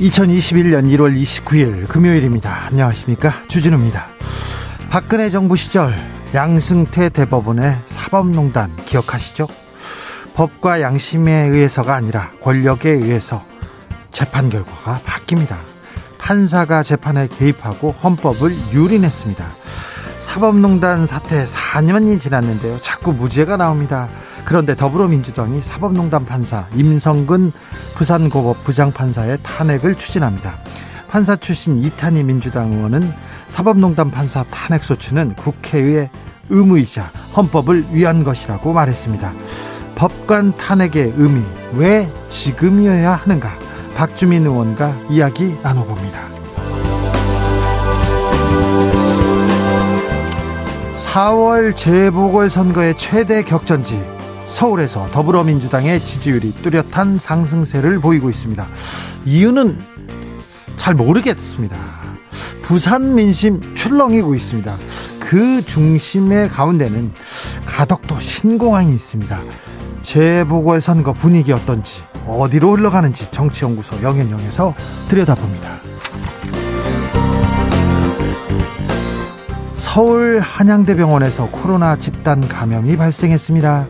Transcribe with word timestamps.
2021년 0.00 0.84
1월 0.94 1.18
29일 1.18 1.88
금요일입니다. 1.88 2.66
안녕하십니까? 2.66 3.32
주진우입니다. 3.48 4.08
박근혜 4.90 5.30
정부 5.30 5.56
시절 5.56 5.96
양승태 6.34 7.08
대법원의 7.08 7.78
사법농단 7.86 8.76
기억하시죠? 8.84 9.48
법과 10.34 10.82
양심에 10.82 11.32
의해서가 11.46 11.94
아니라 11.94 12.30
권력에 12.42 12.90
의해서 12.90 13.42
재판 14.10 14.50
결과가 14.50 15.00
바뀝니다. 15.06 15.56
판사가 16.18 16.82
재판에 16.82 17.28
개입하고 17.28 17.92
헌법을 17.92 18.54
유린했습니다. 18.74 19.46
사법농단 20.18 21.06
사태 21.06 21.44
4년이 21.44 22.20
지났는데요. 22.20 22.80
자꾸 22.82 23.14
무죄가 23.14 23.56
나옵니다. 23.56 24.08
그런데 24.46 24.76
더불어민주당이 24.76 25.60
사법농단 25.60 26.24
판사 26.24 26.68
임성근 26.72 27.50
부산고법 27.96 28.62
부장판사의 28.62 29.38
탄핵을 29.42 29.96
추진합니다. 29.96 30.54
판사 31.08 31.34
출신 31.34 31.78
이탄희 31.78 32.22
민주당 32.22 32.72
의원은 32.72 33.10
사법농단 33.48 34.12
판사 34.12 34.44
탄핵 34.44 34.84
소추는 34.84 35.34
국회의 35.34 36.08
의무이자 36.48 37.10
헌법을 37.36 37.86
위한 37.90 38.22
것이라고 38.22 38.72
말했습니다. 38.72 39.34
법관 39.96 40.56
탄핵의 40.56 41.14
의미 41.16 41.42
왜 41.72 42.08
지금이어야 42.28 43.14
하는가? 43.14 43.58
박주민 43.96 44.46
의원과 44.46 44.94
이야기 45.10 45.56
나눠봅니다. 45.60 46.20
4월 50.94 51.74
재보궐선거의 51.74 52.96
최대 52.96 53.42
격전지 53.42 54.15
서울에서 54.46 55.08
더불어민주당의 55.12 56.00
지지율이 56.00 56.52
뚜렷한 56.62 57.18
상승세를 57.18 58.00
보이고 58.00 58.30
있습니다. 58.30 58.66
이유는 59.24 59.78
잘 60.76 60.94
모르겠습니다. 60.94 61.76
부산 62.62 63.14
민심 63.14 63.60
출렁이고 63.74 64.34
있습니다. 64.34 64.76
그 65.20 65.62
중심의 65.64 66.48
가운데는 66.48 67.12
가덕도 67.64 68.20
신공항이 68.20 68.94
있습니다. 68.94 69.40
재보궐선거 70.02 71.12
분위기 71.12 71.52
어떤지 71.52 72.02
어디로 72.26 72.76
흘러가는지 72.76 73.30
정치연구소 73.30 74.02
영현영에서 74.02 74.74
들여다봅니다. 75.08 75.80
서울 79.76 80.40
한양대병원에서 80.40 81.48
코로나 81.50 81.96
집단 81.96 82.46
감염이 82.46 82.96
발생했습니다. 82.96 83.86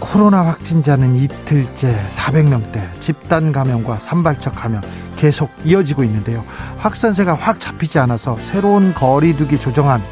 코로나 0.00 0.44
확진자는 0.46 1.14
이틀째 1.14 1.96
400명대, 2.10 3.00
집단 3.00 3.52
감염과 3.52 3.96
산발적 3.96 4.56
감염 4.56 4.80
계속 5.16 5.50
이어지고 5.64 6.02
있는데요. 6.04 6.44
확산세가 6.78 7.34
확 7.34 7.60
잡히지 7.60 7.98
않아서 8.00 8.36
새로운 8.38 8.94
거리두기 8.94 9.60
조정안 9.60 10.02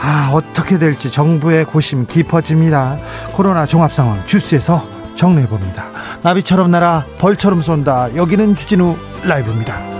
아, 0.00 0.30
어떻게 0.32 0.78
될지 0.78 1.10
정부의 1.10 1.64
고심 1.64 2.06
깊어집니다. 2.06 2.98
코로나 3.34 3.66
종합 3.66 3.92
상황 3.92 4.24
주스에서 4.26 4.84
정리해 5.14 5.46
봅니다. 5.46 5.90
나비처럼 6.22 6.70
날아 6.70 7.06
벌처럼 7.18 7.62
쏜다. 7.62 8.16
여기는 8.16 8.56
주진우 8.56 8.96
라이브입니다. 9.24 9.91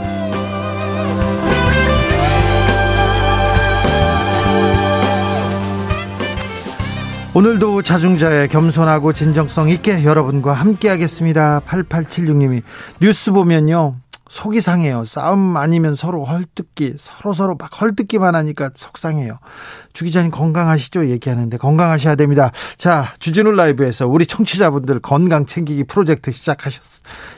오늘도 7.35 7.81
자중자의 7.81 8.49
겸손하고 8.49 9.15
진정성 9.15 9.71
있게 9.71 10.05
여러분과 10.05 10.53
함께 10.53 10.91
하겠습니다. 10.91 11.61
8876님이 11.61 12.63
뉴스 13.01 13.33
보면요. 13.33 13.97
속이 14.29 14.61
상해요. 14.61 15.05
싸움 15.07 15.57
아니면 15.57 15.95
서로 15.95 16.25
헐뜯기, 16.25 16.95
서로 16.99 17.35
서로 17.35 17.55
막 17.59 17.81
헐뜯기만 17.81 18.35
하니까 18.35 18.71
속상해요. 18.77 19.39
주 19.93 20.05
기자님 20.05 20.31
건강하시죠? 20.31 21.09
얘기하는데 21.09 21.57
건강하셔야 21.59 22.17
됩니다. 22.17 22.51
자, 22.79 23.13
주진우 23.19 23.53
라이브에서 23.53 24.09
우리 24.09 24.27
청취자분들 24.27 25.01
건강 25.01 25.45
챙기기 25.45 25.85
프로젝트 25.85 26.31
시작하셨, 26.31 26.83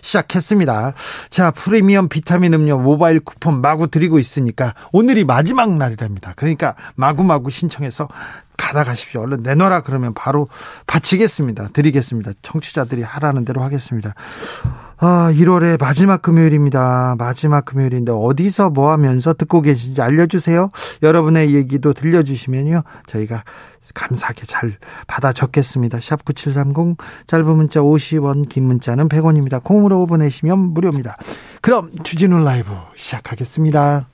시작했습니다. 0.03 0.93
자, 1.31 1.51
프리미엄 1.51 2.09
비타민 2.09 2.55
음료 2.55 2.79
모바일 2.79 3.19
쿠폰 3.19 3.61
마구 3.61 3.89
드리고 3.89 4.21
있으니까 4.21 4.75
오늘이 4.93 5.25
마지막 5.25 5.77
날이랍니다. 5.77 6.33
그러니까 6.37 6.77
마구마구 6.95 7.51
신청해서 7.51 8.09
받아가십시오. 8.57 9.23
얼른 9.23 9.43
내놔라 9.43 9.81
그러면 9.81 10.15
바로 10.15 10.49
바치겠습니다. 10.87 11.69
드리겠습니다. 11.73 12.33
청취자들이 12.43 13.03
하라는 13.03 13.45
대로 13.45 13.63
하겠습니다. 13.63 14.15
아, 14.99 15.31
1월의 15.35 15.79
마지막 15.81 16.23
금요일입니다. 16.23 17.17
마지막 17.19 17.65
금요일인데 17.65 18.13
어디서 18.13 18.71
뭐 18.71 18.91
하면서 18.91 19.35
듣고 19.35 19.61
계신지 19.61 20.01
알려주세요. 20.01 20.71
여러분의 21.03 21.55
얘기도 21.55 21.93
들려주시면요. 21.93 22.83
저희가 23.07 23.45
감사하게 23.93 24.47
잘 24.47 24.79
받아 25.07 25.33
적겠습니다. 25.33 25.99
샵 26.01 26.25
9730 26.25 26.97
짧은 27.27 27.57
문자 27.57 27.81
50원 27.81 28.49
긴 28.49 28.65
문자는 28.65 29.09
100원입니다. 29.09 29.63
콩으로 29.63 30.07
보내시면 30.07 30.59
무료입니다. 30.59 31.17
그럼 31.61 31.91
주진우 32.03 32.43
라이브 32.43 32.71
시작하겠습니다. 32.95 34.14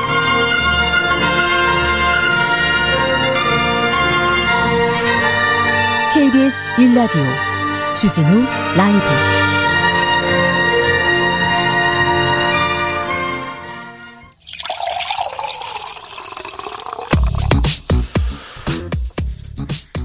KBS 6.31 6.65
1라디오 6.77 7.95
주진우 7.95 8.45
라이브 8.77 8.99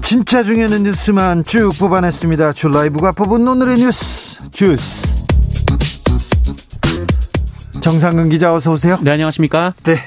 진짜 0.01 0.43
중요한 0.43 0.83
뉴스만 0.83 1.43
쭉 1.45 1.71
뽑아냈습니다. 1.79 2.53
주 2.53 2.67
라이브가 2.67 3.13
뽑은 3.13 3.47
오늘의 3.47 3.77
뉴스 3.77 4.49
주스 4.51 5.25
정상근 7.81 8.29
기자 8.29 8.53
어서 8.53 8.73
오세요. 8.73 8.97
네 9.01 9.11
안녕하십니까? 9.11 9.75
네. 9.83 9.97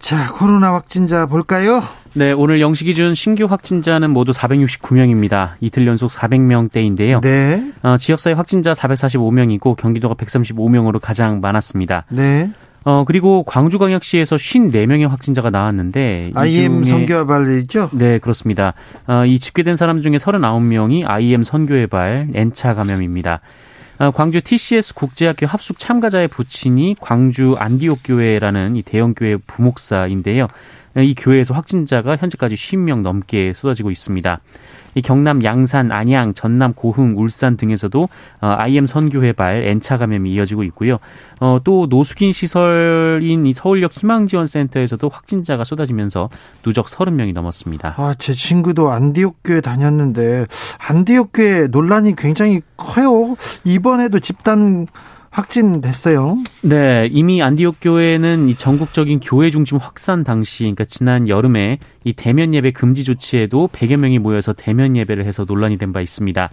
자 0.00 0.32
코로나 0.32 0.74
확진자 0.74 1.26
볼까요? 1.26 1.82
네, 2.16 2.30
오늘 2.30 2.60
영시 2.60 2.84
기준 2.84 3.16
신규 3.16 3.46
확진자는 3.46 4.10
모두 4.10 4.30
469명입니다. 4.30 5.54
이틀 5.60 5.84
연속 5.88 6.12
400명대인데요. 6.12 7.20
네. 7.20 7.72
어, 7.82 7.96
지역사회 7.96 8.34
확진자 8.34 8.72
445명이고 8.72 9.76
경기도가 9.76 10.14
135명으로 10.14 11.00
가장 11.00 11.40
많았습니다. 11.40 12.04
네. 12.10 12.50
어, 12.84 13.04
그리고 13.04 13.42
광주광역시에서 13.42 14.36
54명의 14.36 15.08
확진자가 15.08 15.50
나왔는데. 15.50 16.30
IM 16.34 16.84
선교발이죠? 16.84 17.90
네, 17.94 18.18
그렇습니다. 18.18 18.74
어, 19.08 19.24
이 19.26 19.40
집계된 19.40 19.74
사람 19.74 20.00
중에 20.00 20.12
39명이 20.12 21.04
IM 21.04 21.42
선교의 21.42 21.88
발 21.88 22.28
N차 22.32 22.74
감염입니다. 22.74 23.40
어, 23.98 24.10
광주 24.12 24.40
TCS 24.40 24.94
국제학교 24.94 25.46
합숙 25.46 25.80
참가자의 25.80 26.28
부친이 26.28 26.96
광주 27.00 27.56
안디옥 27.58 28.00
교회라는 28.04 28.76
이 28.76 28.82
대형 28.82 29.14
교회 29.14 29.36
부목사인데요. 29.36 30.46
이 30.96 31.14
교회에서 31.14 31.54
확진자가 31.54 32.16
현재까지 32.16 32.54
50명 32.54 33.02
넘게 33.02 33.52
쏟아지고 33.54 33.90
있습니다. 33.90 34.40
이 34.96 35.02
경남 35.02 35.42
양산, 35.42 35.90
안양, 35.90 36.34
전남 36.34 36.72
고흥, 36.72 37.14
울산 37.16 37.56
등에서도 37.56 38.08
IM 38.40 38.84
어, 38.84 38.86
선교회발 38.86 39.64
N차 39.64 39.98
감염이 39.98 40.30
이어지고 40.30 40.62
있고요. 40.64 40.98
어, 41.40 41.58
또 41.64 41.86
노숙인 41.86 42.32
시설인 42.32 43.46
이 43.46 43.52
서울역 43.52 43.92
희망지원센터에서도 43.92 45.08
확진자가 45.08 45.64
쏟아지면서 45.64 46.30
누적 46.62 46.86
30명이 46.86 47.32
넘었습니다. 47.32 47.94
아, 47.96 48.14
제 48.18 48.34
친구도 48.34 48.90
안디옥 48.90 49.38
교회 49.42 49.60
다녔는데 49.60 50.46
안디옥 50.78 51.30
교회 51.34 51.66
논란이 51.66 52.14
굉장히 52.14 52.60
커요. 52.76 53.36
이번에도 53.64 54.20
집단 54.20 54.86
확진됐어요. 55.34 56.38
네, 56.62 57.08
이미 57.10 57.42
안디옥 57.42 57.76
교회는 57.80 58.48
이 58.48 58.54
전국적인 58.54 59.20
교회 59.20 59.50
중심 59.50 59.78
확산 59.78 60.22
당시, 60.24 60.60
그러니까 60.62 60.84
지난 60.84 61.28
여름에 61.28 61.78
이 62.04 62.12
대면 62.12 62.54
예배 62.54 62.70
금지 62.72 63.02
조치에도 63.04 63.68
100여 63.72 63.96
명이 63.96 64.18
모여서 64.20 64.52
대면 64.52 64.96
예배를 64.96 65.24
해서 65.26 65.44
논란이 65.46 65.76
된 65.78 65.92
바 65.92 66.00
있습니다. 66.00 66.50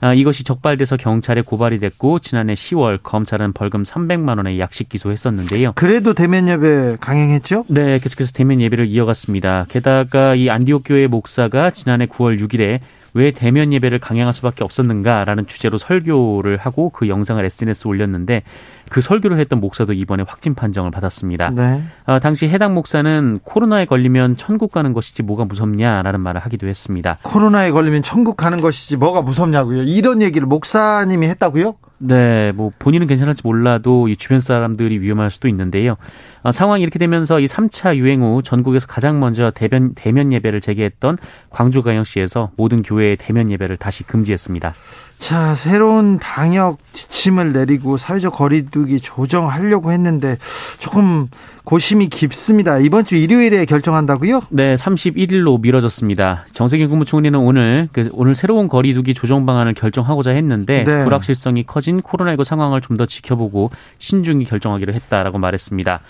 아, 0.00 0.14
이것이 0.14 0.42
적발돼서 0.42 0.96
경찰에 0.96 1.42
고발이 1.42 1.78
됐고 1.78 2.18
지난해 2.18 2.54
10월 2.54 2.98
검찰은 3.02 3.52
벌금 3.52 3.84
300만 3.84 4.36
원의 4.38 4.58
약식 4.58 4.88
기소했었는데요. 4.88 5.72
그래도 5.76 6.12
대면 6.12 6.48
예배 6.48 6.96
강행했죠? 7.00 7.66
네, 7.68 7.98
계속해서 8.00 8.32
대면 8.32 8.60
예배를 8.60 8.88
이어갔습니다. 8.88 9.66
게다가 9.68 10.34
이 10.34 10.50
안디옥 10.50 10.82
교회 10.86 11.06
목사가 11.06 11.70
지난해 11.70 12.06
9월 12.06 12.40
6일에 12.40 12.80
왜 13.14 13.30
대면 13.30 13.72
예배를 13.72 13.98
강행할 13.98 14.32
수밖에 14.32 14.64
없었는가라는 14.64 15.46
주제로 15.46 15.78
설교를 15.78 16.56
하고 16.56 16.90
그 16.90 17.08
영상을 17.08 17.44
SNS에 17.44 17.88
올렸는데 17.88 18.42
그 18.90 19.00
설교를 19.00 19.38
했던 19.38 19.60
목사도 19.60 19.92
이번에 19.92 20.24
확진 20.26 20.54
판정을 20.54 20.90
받았습니다. 20.90 21.50
네. 21.50 21.82
어, 22.06 22.18
당시 22.20 22.48
해당 22.48 22.74
목사는 22.74 23.40
코로나에 23.42 23.86
걸리면 23.86 24.36
천국 24.36 24.72
가는 24.72 24.92
것이지 24.92 25.22
뭐가 25.22 25.44
무섭냐라는 25.44 26.20
말을 26.20 26.40
하기도 26.40 26.68
했습니다. 26.68 27.18
코로나에 27.22 27.70
걸리면 27.70 28.02
천국 28.02 28.36
가는 28.36 28.60
것이지 28.60 28.96
뭐가 28.96 29.22
무섭냐고요? 29.22 29.82
이런 29.82 30.22
얘기를 30.22 30.46
목사님이 30.46 31.28
했다고요? 31.28 31.74
네, 32.04 32.50
뭐 32.52 32.72
본인은 32.80 33.06
괜찮을지 33.06 33.42
몰라도 33.44 34.08
이 34.08 34.16
주변 34.16 34.40
사람들이 34.40 35.00
위험할 35.00 35.30
수도 35.30 35.46
있는데요. 35.46 35.96
어, 36.42 36.50
상황이 36.50 36.82
이렇게 36.82 36.98
되면서 36.98 37.38
이 37.38 37.44
3차 37.44 37.94
유행 37.96 38.22
후 38.22 38.42
전국에서 38.42 38.88
가장 38.88 39.20
먼저 39.20 39.52
대면, 39.54 39.92
대면 39.94 40.32
예배를 40.32 40.60
재개했던 40.60 41.18
광주 41.50 41.82
광역시에서 41.82 42.50
모든 42.56 42.82
교회의 42.82 43.16
대면 43.16 43.52
예배를 43.52 43.76
다시 43.76 44.02
금지했습니다. 44.02 44.74
자, 45.18 45.54
새로운 45.54 46.18
방역 46.18 46.78
지침을 46.92 47.52
내리고 47.52 47.96
사회적 47.96 48.34
거리두기 48.34 49.00
조정하려고 49.00 49.92
했는데 49.92 50.36
조금 50.80 51.28
고심이 51.62 52.08
깊습니다. 52.08 52.78
이번 52.78 53.04
주 53.04 53.14
일요일에 53.14 53.64
결정한다고요? 53.66 54.42
네, 54.50 54.74
31일로 54.74 55.60
미뤄졌습니다. 55.60 56.46
정세균 56.52 56.88
국무총리는 56.88 57.38
오늘 57.38 57.88
그 57.92 58.08
오늘 58.12 58.34
새로운 58.34 58.66
거리두기 58.66 59.14
조정 59.14 59.46
방안을 59.46 59.74
결정하고자 59.74 60.32
했는데 60.32 60.82
네. 60.82 61.04
불확실성이 61.04 61.62
커진 61.64 61.91
코로나19 62.00 62.44
상황을 62.44 62.80
좀 62.80 62.92
더 62.96 63.06
지켜보고 63.06 63.70
신중히 63.98 64.44
결정하기로 64.44 64.92
했다라고 64.92 65.38
말했습니다. 65.38 66.00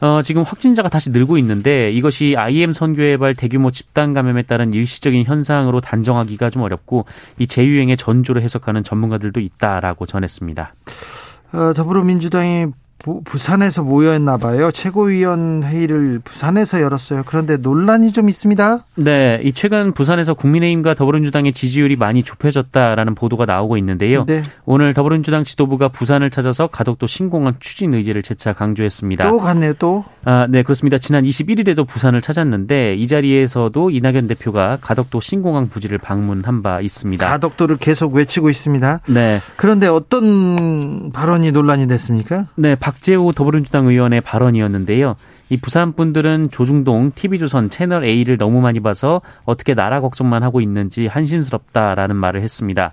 어, 0.00 0.22
지금 0.22 0.42
확진자가 0.42 0.88
다시 0.88 1.10
늘고 1.10 1.38
있는데 1.38 1.90
이것이 1.90 2.34
IM 2.36 2.72
선교회발 2.72 3.34
대규모 3.34 3.70
집단 3.70 4.14
감염에 4.14 4.42
따른 4.42 4.72
일시적인 4.72 5.24
현상으로 5.24 5.80
단정하기가 5.80 6.50
좀 6.50 6.62
어렵고 6.62 7.06
이 7.38 7.46
재유행의 7.46 7.96
전조를 7.96 8.42
해석하는 8.42 8.84
전문가들도 8.84 9.40
있다라고 9.40 10.06
전했습니다. 10.06 10.74
어, 11.52 11.72
더불어민주당이 11.74 12.66
부 12.98 13.38
산에서 13.38 13.84
모여있나 13.84 14.38
봐요. 14.38 14.72
최고위원 14.72 15.62
회의를 15.62 16.20
부산에서 16.24 16.82
열었어요. 16.82 17.22
그런데 17.26 17.56
논란이 17.56 18.12
좀 18.12 18.28
있습니다. 18.28 18.84
네, 18.96 19.40
이 19.44 19.52
최근 19.52 19.92
부산에서 19.92 20.34
국민의힘과 20.34 20.94
더불어민주당의 20.94 21.52
지지율이 21.52 21.94
많이 21.94 22.24
좁혀졌다라는 22.24 23.14
보도가 23.14 23.44
나오고 23.46 23.76
있는데요. 23.78 24.24
네. 24.26 24.42
오늘 24.64 24.94
더불어민주당 24.94 25.44
지도부가 25.44 25.88
부산을 25.88 26.30
찾아서 26.30 26.66
가덕도 26.66 27.06
신공항 27.06 27.54
추진 27.60 27.94
의지를 27.94 28.22
재차 28.22 28.52
강조했습니다. 28.52 29.30
또 29.30 29.38
갔네요, 29.38 29.74
또. 29.74 30.04
아, 30.24 30.48
네, 30.50 30.64
그렇습니다. 30.64 30.98
지난 30.98 31.24
21일에도 31.24 31.86
부산을 31.86 32.20
찾았는데 32.20 32.96
이 32.96 33.06
자리에서도 33.06 33.90
이낙연 33.90 34.26
대표가 34.26 34.78
가덕도 34.80 35.20
신공항 35.20 35.68
부지를 35.68 35.98
방문한 35.98 36.62
바 36.62 36.80
있습니다. 36.80 37.26
가덕도를 37.26 37.76
계속 37.76 38.12
외치고 38.14 38.50
있습니다. 38.50 39.00
네. 39.06 39.40
그런데 39.56 39.86
어떤 39.86 41.12
발언이 41.12 41.52
논란이 41.52 41.86
됐습니까? 41.86 42.46
네, 42.56 42.74
박재호 42.88 43.32
더불어민주당 43.32 43.86
의원의 43.86 44.22
발언이었는데요. 44.22 45.16
이 45.50 45.58
부산 45.58 45.92
분들은 45.92 46.48
조중동, 46.50 47.12
TV조선, 47.14 47.68
채널 47.68 48.02
A를 48.02 48.38
너무 48.38 48.62
많이 48.62 48.80
봐서 48.80 49.20
어떻게 49.44 49.74
나라 49.74 50.00
걱정만 50.00 50.42
하고 50.42 50.62
있는지 50.62 51.06
한심스럽다라는 51.06 52.16
말을 52.16 52.40
했습니다. 52.40 52.92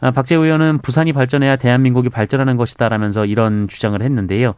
아, 0.00 0.12
박재호 0.12 0.44
의원은 0.44 0.78
부산이 0.78 1.12
발전해야 1.12 1.56
대한민국이 1.56 2.08
발전하는 2.08 2.56
것이다라면서 2.56 3.26
이런 3.26 3.66
주장을 3.66 4.00
했는데요. 4.00 4.54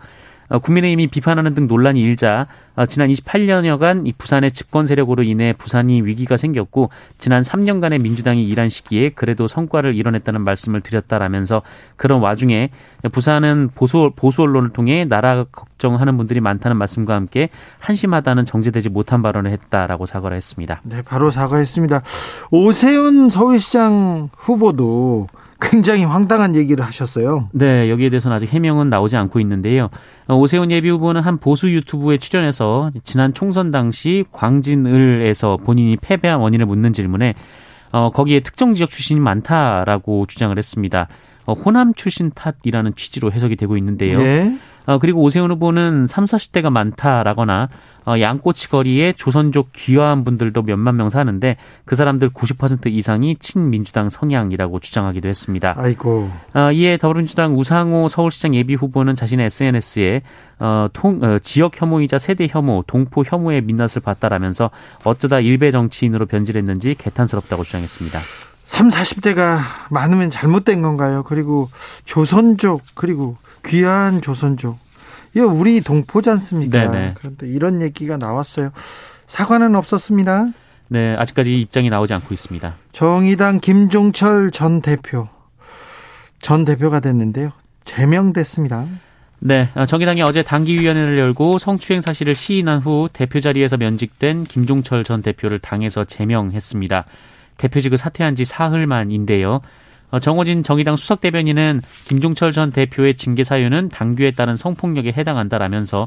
어, 0.49 0.59
국민의힘이 0.59 1.09
비판하는 1.09 1.55
등 1.55 1.67
논란이 1.67 2.01
일자 2.01 2.47
어, 2.77 2.87
지난 2.87 3.09
28년여간 3.09 4.07
이 4.07 4.13
부산의 4.13 4.51
집권 4.51 4.87
세력으로 4.87 5.23
인해 5.23 5.53
부산이 5.57 6.03
위기가 6.03 6.37
생겼고 6.37 6.91
지난 7.19 7.41
3년간의 7.41 8.03
민주당이 8.03 8.45
일한 8.45 8.69
시기에 8.69 9.11
그래도 9.11 9.47
성과를 9.47 9.95
이뤄냈다는 9.95 10.43
말씀을 10.43 10.81
드렸다라면서 10.81 11.63
그런 11.97 12.21
와중에 12.21 12.71
부산은 13.13 13.71
보수 13.75 14.11
보수 14.17 14.43
언론을 14.43 14.71
통해 14.71 15.05
나라 15.05 15.45
걱정하는 15.45 16.17
분들이 16.17 16.41
많다는 16.41 16.77
말씀과 16.77 17.15
함께 17.15 17.49
한심하다는 17.79 18.45
정제되지 18.45 18.89
못한 18.89 19.23
발언을 19.23 19.53
했다라고 19.53 20.07
사과를 20.07 20.37
했습니다. 20.37 20.81
네, 20.85 21.03
바로 21.03 21.31
사과했습니다. 21.31 22.03
오세훈 22.51 23.31
서울시장 23.31 24.31
후보도 24.37 25.29
굉장히 25.71 26.05
황당한 26.05 26.55
얘기를 26.57 26.85
하셨어요. 26.85 27.49
네, 27.53 27.91
여기에 27.91 28.11
대해서는 28.11 28.37
아직 28.37 28.53
해명은 28.53 28.91
나오지 28.91 29.17
않고 29.17 29.41
있는데요. 29.41 29.89
어, 30.27 30.37
오세훈 30.37 30.71
예비 30.71 30.91
후보는 30.91 31.21
한 31.21 31.39
보수 31.39 31.71
유튜브에 31.71 32.19
출연해서 32.19 32.91
지난 33.03 33.35
총선 33.35 33.71
당시 33.71 34.25
광진을에서 34.33 35.59
본인이 35.59 35.97
패배한 35.97 36.41
원인을 36.41 36.67
묻는 36.67 36.93
질문에 36.93 37.35
어, 37.93 38.11
거기에 38.11 38.41
특정 38.41 38.75
지역 38.75 38.91
출신이 38.91 39.21
많다라고 39.21 40.27
주장을 40.27 40.57
했습니다. 40.57 41.09
어, 41.47 41.53
호남 41.53 41.95
출신 41.95 42.31
탓이라는 42.31 42.95
취지로 42.97 43.33
해석이 43.33 43.57
되고 43.57 43.77
있는데요. 43.77 44.19
네. 44.19 44.59
어, 44.87 44.99
그리고 44.99 45.23
오세훈 45.23 45.51
후보는 45.51 46.07
3, 46.07 46.25
40대가 46.25 46.71
많다라거나 46.71 47.69
어, 48.07 48.21
양꼬치 48.21 48.69
거리에 48.69 49.15
조선족 49.15 49.73
귀화한 49.73 50.25
분들도 50.25 50.63
몇만 50.63 50.97
명 50.97 51.09
사는데 51.09 51.57
그 51.87 51.97
사람들 51.97 52.31
90% 52.31 52.93
이상이 52.93 53.37
친민주당 53.37 54.11
성향이라고 54.11 54.81
주장하기도 54.81 55.27
했습니다. 55.27 55.75
아이고. 55.77 56.31
어, 56.55 56.71
이에 56.73 56.99
더불어민주당 56.99 57.59
우상호 57.59 58.09
서울시장 58.09 58.55
예비 58.55 58.75
후보는 58.75 59.17
자신의 59.17 59.47
SNS에 59.47 60.23
어, 60.59 60.89
통, 60.93 61.23
어, 61.23 61.39
지역 61.39 61.81
혐오이자 61.81 62.19
세대 62.19 62.47
혐오, 62.49 62.85
동포 62.87 63.25
혐오의 63.27 63.63
민낯을 63.63 64.03
봤다라면서 64.05 64.71
어쩌다 65.05 65.41
일배 65.41 65.71
정치인으로 65.71 66.27
변질했는지 66.27 66.95
개탄스럽다고 66.97 67.65
주장했습니다. 67.65 68.21
3, 68.65 68.89
40대가 68.89 69.61
많으면 69.91 70.31
잘못된 70.31 70.83
건가요? 70.83 71.23
그리고 71.23 71.71
조선족, 72.05 72.83
그리고 72.95 73.37
귀한 73.67 74.21
조선족. 74.21 74.79
이거 75.35 75.47
우리 75.47 75.81
동포지 75.81 76.31
않습니까? 76.31 76.91
네네. 76.91 77.15
그런데 77.17 77.49
이런 77.49 77.83
얘기가 77.83 78.17
나왔어요. 78.17 78.71
사과는 79.27 79.75
없었습니다. 79.75 80.49
네, 80.89 81.17
아직까지 81.17 81.61
입장이 81.61 81.91
나오지 81.91 82.15
않고 82.15 82.33
있습니다. 82.35 82.75
정의당 82.93 83.61
김종철 83.61 84.51
전 84.51 84.81
대표 84.81 85.29
전 86.41 86.65
대표가 86.65 87.01
됐는데요. 87.01 87.51
제명됐습니다. 87.85 88.87
네, 89.41 89.69
어, 89.75 89.85
정의당이 89.87 90.23
어제 90.23 90.43
당기위원회를 90.43 91.19
열고 91.19 91.59
성추행 91.59 92.01
사실을 92.01 92.35
시인한 92.35 92.81
후 92.81 93.09
대표 93.13 93.41
자리에서 93.41 93.77
면직된 93.77 94.45
김종철 94.45 95.05
전 95.05 95.21
대표를 95.21 95.59
당에서 95.59 96.05
제명했습니다. 96.05 97.05
대표직을 97.57 97.99
사퇴한 97.99 98.37
지 98.37 98.45
사흘 98.45 98.87
만인데요. 98.87 99.61
어, 100.15 100.21
정호진 100.21 100.63
정의당 100.63 100.95
수석 100.97 101.21
대변인은 101.21 101.81
김종철 102.07 102.53
전 102.53 102.71
대표의 102.71 103.17
징계 103.17 103.43
사유는 103.43 103.89
당규에 103.89 104.31
따른 104.31 104.57
성폭력에 104.57 105.11
해당한다라면서 105.11 106.05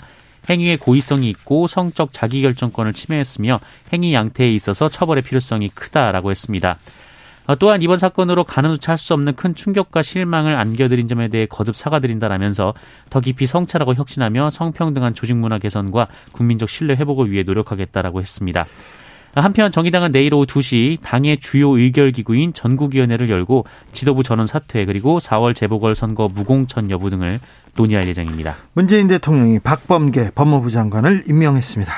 행위의 0.50 0.78
고의성이 0.78 1.30
있고 1.32 1.68
성적 1.68 2.14
자기결정권을 2.14 2.94
침해했으며 2.94 3.60
행위 3.92 4.14
양태에 4.14 4.50
있어서 4.52 4.88
처벌의 4.88 5.24
필요성이 5.24 5.68
크다라고 5.68 6.32
했습니다. 6.32 6.78
어, 7.48 7.58
또한 7.58 7.82
이번 7.82 7.98
사건으로 7.98 8.46
가는조차 8.46 8.94
할수 8.94 9.14
없는 9.14 9.36
큰 9.36 9.54
충격과 9.54 10.04
실망을 10.04 10.56
안겨드린 10.56 11.10
점에 11.10 11.28
대해 11.28 11.46
거듭 11.46 11.76
사과드린다라면서 11.76 12.76
더 13.10 13.20
깊이 13.20 13.46
성찰하고 13.46 13.94
혁신하며 13.96 14.52
성평등한 14.52 15.16
조직 15.16 15.36
문화 15.36 15.60
개선과 15.60 16.08
국민적 16.32 16.70
신뢰 16.70 16.96
회복을 16.96 17.30
위해 17.30 17.44
노력하겠다라고 17.44 18.22
했습니다. 18.22 18.68
한편 19.36 19.72
정의당은 19.72 20.12
내일 20.12 20.34
오후 20.34 20.46
2시 20.46 20.98
당의 21.02 21.40
주요 21.40 21.78
의결기구인 21.78 22.54
전국위원회를 22.54 23.30
열고 23.30 23.66
지도부 23.92 24.24
전원 24.24 24.48
사퇴 24.48 24.86
그리고 24.86 25.20
4월 25.20 25.56
재보궐선거 25.56 26.30
무공천 26.34 26.90
여부 26.90 27.10
등을 27.10 27.40
논의할 27.76 28.08
예정입니다. 28.08 28.56
문재인 28.74 29.08
대통령이 29.08 29.60
박범계 29.60 30.32
법무부 30.36 30.72
장관을 30.72 31.26
임명했습니다. 31.30 31.94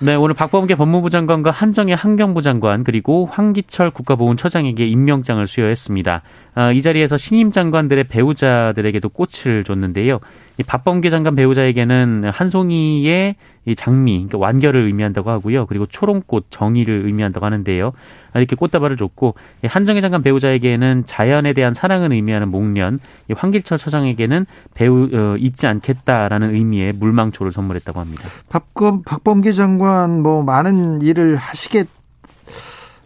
네, 0.00 0.16
오늘 0.16 0.34
박범계 0.34 0.74
법무부 0.74 1.08
장관과 1.08 1.52
한정혜 1.52 1.94
환경부 1.94 2.42
장관 2.42 2.82
그리고 2.82 3.26
황기철 3.30 3.90
국가보훈처장에게 3.90 4.86
임명장을 4.86 5.46
수여했습니다. 5.46 6.22
아, 6.56 6.72
이 6.72 6.82
자리에서 6.82 7.16
신임 7.16 7.52
장관들의 7.52 8.04
배우자들에게도 8.04 9.08
꽃을 9.08 9.62
줬는데요. 9.64 10.18
이 10.58 10.62
박범계 10.62 11.10
장관 11.10 11.34
배우자에게는 11.34 12.30
한 12.32 12.48
송이의 12.48 13.36
이 13.66 13.74
장미, 13.74 14.12
그러니까 14.12 14.38
완결을 14.38 14.82
의미한다고 14.84 15.30
하고요. 15.30 15.66
그리고 15.66 15.86
초롱꽃, 15.86 16.46
정의를 16.50 17.06
의미한다고 17.06 17.46
하는데요. 17.46 17.92
아, 18.32 18.38
이렇게 18.38 18.56
꽃다발을 18.56 18.96
줬고 18.96 19.34
한정희 19.64 20.00
장관 20.00 20.22
배우자에게는 20.22 21.04
자연에 21.06 21.54
대한 21.54 21.72
사랑을 21.72 22.12
의미하는 22.12 22.48
목련, 22.48 22.98
황길철 23.34 23.78
처장에게는 23.78 24.44
배우 24.74 25.08
어, 25.12 25.36
잊지 25.38 25.66
않겠다라는 25.66 26.54
의미의 26.54 26.92
물망초를 26.92 27.52
선물했다고 27.52 28.00
합니다. 28.00 28.28
박범 28.50 29.02
박범계 29.02 29.52
장관 29.52 30.20
뭐 30.22 30.42
많은 30.42 31.00
일을 31.02 31.36
하시겠 31.36 31.88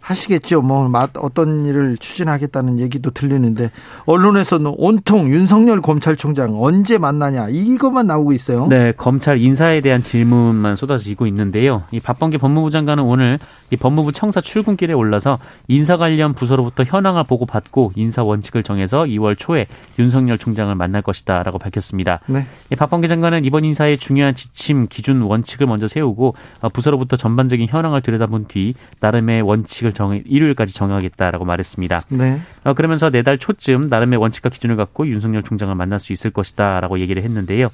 하시겠죠. 0.09 0.61
뭐 0.61 0.89
어떤 1.17 1.65
일을 1.65 1.97
추진하겠다는 1.97 2.79
얘기도 2.79 3.11
들리는데 3.11 3.71
언론에서는 4.05 4.73
온통 4.77 5.31
윤석열 5.31 5.81
검찰총장 5.81 6.61
언제 6.61 6.97
만나냐 6.97 7.49
이것만 7.49 8.07
나오고 8.07 8.33
있어요. 8.33 8.67
네, 8.67 8.91
검찰 8.97 9.39
인사에 9.39 9.81
대한 9.81 10.01
질문만 10.01 10.75
쏟아지고 10.75 11.27
있는데요. 11.27 11.83
이 11.91 11.99
박범계 11.99 12.37
법무부 12.37 12.71
장관은 12.71 13.03
오늘 13.03 13.39
이 13.71 13.77
법무부 13.77 14.11
청사 14.11 14.41
출근길에 14.41 14.93
올라서 14.93 15.37
인사 15.67 15.97
관련 15.97 16.33
부서로부터 16.33 16.83
현황을 16.83 17.23
보고 17.23 17.45
받고 17.45 17.93
인사 17.95 18.23
원칙을 18.23 18.63
정해서 18.63 19.03
2월 19.03 19.37
초에 19.37 19.67
윤석열 19.99 20.37
총장을 20.37 20.73
만날 20.73 21.01
것이다라고 21.01 21.59
밝혔습니다. 21.59 22.19
네. 22.27 22.47
이 22.71 22.75
박범계 22.75 23.07
장관은 23.07 23.45
이번 23.45 23.63
인사의 23.65 23.99
중요한 23.99 24.33
지침, 24.33 24.87
기준, 24.87 25.21
원칙을 25.21 25.67
먼저 25.67 25.87
세우고 25.87 26.33
어, 26.61 26.69
부서로부터 26.69 27.15
전반적인 27.15 27.67
현황을 27.69 28.01
들여다본 28.01 28.45
뒤 28.47 28.73
나름의 28.99 29.43
원칙을 29.43 29.93
정 29.99 30.15
일요일까지 30.25 30.73
정하겠다라고 30.73 31.43
말했습니다. 31.43 32.03
네. 32.11 32.39
어, 32.63 32.73
그러면서 32.73 33.09
내달 33.09 33.37
초쯤 33.37 33.89
나름의 33.89 34.17
원칙과 34.17 34.47
기준을 34.47 34.77
갖고 34.77 35.05
윤석열 35.05 35.43
총장을 35.43 35.75
만날 35.75 35.99
수 35.99 36.13
있을 36.13 36.31
것이다라고 36.31 36.99
얘기를 36.99 37.21
했는데요. 37.21 37.67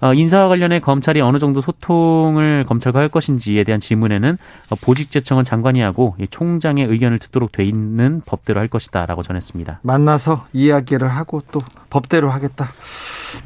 어, 0.00 0.14
인사와 0.14 0.48
관련해 0.48 0.80
검찰이 0.80 1.20
어느 1.20 1.36
정도 1.38 1.60
소통을 1.60 2.64
검찰과 2.66 3.00
할 3.00 3.10
것인지에 3.10 3.64
대한 3.64 3.80
질문에는 3.80 4.38
어, 4.70 4.74
보직제청은 4.80 5.44
장관이 5.44 5.82
하고 5.82 6.16
총장의 6.30 6.86
의견을 6.86 7.18
듣도록 7.18 7.52
돼 7.52 7.64
있는 7.64 8.22
법대로 8.24 8.60
할 8.60 8.68
것이다라고 8.68 9.22
전했습니다. 9.22 9.80
만나서 9.82 10.46
이야기를 10.54 11.06
하고 11.06 11.42
또 11.50 11.60
법대로 11.90 12.30
하겠다. 12.30 12.70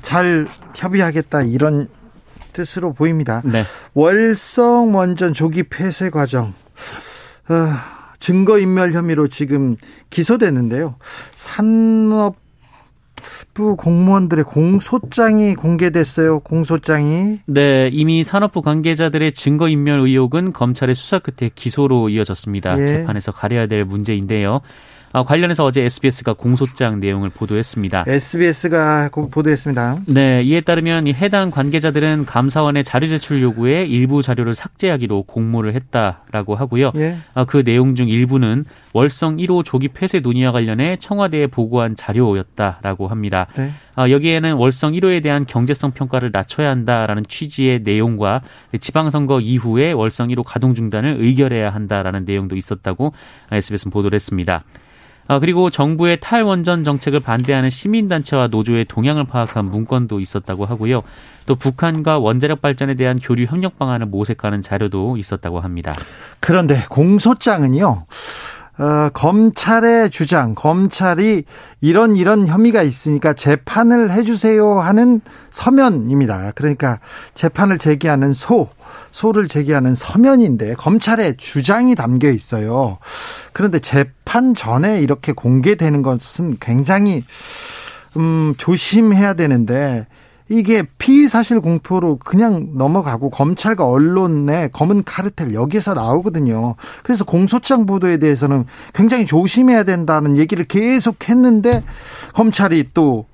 잘 0.03 0.47
협의하겠다 0.77 1.43
이런 1.43 1.89
뜻으로 2.53 2.93
보입니다. 2.93 3.43
네. 3.45 3.65
월성 3.95 4.95
원전 4.95 5.35
조기 5.35 5.65
폐쇄 5.65 6.09
과정. 6.11 6.55
어, 7.49 8.02
증거인멸 8.23 8.93
혐의로 8.93 9.27
지금 9.27 9.77
기소됐는데요. 10.11 10.95
산업부 11.33 12.37
공무원들의 13.77 14.45
공소장이 14.45 15.57
공개됐어요. 15.57 16.39
공소장이. 16.41 17.41
네, 17.47 17.89
이미 17.93 18.23
산업부 18.23 18.63
관계자들의 18.63 19.33
증거인멸 19.33 20.07
의혹은 20.07 20.53
검찰의 20.53 20.95
수사 20.95 21.19
끝에 21.19 21.51
기소로 21.53 22.11
이어졌습니다. 22.11 22.81
예. 22.81 22.87
재판에서 22.87 23.33
가려야 23.33 23.67
될 23.67 23.85
문제인데요. 23.85 24.61
아, 25.15 25.23
관련해서 25.23 25.65
어제 25.65 25.83
SBS가 25.83 26.33
공소장 26.33 26.99
내용을 26.99 27.29
보도했습니다. 27.29 28.05
SBS가 28.07 29.11
보도했습니다. 29.13 30.01
네, 30.07 30.43
이에 30.43 30.63
따르면 30.63 31.07
이 31.07 31.13
해당 31.13 31.51
관계자들은 31.51 32.25
감사원의 32.25 32.83
자료 32.85 33.09
제출 33.09 33.43
요구에 33.43 33.85
일부 33.85 34.23
자료를 34.23 34.55
삭제하기로 34.55 35.25
공모를 35.25 35.75
했다라고 35.75 36.55
하고요. 36.55 36.93
예. 36.97 37.19
아, 37.35 37.45
그 37.45 37.63
내용 37.63 37.95
중 37.95 38.09
일부는 38.09 38.65
월성 38.95 39.37
1호 39.37 39.65
조기 39.65 39.89
폐쇄 39.89 40.21
논의와 40.21 40.53
관련해 40.53 40.97
청와대에 40.99 41.47
보고한 41.49 41.95
자료였다라고 41.95 43.09
합니다. 43.09 43.47
네. 43.57 43.71
아, 43.95 44.09
여기에는 44.09 44.55
월성 44.55 44.93
1호에 44.93 45.23
대한 45.23 45.45
경제성 45.45 45.91
평가를 45.91 46.31
낮춰야 46.33 46.71
한다라는 46.71 47.25
취지의 47.29 47.81
내용과 47.83 48.41
지방선거 48.81 49.41
이후에 49.41 49.93
월성 49.93 50.29
1호 50.29 50.43
가동 50.47 50.75
중단을 50.75 51.17
의결해야 51.21 51.71
한다라는 51.71 52.25
내용도 52.25 52.57
있었다고 52.57 53.13
SBS는 53.51 53.91
보도를 53.91 54.17
했습니다. 54.17 54.65
아, 55.29 55.39
그리고 55.39 55.71
정부의 55.71 56.19
탈원전 56.21 56.85
정책을 56.85 57.21
반대하는 57.21 57.71
시민단체와 57.71 58.49
노조의 58.49 58.87
동향을 58.87 59.25
파악한 59.25 59.65
문건도 59.67 60.21
있었다고 60.21 60.67
하고요. 60.67 61.03
또 61.47 61.55
북한과 61.55 62.19
원자력 62.19 62.61
발전에 62.61 62.95
대한 62.95 63.19
교류 63.19 63.45
협력 63.45 63.79
방안을 63.79 64.07
모색하는 64.07 64.63
자료도 64.63 65.17
있었다고 65.17 65.61
합니다. 65.61 65.93
그런데 66.41 66.85
공소장은요. 66.89 68.07
어, 68.79 69.11
검찰의 69.13 70.11
주장, 70.11 70.55
검찰이 70.55 71.45
이런 71.83 72.17
이런 72.17 72.47
혐의가 72.47 72.83
있으니까 72.83 73.35
재판을 73.35 74.11
해주세요 74.11 74.81
하는 74.81 75.21
서면입니다. 75.51 76.53
그러니까 76.55 76.99
재판을 77.35 77.77
제기하는 77.77 78.33
소, 78.33 78.71
소를 79.11 79.47
제기하는 79.47 79.95
서면인데 79.95 80.75
검찰의 80.75 81.37
주장이 81.37 81.95
담겨 81.95 82.31
있어요. 82.31 82.99
그런데 83.53 83.79
재판 83.79 84.55
전에 84.55 85.01
이렇게 85.03 85.33
공개되는 85.33 86.01
것은 86.01 86.57
굉장히 86.59 87.25
음, 88.17 88.55
조심해야 88.57 89.35
되는데 89.35 90.07
이게 90.53 90.83
피의 90.99 91.29
사실 91.29 91.61
공표로 91.61 92.19
그냥 92.19 92.73
넘어가고 92.75 93.31
검찰과 93.31 93.87
언론의 93.87 94.69
검은 94.73 95.05
카르텔 95.05 95.55
여기서 95.55 95.95
나오거든요. 95.95 96.75
그래서 97.03 97.25
공소장 97.25 97.87
보도에 97.87 98.19
대해서는 98.19 98.67
굉장히 98.93 99.25
조심해야 99.25 99.85
된다는 99.85 100.37
얘기를 100.37 100.67
계속 100.67 101.27
했는데 101.27 101.83
검찰이 102.35 102.91
또 102.93 103.25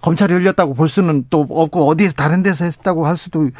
검찰이 0.00 0.32
흘렸다고 0.32 0.72
볼 0.72 0.88
수는 0.88 1.26
또 1.28 1.46
없고 1.50 1.86
어디에서 1.88 2.14
다른 2.14 2.42
데서 2.42 2.64
했다고 2.64 3.06
할 3.06 3.18
수도 3.18 3.50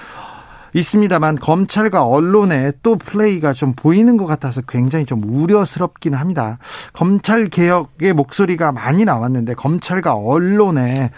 있습니다만 0.72 1.36
검찰과 1.36 2.06
언론의 2.06 2.72
또 2.82 2.96
플레이가 2.96 3.52
좀 3.52 3.74
보이는 3.74 4.16
것 4.16 4.24
같아서 4.24 4.62
굉장히 4.62 5.04
좀 5.04 5.22
우려스럽긴 5.22 6.14
합니다. 6.14 6.58
검찰 6.94 7.48
개혁의 7.48 8.14
목소리가 8.14 8.72
많이 8.72 9.04
나왔는데 9.04 9.52
검찰과 9.52 10.14
언론의 10.14 11.10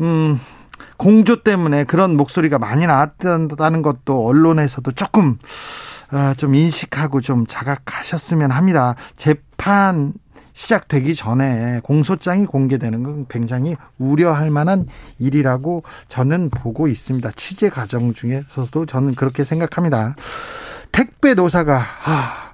음 0.00 0.40
공조 0.98 1.42
때문에 1.42 1.84
그런 1.84 2.16
목소리가 2.16 2.58
많이 2.58 2.86
나왔다는 2.86 3.82
것도 3.82 4.26
언론에서도 4.26 4.92
조금 4.92 5.38
어, 6.12 6.34
좀 6.36 6.54
인식하고 6.54 7.20
좀 7.20 7.46
자각하셨으면 7.46 8.50
합니다. 8.50 8.96
재판 9.16 10.12
시작되기 10.52 11.14
전에 11.14 11.80
공소장이 11.84 12.46
공개되는 12.46 13.04
건 13.04 13.26
굉장히 13.28 13.76
우려할 13.96 14.50
만한 14.50 14.86
일이라고 15.20 15.84
저는 16.08 16.50
보고 16.50 16.88
있습니다. 16.88 17.30
취재 17.36 17.70
과정 17.70 18.12
중에서도 18.12 18.84
저는 18.86 19.14
그렇게 19.14 19.44
생각합니다. 19.44 20.16
택배 20.90 21.34
노사가 21.34 21.78
아, 21.78 22.52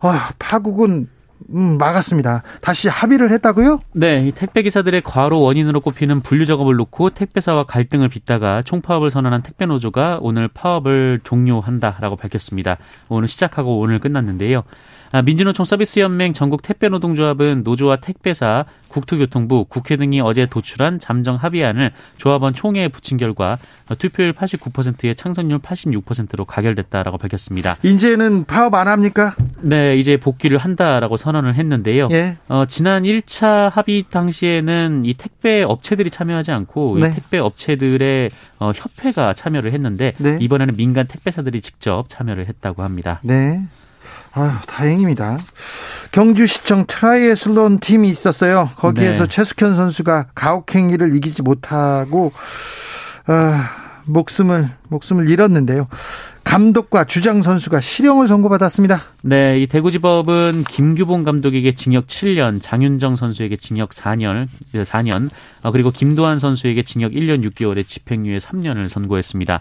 아 0.00 0.30
파국은 0.40 1.08
음, 1.54 1.78
막았습니다. 1.78 2.42
다시 2.60 2.88
합의를 2.88 3.30
했다고요? 3.32 3.80
네, 3.92 4.30
택배 4.34 4.62
기사들의 4.62 5.02
과로 5.02 5.40
원인으로 5.40 5.80
꼽히는 5.80 6.20
분류 6.20 6.46
작업을 6.46 6.76
놓고 6.76 7.10
택배사와 7.10 7.64
갈등을 7.64 8.08
빚다가 8.08 8.62
총파업을 8.62 9.10
선언한 9.10 9.42
택배 9.42 9.66
노조가 9.66 10.18
오늘 10.22 10.48
파업을 10.48 11.20
종료한다라고 11.24 12.16
밝혔습니다. 12.16 12.78
오늘 13.08 13.28
시작하고 13.28 13.78
오늘 13.78 13.98
끝났는데요. 13.98 14.64
아, 15.12 15.22
민주노총 15.22 15.64
서비스연맹 15.64 16.32
전국 16.32 16.62
택배노동조합은 16.62 17.62
노조와 17.64 17.96
택배사, 17.96 18.64
국토교통부, 18.88 19.66
국회 19.68 19.96
등이 19.96 20.20
어제 20.20 20.46
도출한 20.46 20.98
잠정 20.98 21.36
합의안을 21.36 21.92
조합원 22.16 22.54
총회에 22.54 22.88
붙인 22.88 23.18
결과 23.18 23.58
투표율 23.98 24.32
89%에 24.32 25.14
창선율 25.14 25.58
86%로 25.58 26.44
가결됐다라고 26.44 27.18
밝혔습니다. 27.18 27.76
이제는 27.82 28.44
파업 28.44 28.74
안 28.74 28.88
합니까? 28.88 29.34
네, 29.60 29.96
이제 29.96 30.16
복귀를 30.16 30.58
한다라고 30.58 31.16
선언을 31.16 31.54
했는데요. 31.54 32.08
예. 32.10 32.38
어, 32.48 32.64
지난 32.66 33.02
1차 33.02 33.70
합의 33.70 34.04
당시에는 34.08 35.04
이 35.04 35.14
택배 35.14 35.62
업체들이 35.62 36.10
참여하지 36.10 36.52
않고 36.52 36.98
네. 36.98 37.08
이 37.08 37.14
택배 37.14 37.38
업체들의 37.38 38.30
어, 38.58 38.72
협회가 38.74 39.34
참여를 39.34 39.72
했는데 39.72 40.14
네. 40.18 40.38
이번에는 40.40 40.76
민간 40.76 41.06
택배사들이 41.06 41.60
직접 41.60 42.08
참여를 42.08 42.46
했다고 42.48 42.82
합니다. 42.82 43.20
네. 43.22 43.60
아유, 44.38 44.50
다행입니다. 44.66 45.38
경주시청 46.12 46.84
트라이애슬론 46.86 47.80
팀이 47.80 48.10
있었어요. 48.10 48.68
거기에서 48.76 49.24
네. 49.24 49.28
최숙현 49.28 49.74
선수가 49.74 50.26
가혹행위를 50.34 51.16
이기지 51.16 51.40
못하고 51.40 52.32
아, 53.26 53.70
목숨을 54.04 54.68
목숨을 54.88 55.30
잃었는데요. 55.30 55.88
감독과 56.44 57.04
주장 57.04 57.40
선수가 57.40 57.80
실형을 57.80 58.28
선고받았습니다. 58.28 59.02
네, 59.22 59.58
이 59.58 59.66
대구지법은 59.66 60.64
김규봉 60.64 61.24
감독에게 61.24 61.72
징역 61.72 62.06
7년, 62.06 62.60
장윤정 62.62 63.16
선수에게 63.16 63.56
징역 63.56 63.90
4년, 63.90 64.46
4년, 64.72 65.30
어, 65.62 65.72
그리고 65.72 65.90
김도환 65.90 66.38
선수에게 66.38 66.82
징역 66.82 67.12
1년 67.12 67.42
6개월의 67.42 67.88
집행유예 67.88 68.38
3년을 68.38 68.88
선고했습니다. 68.88 69.60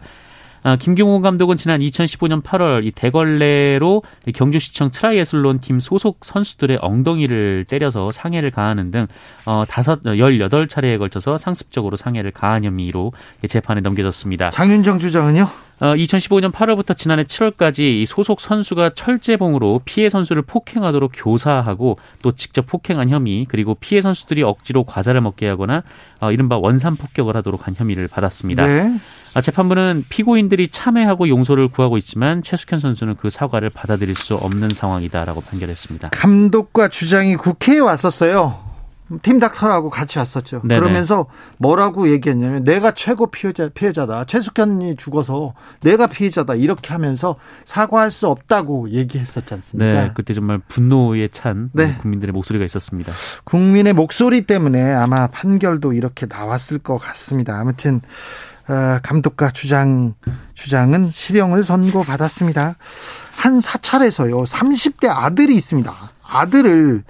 아, 0.65 0.77
김규봉 0.77 1.21
감독은 1.21 1.57
지난 1.57 1.79
2015년 1.79 2.41
8월 2.41 2.87
이 2.87 2.91
대걸레로 2.91 4.01
경주시청 4.33 4.89
트라이애슬론 4.89 5.59
팀 5.59 5.79
소속 5.79 6.25
선수들의 6.25 6.79
엉덩이를 6.81 7.65
때려서 7.65 8.11
상해를 8.11 8.49
가하는 8.49 8.89
등 8.89 9.05
어, 9.45 9.63
다섯, 9.69 10.01
18차례에 10.01 10.97
걸쳐서 10.97 11.37
상습적으로 11.37 11.97
상해를 11.97 12.31
가한 12.31 12.63
혐의로 12.63 13.13
재판에 13.47 13.81
넘겨졌습니다. 13.81 14.49
장윤정 14.49 14.97
주장은요? 14.97 15.47
어, 15.81 15.93
2015년 15.93 16.51
8월부터 16.51 16.97
지난해 16.97 17.25
7월까지 17.25 18.07
소속 18.07 18.41
선수가 18.41 18.95
철제봉으로 18.95 19.81
피해 19.85 20.09
선수를 20.09 20.41
폭행하도록 20.41 21.11
교사하고 21.13 21.99
또 22.23 22.31
직접 22.31 22.65
폭행한 22.65 23.09
혐의 23.09 23.45
그리고 23.47 23.75
피해 23.75 24.01
선수들이 24.01 24.41
억지로 24.41 24.83
과자를 24.83 25.21
먹게 25.21 25.47
하거나 25.47 25.83
어, 26.21 26.31
이른바 26.31 26.57
원산 26.57 26.95
폭격을 26.95 27.35
하도록 27.37 27.67
한 27.67 27.75
혐의를 27.77 28.07
받았습니다. 28.07 28.65
네. 28.65 28.95
아, 29.35 29.41
재판부는 29.41 30.05
피고인들이 30.07 30.69
참회하고 30.69 31.27
용서를 31.27 31.67
구하고 31.67 31.97
있지만 31.97 32.41
최숙현 32.41 32.79
선수는 32.79 33.15
그 33.15 33.29
사과를 33.29 33.69
받아들일 33.69 34.15
수 34.15 34.35
없는 34.35 34.69
상황이다라고 34.69 35.41
판결했습니다. 35.41 36.09
감독과 36.11 36.87
주장이 36.87 37.35
국회에 37.35 37.79
왔었어요. 37.79 38.63
팀 39.21 39.39
닥터라고 39.39 39.89
같이 39.89 40.17
왔었죠. 40.17 40.61
네네. 40.63 40.79
그러면서 40.79 41.27
뭐라고 41.57 42.09
얘기했냐면 42.09 42.63
내가 42.63 42.91
최고 42.93 43.27
피해자 43.27 43.69
피해자다. 43.69 44.23
최숙현이 44.23 44.95
죽어서 44.95 45.53
내가 45.81 46.07
피해자다. 46.07 46.55
이렇게 46.55 46.93
하면서 46.93 47.35
사과할 47.65 48.11
수 48.11 48.27
없다고 48.27 48.91
얘기했었지 48.91 49.53
않습니까? 49.53 50.01
네, 50.01 50.11
그때 50.15 50.33
정말 50.33 50.59
분노에 50.67 51.27
찬 51.27 51.69
네. 51.73 51.95
국민들의 52.01 52.31
목소리가 52.31 52.65
있었습니다. 52.65 53.11
국민의 53.43 53.93
목소리 53.93 54.47
때문에 54.47 54.93
아마 54.93 55.27
판결도 55.27 55.93
이렇게 55.93 56.25
나왔을 56.25 56.79
것 56.79 56.97
같습니다. 56.97 57.59
아무튼 57.59 57.97
어, 57.97 58.54
감독과 59.03 59.51
주장 59.51 60.13
주장은 60.53 61.09
실형을 61.09 61.63
선고받았습니다. 61.63 62.75
한 63.37 63.61
사찰에서요 63.61 64.43
30대 64.43 65.07
아들이 65.09 65.55
있습니다. 65.55 65.93
아들을 66.27 67.03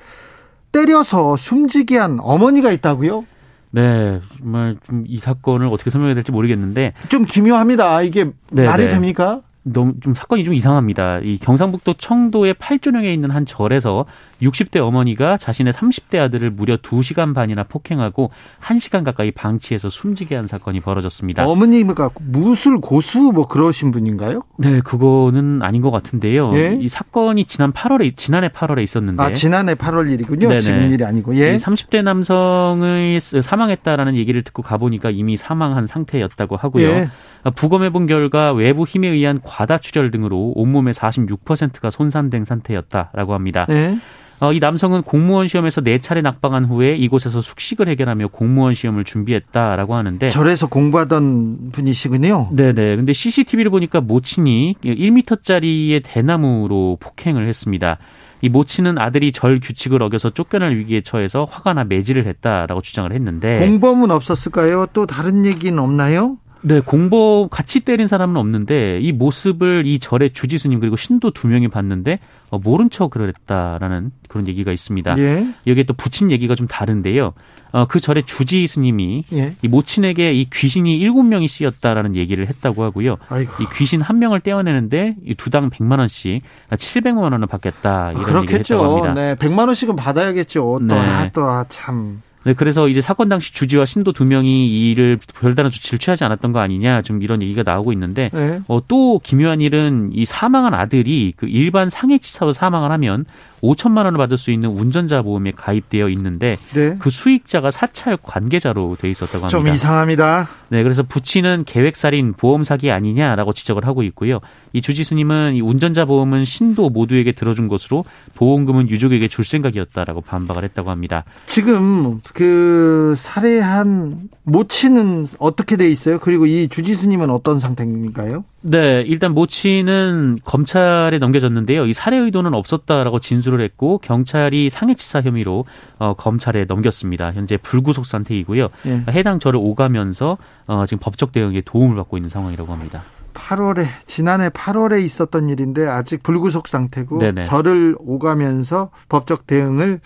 때려서 0.71 1.37
숨지게 1.37 1.97
한 1.97 2.19
어머니가 2.21 2.71
있다고요? 2.71 3.25
네, 3.71 4.21
정말 4.37 4.77
좀 4.87 5.03
이 5.07 5.19
사건을 5.19 5.67
어떻게 5.67 5.89
설명해야 5.89 6.15
될지 6.15 6.31
모르겠는데 6.31 6.93
좀 7.09 7.25
기묘합니다. 7.25 8.01
이게 8.01 8.31
네네. 8.51 8.67
말이 8.67 8.85
네. 8.85 8.89
됩니까? 8.89 9.41
너무 9.63 9.93
좀 9.99 10.13
사건이 10.13 10.43
좀 10.43 10.53
이상합니다. 10.53 11.19
이 11.23 11.37
경상북도 11.39 11.95
청도의 11.95 12.53
팔조령에 12.55 13.11
있는 13.11 13.31
한 13.31 13.45
절에서 13.45 14.05
60대 14.41 14.77
어머니가 14.77 15.37
자신의 15.37 15.73
30대 15.73 16.19
아들을 16.19 16.49
무려 16.51 16.77
2시간 16.77 17.33
반이나 17.33 17.63
폭행하고 17.63 18.31
1시간 18.61 19.03
가까이 19.03 19.31
방치해서 19.31 19.89
숨지게 19.89 20.35
한 20.35 20.47
사건이 20.47 20.81
벌어졌습니다. 20.81 21.47
어머니가 21.47 22.09
무술 22.21 22.79
고수 22.79 23.31
뭐 23.33 23.47
그러신 23.47 23.91
분인가요? 23.91 24.41
네, 24.57 24.81
그거는 24.81 25.61
아닌 25.61 25.81
것 25.81 25.91
같은데요. 25.91 26.55
예? 26.55 26.77
이 26.79 26.89
사건이 26.89 27.45
지난 27.45 27.71
8월에 27.71 28.15
지난해 28.15 28.49
8월에 28.49 28.83
있었는데 28.83 29.21
아, 29.21 29.33
지난해 29.33 29.75
8월 29.75 30.11
일이군요. 30.11 30.47
네네. 30.47 30.59
지금 30.59 30.89
일이 30.89 31.03
아니고. 31.03 31.35
예. 31.35 31.55
30대 31.55 32.03
남성의 32.03 33.19
사망했다라는 33.19 34.15
얘기를 34.15 34.41
듣고 34.43 34.61
가 34.61 34.77
보니까 34.77 35.09
이미 35.09 35.37
사망한 35.37 35.87
상태였다고 35.87 36.57
하고요. 36.57 36.87
예. 36.87 37.09
부검해 37.51 37.89
본 37.91 38.07
결과 38.07 38.51
외부 38.53 38.85
힘에 38.85 39.07
의한 39.07 39.39
과다 39.43 39.77
출혈 39.77 40.11
등으로 40.11 40.53
온몸의 40.55 40.93
46%가 40.93 41.89
손상된 41.89 42.45
상태였다라고 42.45 43.33
합니다. 43.33 43.65
네. 43.69 43.97
어, 44.39 44.51
이 44.51 44.59
남성은 44.59 45.03
공무원 45.03 45.47
시험에서 45.47 45.81
네 45.81 45.99
차례 45.99 46.21
낙방한 46.21 46.65
후에 46.65 46.95
이곳에서 46.95 47.41
숙식을 47.41 47.87
해결하며 47.87 48.27
공무원 48.29 48.73
시험을 48.73 49.05
준비했다라고 49.05 49.95
하는데 49.95 50.29
절에서 50.29 50.67
공부하던 50.67 51.71
분이시군요. 51.71 52.49
네네. 52.51 52.97
근데 52.97 53.13
CCTV를 53.13 53.71
보니까 53.71 54.01
모친이 54.01 54.75
1m짜리의 54.83 56.01
대나무로 56.03 56.97
폭행을 56.99 57.47
했습니다. 57.47 57.97
이 58.41 58.49
모친은 58.49 58.97
아들이 58.97 59.31
절 59.31 59.59
규칙을 59.61 60.03
어겨서 60.03 60.29
쫓겨날 60.29 60.75
위기에 60.75 61.01
처해서 61.01 61.47
화가 61.49 61.73
나 61.73 61.83
매질을 61.85 62.25
했다라고 62.25 62.81
주장을 62.81 63.11
했는데 63.11 63.59
공범은 63.59 64.11
없었을까요? 64.11 64.87
또 64.91 65.05
다른 65.05 65.45
얘기는 65.45 65.77
없나요? 65.79 66.37
네, 66.65 66.79
공범 66.79 67.47
같이 67.49 67.79
때린 67.81 68.07
사람은 68.07 68.37
없는데 68.37 68.99
이 68.99 69.11
모습을 69.11 69.85
이 69.85 69.99
절의 69.99 70.31
주지 70.33 70.57
스님 70.57 70.79
그리고 70.79 70.95
신도 70.95 71.29
두 71.29 71.47
명이 71.47 71.67
봤는데 71.67 72.19
어, 72.49 72.57
모른 72.57 72.89
척 72.89 73.11
그랬다라는 73.11 74.11
그런 74.27 74.47
얘기가 74.47 74.71
있습니다. 74.71 75.15
예. 75.19 75.47
여기에 75.67 75.83
또 75.83 75.93
붙인 75.93 76.31
얘기가 76.31 76.55
좀 76.55 76.65
다른데요. 76.67 77.33
어, 77.71 77.85
그 77.85 77.99
절의 77.99 78.23
주지 78.23 78.65
스님이 78.65 79.25
예. 79.33 79.53
이 79.61 79.67
모친에게 79.67 80.33
이 80.33 80.49
귀신이 80.51 80.97
일곱 80.97 81.23
명이 81.23 81.47
쓰였다라는 81.47 82.15
얘기를 82.15 82.47
했다고 82.47 82.83
하고요. 82.83 83.17
아이고. 83.29 83.51
이 83.61 83.67
귀신 83.75 84.01
한 84.01 84.17
명을 84.17 84.39
떼어내는데 84.39 85.17
두당 85.37 85.69
100만 85.69 85.99
원씩 85.99 86.41
700만 86.71 87.21
원을 87.21 87.45
받겠다 87.45 88.11
이런 88.11 88.23
그렇겠죠. 88.23 88.43
얘기를 88.55 88.59
했다고 88.59 89.05
합니다. 89.05 89.13
네, 89.13 89.35
100만 89.35 89.67
원씩은 89.67 89.95
받아야겠죠. 89.95 90.61
또, 90.61 90.79
네. 90.79 90.95
아, 90.95 91.29
또, 91.31 91.45
아, 91.45 91.63
참. 91.69 92.23
네, 92.45 92.53
그래서 92.53 92.87
이제 92.87 93.01
사건 93.01 93.27
당시 93.27 93.51
주지와 93.53 93.85
신도 93.85 94.11
두 94.11 94.23
명이 94.23 94.67
이 94.67 94.91
일을 94.91 95.17
별다른 95.39 95.71
조치를 95.71 95.97
취하지 95.97 96.23
않았던 96.23 96.51
거 96.51 96.59
아니냐 96.59 97.01
좀 97.01 97.23
이런 97.23 97.41
얘기가 97.41 97.63
나오고 97.63 97.91
있는데 97.93 98.29
네. 98.31 98.61
어, 98.67 98.79
또 98.87 99.19
기묘한 99.19 99.61
일은 99.61 100.11
이 100.13 100.25
사망한 100.25 100.75
아들이 100.75 101.33
그 101.35 101.47
일반 101.47 101.89
상해치사로 101.89 102.53
사망을 102.53 102.91
하면 102.91 103.25
5천만 103.65 104.05
원을 104.05 104.17
받을 104.17 104.37
수 104.37 104.51
있는 104.51 104.69
운전자 104.69 105.21
보험에 105.21 105.51
가입되어 105.51 106.09
있는데 106.09 106.57
네. 106.73 106.95
그 106.99 107.09
수익자가 107.09 107.71
사찰 107.71 108.17
관계자로 108.21 108.97
돼 108.99 109.09
있었다고 109.09 109.45
합니다. 109.45 109.49
좀 109.49 109.67
이상합니다. 109.67 110.49
네, 110.69 110.83
그래서 110.83 111.03
부친은 111.03 111.63
계획살인 111.65 112.33
보험 112.33 112.63
사기 112.63 112.91
아니냐라고 112.91 113.53
지적을 113.53 113.85
하고 113.85 114.03
있고요. 114.03 114.39
이 114.73 114.81
주지스님은 114.81 115.55
이 115.55 115.61
운전자 115.61 116.05
보험은 116.05 116.43
신도 116.43 116.89
모두에게 116.89 117.31
들어준 117.31 117.67
것으로 117.67 118.03
보험금은 118.35 118.89
유족에게 118.89 119.27
줄 119.27 119.45
생각이었다라고 119.45 120.21
반박을 120.21 120.63
했다고 120.63 120.89
합니다. 120.89 121.23
지금 121.47 122.19
그 122.33 123.15
살해한 123.17 124.29
모친은 124.43 125.27
어떻게 125.39 125.77
돼 125.77 125.89
있어요? 125.89 126.19
그리고 126.19 126.45
이 126.45 126.67
주지스님은 126.67 127.29
어떤 127.29 127.59
상태인가요? 127.59 128.43
네, 128.67 129.03
일단 129.05 129.33
모치는 129.33 130.39
검찰에 130.43 131.19
넘겨졌는데요. 131.19 131.85
이 131.85 131.93
살해 131.93 132.17
의도는 132.17 132.55
없었다라고 132.55 133.19
진술을 133.19 133.61
했고 133.61 133.99
경찰이 133.99 134.71
상해치사 134.71 135.21
혐의로 135.21 135.65
어, 135.99 136.15
검찰에 136.15 136.65
넘겼습니다. 136.65 137.31
현재 137.31 137.57
불구속 137.57 138.07
상태이고요. 138.07 138.69
예. 138.87 139.03
해당 139.09 139.37
절을 139.37 139.59
오가면서 139.61 140.39
어, 140.65 140.85
지금 140.87 140.99
법적 140.99 141.31
대응에 141.31 141.61
도움을 141.63 141.95
받고 141.95 142.17
있는 142.17 142.27
상황이라고 142.27 142.73
합니다. 142.73 143.03
8월에 143.35 143.85
지난해 144.07 144.49
8월에 144.49 145.03
있었던 145.03 145.47
일인데 145.49 145.85
아직 145.85 146.23
불구속 146.23 146.67
상태고 146.67 147.19
네네. 147.19 147.43
절을 147.43 147.95
오가면서 147.99 148.89
법적 149.09 149.45
대응을 149.45 149.99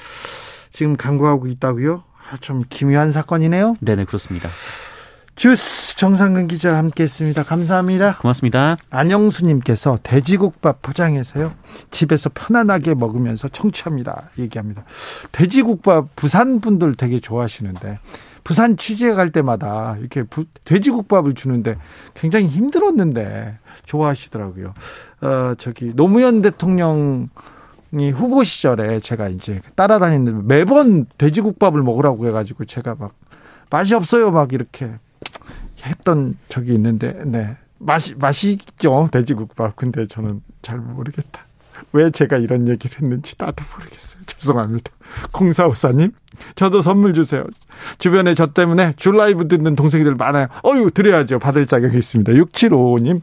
지금 0.72 0.98
강구하고 0.98 1.48
있다고요? 1.48 2.04
아, 2.30 2.38
좀 2.42 2.64
기묘한 2.70 3.14
사건이네요. 3.14 3.78
네네 3.80 4.04
그렇습니다. 4.04 4.50
주스 5.40 5.96
정상근 5.96 6.50
기자 6.50 6.76
함께했습니다. 6.76 7.44
감사합니다. 7.44 8.18
고맙습니다. 8.18 8.76
안영수님께서 8.90 9.98
돼지국밥 10.04 10.82
포장해서요 10.82 11.54
집에서 11.92 12.30
편안하게 12.34 12.96
먹으면서 12.96 13.48
청취합니다. 13.48 14.32
얘기합니다. 14.38 14.84
돼지국밥 15.32 16.14
부산 16.18 16.60
분들 16.60 16.96
되게 16.96 17.22
좋아하시는데 17.22 18.00
부산 18.44 18.76
취재 18.76 19.14
갈 19.14 19.30
때마다 19.30 19.96
이렇게 20.02 20.24
부, 20.24 20.44
돼지국밥을 20.66 21.36
주는데 21.36 21.78
굉장히 22.16 22.48
힘들었는데 22.48 23.60
좋아하시더라고요. 23.86 24.74
어 25.22 25.54
저기 25.58 25.94
노무현 25.96 26.42
대통령 26.42 27.30
이 27.98 28.10
후보 28.10 28.44
시절에 28.44 29.00
제가 29.00 29.30
이제 29.30 29.62
따라다니는데 29.76 30.54
매번 30.54 31.06
돼지국밥을 31.18 31.82
먹으라고 31.82 32.28
해가지고 32.28 32.66
제가 32.66 32.98
막 33.00 33.14
맛이 33.70 33.96
없어요 33.96 34.32
막 34.32 34.52
이렇게 34.52 34.92
했던 35.84 36.38
적이 36.50 36.76
있는데, 36.76 37.22
네. 37.26 37.58
맛이, 37.80 38.16
맛있죠. 38.16 39.10
돼지국밥. 39.12 39.76
근데 39.76 40.06
저는 40.06 40.42
잘 40.62 40.80
모르겠다. 40.80 41.46
왜 41.94 42.12
제가 42.12 42.38
이런 42.38 42.68
얘기를 42.68 43.02
했는지 43.02 43.36
나도 43.38 43.64
모르겠어요. 43.76 44.22
죄송합니다. 44.26 44.92
공사우사님, 45.32 46.12
저도 46.56 46.82
선물 46.82 47.14
주세요. 47.14 47.44
주변에 47.98 48.36
저 48.36 48.48
때문에 48.48 48.94
줄 48.98 49.18
라이브 49.18 49.48
듣는 49.48 49.76
동생들 49.76 50.16
많아요. 50.16 50.48
어유 50.66 50.92
드려야죠. 50.92 51.40
받을 51.40 51.66
자격이 51.66 51.98
있습니다. 51.98 52.34
6755님, 52.34 53.22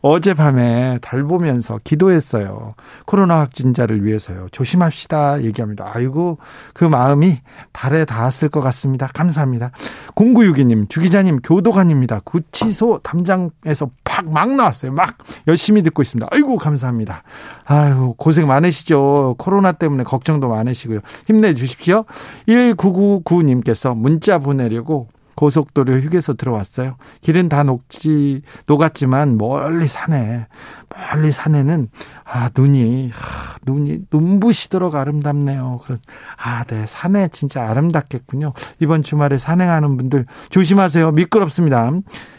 어젯밤에 0.00 0.98
달 1.00 1.24
보면서 1.24 1.78
기도했어요. 1.82 2.74
코로나 3.06 3.40
확진자를 3.40 4.04
위해서요. 4.04 4.46
조심합시다. 4.52 5.42
얘기합니다. 5.42 5.90
아이고, 5.92 6.38
그 6.74 6.84
마음이 6.84 7.40
달에 7.72 8.04
닿았을 8.04 8.48
것 8.48 8.60
같습니다. 8.60 9.08
감사합니다. 9.12 9.72
0962님, 10.14 10.88
주기자님, 10.88 11.40
교도관입니다. 11.40 12.20
구치소 12.24 13.00
담장에서 13.02 13.90
팍 14.04 14.18
막 14.28 14.50
나왔어요. 14.50 14.92
막 14.92 15.16
열심히 15.46 15.82
듣고 15.82 16.02
있습니다. 16.02 16.28
아이고, 16.30 16.56
감사합니다. 16.56 17.22
아유, 17.64 18.14
고생 18.16 18.46
많으시죠. 18.46 19.36
코로나 19.38 19.72
때문에 19.72 20.04
걱정도 20.04 20.48
많으시고요. 20.48 21.00
힘내주십시오. 21.26 22.04
1999님께서 22.48 23.96
문자 23.96 24.38
보내려고 24.38 25.08
고속도로 25.38 26.00
휴게소 26.00 26.34
들어왔어요. 26.34 26.96
길은 27.20 27.48
다 27.48 27.62
녹지 27.62 28.42
녹았지만 28.66 29.38
멀리 29.38 29.86
산에 29.86 30.48
멀리 30.88 31.30
산에는 31.30 31.88
아 32.24 32.50
눈이 32.56 33.12
아, 33.14 33.56
눈이 33.64 34.06
눈부시도록 34.12 34.96
아름답네요. 34.96 35.80
그런 35.84 35.98
아네 36.36 36.86
산에 36.86 37.28
진짜 37.28 37.70
아름답겠군요. 37.70 38.52
이번 38.80 39.04
주말에 39.04 39.38
산행하는 39.38 39.96
분들 39.96 40.26
조심하세요. 40.50 41.12
미끄럽습니다. 41.12 41.92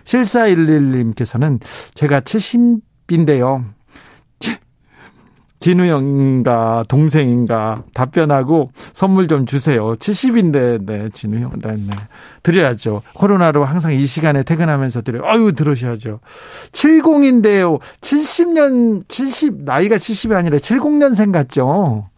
실사일일님께서는 0.04 1.62
제가 1.94 2.20
70인데요. 2.20 3.79
진우 5.60 5.86
형인가 5.86 6.86
동생인가 6.88 7.84
답변하고 7.94 8.72
선물 8.94 9.28
좀 9.28 9.46
주세요. 9.46 9.96
70인데 9.96 10.86
네 10.86 11.10
진우 11.14 11.40
형 11.40 11.52
네, 11.60 11.76
네. 11.76 11.90
드려야죠. 12.44 13.02
코로나로 13.14 13.66
항상 13.66 13.92
이 13.94 14.06
시간에 14.06 14.44
퇴근하면서 14.44 15.02
드려요. 15.02 15.24
아유 15.26 15.54
들으셔야죠. 15.54 16.20
70인데요. 16.72 17.80
70년 18.02 19.04
70 19.10 19.64
나이가 19.64 19.98
70이 19.98 20.34
아니라 20.34 20.58
70년생 20.58 21.34
같죠. 21.34 22.10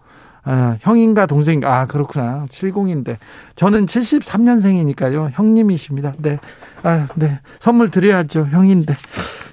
아, 0.43 0.77
형인가 0.81 1.27
동생인가 1.27 1.81
아 1.81 1.85
그렇구나 1.85 2.47
70인데 2.49 3.17
저는 3.55 3.85
73년생이니까요 3.85 5.29
형님이십니다 5.33 6.13
네 6.17 6.39
아, 6.81 7.05
네 7.13 7.39
선물 7.59 7.91
드려야죠 7.91 8.47
형인데 8.49 8.95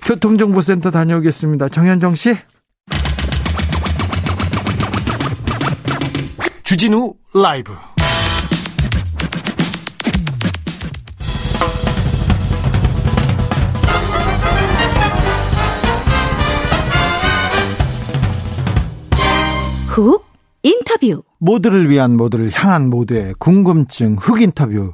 교통정보센터 0.07 0.91
다녀오겠습니다 0.91 1.69
정현정 1.69 2.15
씨 2.15 2.37
주진우 6.69 7.15
라이브. 7.33 7.73
훅 19.87 20.27
인터뷰. 20.63 21.23
모두를 21.39 21.89
위한 21.89 22.19
모두를 22.19 22.51
향한 22.53 22.91
모두의 22.91 23.33
궁금증 23.39 24.17
흑 24.21 24.43
인터뷰. 24.43 24.93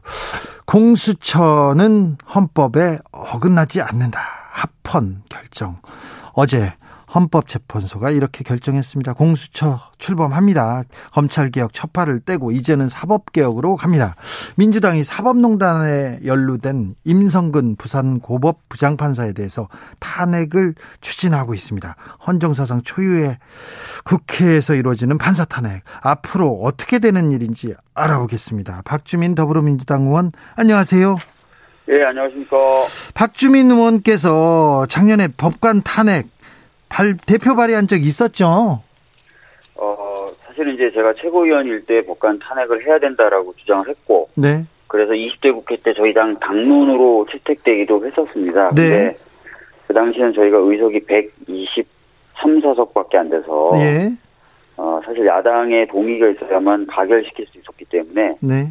공수처는 0.67 2.19
헌법에 2.33 2.99
어긋나지 3.11 3.81
않는다. 3.81 4.21
합헌 4.53 5.25
결정. 5.29 5.79
어제 6.35 6.73
헌법재판소가 7.15 8.11
이렇게 8.11 8.43
결정했습니다. 8.45 9.13
공수처 9.13 9.81
출범합니다. 9.99 10.83
검찰개혁 11.13 11.73
첫 11.73 11.93
발을 11.93 12.21
떼고 12.21 12.51
이제는 12.51 12.89
사법개혁으로 12.89 13.77
갑니다. 13.77 14.17
민주당이 14.57 15.05
사법농단에 15.05 16.21
연루된 16.25 16.97
임성근 17.05 17.77
부산고법 17.77 18.69
부장판사에 18.69 19.33
대해서 19.33 19.69
탄핵을 20.01 20.75
추진하고 21.01 21.55
있습니다. 21.55 21.97
헌정사상 22.27 22.83
초유의 22.83 23.39
국회에서 24.05 24.75
이루어지는 24.75 25.19
판사 25.19 25.45
탄핵. 25.45 25.83
앞으로 26.03 26.61
어떻게 26.63 26.99
되는 26.99 27.33
일인지 27.33 27.75
알아보겠습니다. 27.95 28.83
박주민 28.85 29.35
더불어민주당 29.35 30.03
의원 30.03 30.33
안녕하세요. 30.57 31.17
예, 31.91 32.03
안녕하십니까. 32.03 32.57
박주민 33.13 33.71
의원께서 33.71 34.87
작년에 34.89 35.29
법관 35.29 35.83
탄핵 35.83 36.34
발, 36.95 37.17
대표 37.27 37.57
발의한 37.57 37.89
적 37.89 38.01
있었죠? 38.01 38.81
어, 39.75 40.27
사실은 40.47 40.75
이제 40.75 40.93
제가 40.93 41.15
최고위원일 41.15 41.85
때 41.87 42.03
법관 42.03 42.39
탄핵을 42.39 42.87
해야 42.87 43.01
된다라고 43.01 43.53
주장을 43.57 43.89
했고. 43.89 44.29
네. 44.37 44.65
그래서 44.87 45.13
20대 45.13 45.53
국회 45.53 45.75
때 45.75 45.93
저희 45.93 46.15
당 46.15 46.39
당론으로 46.39 47.27
채택되기도 47.33 48.07
했었습니다. 48.07 48.71
네. 48.77 48.89
근데 48.89 49.17
그 49.89 49.95
당시에는 49.95 50.35
저희가 50.35 50.59
의석이 50.59 51.01
123, 51.07 52.61
4석밖에 52.61 53.17
안 53.17 53.29
돼서. 53.29 53.73
예. 53.79 54.13
어, 54.77 55.01
사실 55.05 55.27
야당의 55.27 55.89
동의가 55.89 56.29
있어야만 56.29 56.87
가결시킬 56.87 57.47
수 57.47 57.59
있었기 57.59 57.87
때문에. 57.87 58.37
네. 58.41 58.69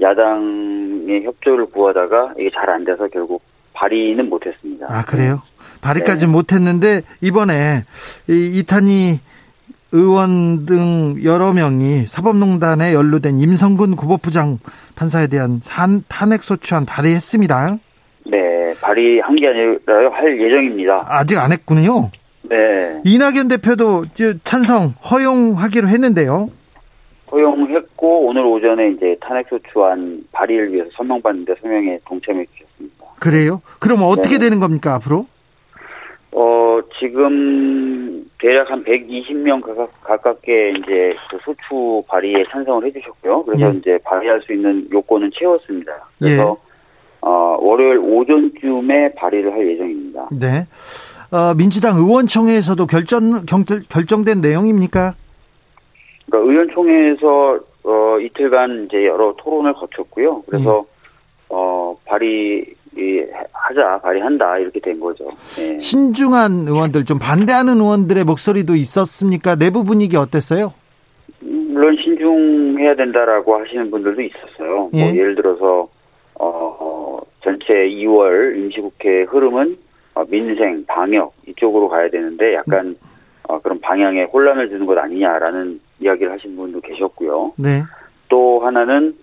야당의 0.00 1.24
협조를 1.24 1.66
구하다가 1.66 2.34
이게 2.38 2.50
잘 2.54 2.68
안 2.70 2.84
돼서 2.84 3.08
결국 3.08 3.42
발의는 3.74 4.30
못했습니다. 4.30 4.86
아 4.88 5.04
그래요? 5.04 5.42
발의까지 5.82 6.26
네. 6.26 6.32
못했는데 6.32 7.02
이번에 7.20 7.82
이 8.28 8.58
이탄희 8.58 9.20
의원 9.92 10.66
등 10.66 11.22
여러 11.22 11.52
명이 11.52 12.06
사법농단에 12.06 12.94
연루된 12.94 13.38
임성근 13.38 13.94
고법부장 13.94 14.58
판사에 14.96 15.28
대한 15.28 15.60
산, 15.62 16.02
탄핵 16.08 16.42
소추안 16.42 16.84
발의했습니다. 16.84 17.78
네, 18.26 18.74
발의한 18.80 19.36
게 19.36 19.46
아니라 19.46 20.10
할 20.10 20.40
예정입니다. 20.40 21.04
아직 21.06 21.38
안 21.38 21.52
했군요. 21.52 22.10
네. 22.42 23.00
이낙연 23.04 23.48
대표도 23.48 24.04
찬성 24.42 24.94
허용하기로 25.10 25.86
했는데요. 25.88 26.50
허용했고 27.30 28.26
오늘 28.26 28.42
오전에 28.42 28.90
이제 28.90 29.16
탄핵 29.20 29.46
소추안 29.48 30.24
발의를 30.32 30.72
위해서 30.72 30.90
서명받는데 30.96 31.54
서명에 31.60 31.98
주셨습니다. 32.04 32.63
그래요? 33.18 33.62
그럼 33.78 34.02
어떻게 34.02 34.38
네. 34.38 34.44
되는 34.44 34.60
겁니까 34.60 34.94
앞으로? 34.94 35.26
어, 36.32 36.80
지금 36.98 38.24
대략 38.40 38.70
한 38.70 38.84
120명 38.84 39.62
가깝, 40.02 40.42
게 40.42 40.70
이제 40.70 41.14
그 41.30 41.38
소추 41.44 42.02
발의에 42.08 42.44
찬성을 42.50 42.84
해주셨고요. 42.86 43.44
그래서 43.44 43.72
예. 43.72 43.78
이제 43.78 43.98
발의할 44.04 44.42
수 44.42 44.52
있는 44.52 44.88
요건은 44.92 45.30
채웠습니다. 45.38 45.92
그래서 46.18 46.58
예. 46.60 46.74
어, 47.20 47.56
월요일 47.60 47.98
오전쯤에 47.98 49.14
발의를 49.14 49.52
할 49.52 49.66
예정입니다. 49.70 50.28
네. 50.32 50.66
어, 51.30 51.54
민주당 51.54 51.96
의원총회에서도 51.96 52.86
결정 52.86 53.46
결정, 53.46 54.24
된 54.24 54.40
내용입니까? 54.40 55.14
그러니까 56.26 56.52
의원총회에서 56.52 57.60
어, 57.84 58.18
이틀간 58.20 58.86
이제 58.86 59.06
여러 59.06 59.34
토론을 59.38 59.72
거쳤고요. 59.74 60.42
그래서 60.46 60.84
예. 60.84 60.94
어, 61.48 61.96
발의 62.04 62.66
하자 63.52 63.98
발의한다 64.00 64.58
이렇게 64.58 64.80
된 64.80 65.00
거죠. 65.00 65.30
네. 65.56 65.78
신중한 65.78 66.66
의원들 66.68 67.04
좀 67.04 67.18
반대하는 67.18 67.76
의원들의 67.76 68.24
목소리도 68.24 68.74
있었습니까? 68.74 69.56
내부 69.56 69.84
분위기 69.84 70.16
어땠어요? 70.16 70.72
물론 71.40 71.96
신중해야 72.02 72.94
된다라고 72.94 73.56
하시는 73.58 73.90
분들도 73.90 74.22
있었어요. 74.22 74.76
뭐 74.76 74.90
예. 74.94 75.04
뭐 75.04 75.16
예를 75.16 75.34
들어서 75.34 75.88
어, 76.38 77.20
전체 77.42 77.72
2월 77.72 78.56
임시국회 78.56 79.24
흐름은 79.24 79.76
어, 80.14 80.24
민생, 80.26 80.84
방역 80.86 81.34
이쪽으로 81.46 81.88
가야 81.88 82.08
되는데 82.08 82.54
약간 82.54 82.96
어, 83.48 83.60
그런 83.60 83.80
방향에 83.80 84.24
혼란을 84.24 84.68
주는 84.68 84.86
것 84.86 84.96
아니냐라는 84.96 85.80
이야기를 86.00 86.32
하신 86.32 86.56
분도 86.56 86.80
계셨고요. 86.80 87.54
네. 87.56 87.82
또 88.28 88.60
하나는 88.60 89.14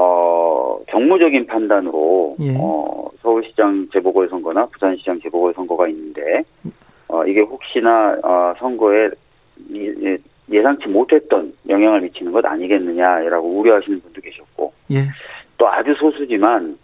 어, 0.00 0.78
정무적인 0.90 1.48
판단으로 1.48 2.36
예. 2.38 2.56
어, 2.56 3.10
서울시장 3.20 3.88
재보궐선거나 3.92 4.66
부산시장 4.66 5.18
재보궐선거가 5.20 5.88
있는데 5.88 6.44
어, 7.08 7.26
이게 7.26 7.40
혹시나 7.40 8.16
어, 8.22 8.54
선거에 8.60 9.10
예상치 10.48 10.86
못했던 10.86 11.52
영향을 11.68 12.02
미치는 12.02 12.30
것 12.30 12.46
아니겠느냐라고 12.46 13.48
우려하시는 13.58 14.00
분도 14.00 14.20
계셨고 14.20 14.72
예. 14.92 14.98
또 15.56 15.68
아주 15.68 15.92
소수지만 15.98 16.78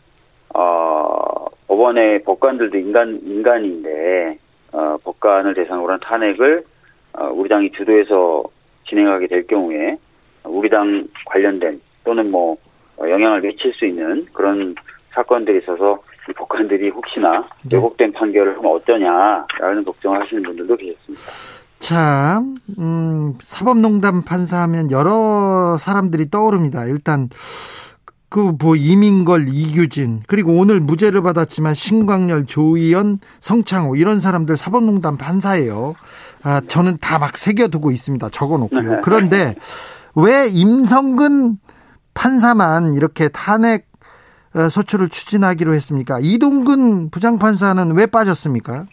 어, 0.52 1.46
법원의 1.68 2.24
법관들도 2.24 2.76
인간 2.76 3.20
인간인데 3.24 4.38
어, 4.72 4.96
법관을 5.04 5.54
대상으로 5.54 5.92
한 5.92 6.00
탄핵을 6.00 6.64
어, 7.12 7.30
우리 7.32 7.48
당이 7.48 7.70
주도해서 7.70 8.42
진행하게 8.88 9.28
될 9.28 9.46
경우에 9.46 9.98
우리 10.42 10.68
당 10.68 11.06
관련된 11.26 11.80
또는 12.02 12.32
뭐 12.32 12.54
어, 12.54 12.56
영향을 13.00 13.40
미칠 13.42 13.72
수 13.74 13.86
있는 13.86 14.26
그런 14.32 14.74
사건들이 15.14 15.58
있어서 15.62 16.00
이 16.28 16.32
법관들이 16.32 16.88
혹시나 16.90 17.46
네. 17.62 17.76
왜곡된 17.76 18.12
판결을 18.12 18.56
하면 18.58 18.72
어떠냐라는 18.72 19.84
걱정을 19.84 20.22
하시는 20.22 20.42
분들도 20.42 20.76
계셨습니다. 20.76 21.22
참, 21.80 22.54
음, 22.78 23.34
사법농단 23.44 24.22
판사하면 24.24 24.90
여러 24.90 25.76
사람들이 25.78 26.30
떠오릅니다. 26.30 26.86
일단, 26.86 27.28
그뭐 28.30 28.74
이민걸, 28.76 29.46
이규진 29.48 30.22
그리고 30.26 30.54
오늘 30.54 30.80
무죄를 30.80 31.22
받았지만 31.22 31.74
신광열, 31.74 32.46
조의연, 32.46 33.18
성창호 33.40 33.94
이런 33.96 34.18
사람들 34.18 34.56
사법농단 34.56 35.18
판사예요. 35.18 35.94
아, 36.42 36.60
저는 36.66 36.98
다 37.00 37.18
막 37.18 37.36
새겨두고 37.38 37.90
있습니다. 37.92 38.30
적어놓고요. 38.30 39.02
그런데 39.04 39.54
왜 40.16 40.48
임성근 40.48 41.58
판사만 42.14 42.94
이렇게 42.94 43.28
탄핵 43.28 43.86
어, 44.54 44.68
소추를 44.68 45.08
추진하기로 45.08 45.74
했습니까? 45.74 46.18
이동근 46.22 47.10
부장판사는 47.10 47.96
왜 47.96 48.06
빠졌습니까? 48.06 48.84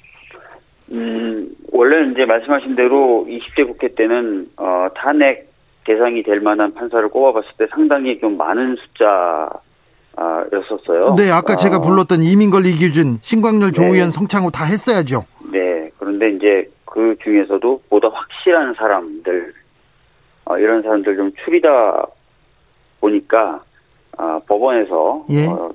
음, 0.91 1.49
원래 1.71 2.11
이제 2.11 2.25
말씀하신 2.25 2.75
대로 2.75 3.25
20대 3.29 3.67
국회 3.67 3.93
때는 3.93 4.47
어, 4.57 4.87
탄핵 4.95 5.51
대상이 5.85 6.23
될 6.23 6.39
만한 6.39 6.73
판사를 6.73 7.07
꼽아봤을 7.09 7.49
때 7.57 7.67
상당히 7.71 8.19
좀 8.19 8.37
많은 8.37 8.75
숫자 8.75 9.49
였었어요. 10.51 11.15
네, 11.15 11.31
아까 11.31 11.53
어, 11.53 11.55
제가 11.55 11.79
불렀던 11.79 12.21
이민걸, 12.21 12.65
이규준, 12.65 13.19
신광열, 13.21 13.71
조우현, 13.71 14.07
네. 14.07 14.11
성창호 14.11 14.51
다 14.51 14.65
했어야죠. 14.65 15.25
네, 15.51 15.89
그런데 15.97 16.29
이제 16.31 16.69
그 16.85 17.15
중에서도 17.23 17.81
보다 17.89 18.09
확실한 18.09 18.75
사람들, 18.75 19.53
어, 20.45 20.57
이런 20.57 20.81
사람들 20.83 21.15
좀 21.15 21.31
추리다 21.43 22.05
보니까 23.01 23.61
어, 24.17 24.39
법원에서 24.47 25.25
예. 25.31 25.47
어, 25.47 25.71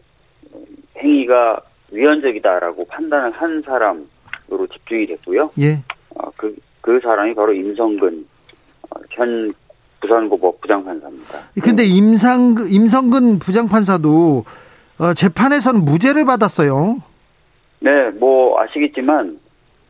행위가 0.96 1.60
위헌적이다라고 1.90 2.86
판단을 2.86 3.30
한 3.32 3.60
사람으로 3.60 4.66
집중이 4.72 5.06
됐고요. 5.06 5.50
예. 5.60 5.82
어, 6.14 6.30
그, 6.36 6.56
그 6.80 6.98
사람이 7.02 7.34
바로 7.34 7.52
임성근 7.52 8.26
어, 8.90 9.00
현 9.10 9.52
부산고법 10.00 10.60
부장판사입니다. 10.60 11.38
근데 11.62 11.84
임상 11.84 12.56
임성근 12.70 13.38
부장판사도 13.38 14.44
어, 14.98 15.14
재판에서는 15.14 15.84
무죄를 15.84 16.24
받았어요. 16.24 16.98
네, 17.80 18.10
뭐 18.18 18.60
아시겠지만 18.60 19.38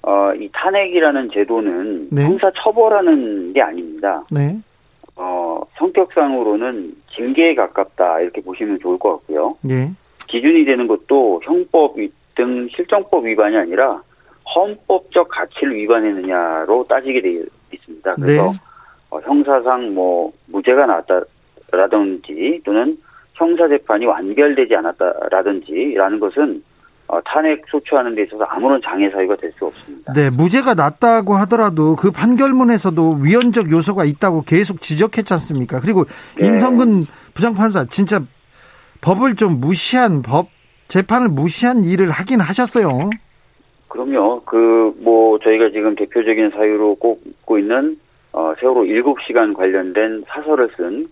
어, 0.03 0.33
이 0.35 0.49
탄핵이라는 0.53 1.31
제도는 1.33 2.09
네. 2.11 2.25
형사 2.25 2.51
처벌하는 2.63 3.53
게 3.53 3.61
아닙니다. 3.61 4.25
네. 4.31 4.59
어, 5.17 5.63
성격상으로는 5.79 6.95
징계에 7.15 7.55
가깝다 7.55 8.21
이렇게 8.21 8.41
보시면 8.43 8.79
좋을 8.81 8.99
것 8.99 9.13
같고요. 9.13 9.57
네. 9.63 9.91
기준이 10.29 10.65
되는 10.65 10.87
것도 10.87 11.41
형법 11.45 11.97
등 12.35 12.69
실정법 12.75 13.25
위반이 13.25 13.57
아니라 13.57 14.03
헌법적 14.55 15.29
가치를 15.29 15.75
위반했느냐로 15.77 16.87
따지게 16.89 17.21
되어 17.23 17.43
있습니다. 17.73 18.15
그래서 18.15 18.53
네. 18.53 18.59
어, 19.11 19.21
형사상 19.21 19.95
뭐 19.95 20.33
무죄가 20.47 20.87
나왔다라든지 20.87 22.61
또는 22.65 22.99
형사 23.35 23.67
재판이 23.67 24.07
완결되지 24.07 24.75
않았다라든지라는 24.77 26.21
것은 26.21 26.63
어, 27.09 27.21
탄핵 27.25 27.63
소추하는 27.71 28.15
데 28.15 28.25
있어서 28.25 28.45
아무런 28.45 28.81
장애 28.83 29.09
사유가 29.09 29.37
될 29.37 29.53
수 29.59 29.67
없습니다. 29.67 30.13
네, 30.13 30.29
무죄가 30.31 30.75
났다고 30.75 31.35
하더라도 31.35 31.97
그 31.97 32.11
판결문에서도 32.11 33.19
위헌적 33.23 33.71
요소가 33.71 34.05
있다고 34.05 34.43
계속 34.43 34.81
지적했지 34.81 35.33
않습니까? 35.35 35.81
그리고 35.81 36.05
네. 36.39 36.47
임성근 36.49 37.05
부장판사 37.35 37.85
진짜 37.87 38.21
법을 39.03 39.37
좀 39.37 39.61
무시한 39.61 40.23
법 40.23 40.49
재판을 40.89 41.29
무시한 41.29 41.85
일을 41.85 42.11
하긴 42.11 42.41
하셨어요. 42.41 43.11
그럼요. 43.89 44.43
그 44.45 44.77
뭐 44.99 45.39
저희가 45.39 45.71
지금 45.71 45.95
대표적인 45.95 46.51
사유로 46.51 46.97
꼽고 46.97 47.59
있는 47.59 47.99
어, 48.33 48.53
세월호 48.59 48.83
7시간 48.83 49.55
관련된 49.57 50.25
사설을 50.27 50.69
쓴 50.77 51.09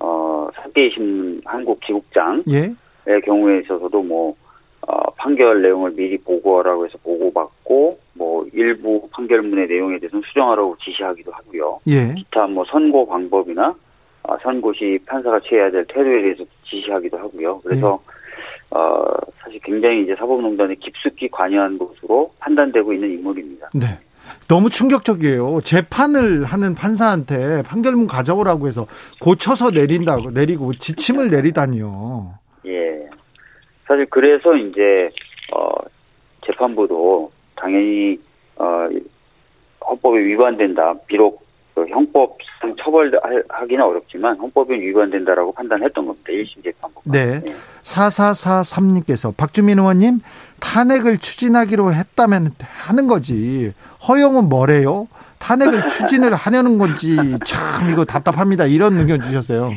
어, 0.00 0.48
신문 0.94 1.40
한국 1.44 1.80
지국장의 1.86 2.42
예? 3.08 3.20
경우에 3.24 3.60
있어서도 3.60 4.02
뭐 4.02 4.34
어, 4.86 5.10
판결 5.16 5.62
내용을 5.62 5.92
미리 5.92 6.16
보고하라고 6.18 6.86
해서 6.86 6.96
보고받고 7.02 7.98
뭐 8.14 8.46
일부 8.52 9.08
판결문의 9.12 9.66
내용에 9.66 9.98
대해서는 9.98 10.22
수정하라고 10.28 10.76
지시하기도 10.84 11.32
하고요. 11.32 11.80
예. 11.88 12.14
기타 12.14 12.46
뭐 12.46 12.64
선고 12.70 13.06
방법이나 13.06 13.74
아, 14.22 14.36
선고 14.42 14.72
시 14.74 14.98
판사가 15.06 15.40
취해야 15.40 15.70
될 15.70 15.84
태도에 15.86 16.22
대해서 16.22 16.44
지시하기도 16.64 17.18
하고요. 17.18 17.60
그래서 17.60 18.00
예. 18.00 18.76
어, 18.76 19.04
사실 19.42 19.60
굉장히 19.64 20.02
이제 20.02 20.14
사법농단에 20.16 20.74
깊숙이 20.76 21.28
관여한 21.28 21.78
것으로 21.78 22.32
판단되고 22.40 22.92
있는 22.92 23.10
인물입니다. 23.12 23.70
네. 23.74 23.98
너무 24.48 24.70
충격적이에요. 24.70 25.60
재판을 25.62 26.44
하는 26.44 26.74
판사한테 26.74 27.62
판결문 27.62 28.06
가져오라고 28.06 28.66
해서 28.68 28.86
고쳐서 29.20 29.70
내린다고 29.70 30.30
내리고 30.30 30.74
지침을 30.74 31.30
내리다니요. 31.30 32.34
예. 33.86 33.88
사실 33.88 34.06
그래서 34.06 34.54
이제 34.54 35.10
어 35.52 35.70
재판부도 36.44 37.30
당연히 37.56 38.18
어 38.56 38.88
헌법에 39.86 40.18
위반된다. 40.18 40.94
비록 41.06 41.46
그 41.74 41.86
형법상 41.86 42.74
처벌하기는 42.82 43.84
어렵지만 43.84 44.36
헌법에 44.38 44.74
위반된다라고 44.74 45.52
판단했던 45.52 46.06
겁니다. 46.06 46.32
1심 46.32 46.64
재판부. 46.64 47.02
네. 47.04 47.40
네. 47.40 47.54
4443님께서 47.82 49.36
박주민 49.36 49.78
의원님 49.78 50.20
탄핵을 50.58 51.18
추진하기로 51.18 51.92
했다면 51.92 52.52
하는 52.60 53.06
거지. 53.06 53.74
허용은 54.08 54.48
뭐래요? 54.48 55.06
탄핵을 55.38 55.86
추진을 55.88 56.34
하려는 56.34 56.78
건지 56.78 57.16
참 57.44 57.90
이거 57.90 58.06
답답합니다. 58.06 58.64
이런 58.64 58.96
의견 58.96 59.20
주셨어요. 59.20 59.70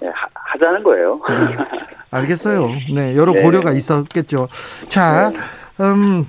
네, 0.00 0.08
하, 0.08 0.58
자는 0.58 0.82
거예요. 0.82 1.20
네. 1.28 1.56
알겠어요. 2.10 2.68
네, 2.94 3.16
여러 3.16 3.32
네. 3.32 3.42
고려가 3.42 3.72
있었겠죠. 3.72 4.48
자, 4.88 5.30
네. 5.30 5.84
음, 5.84 6.26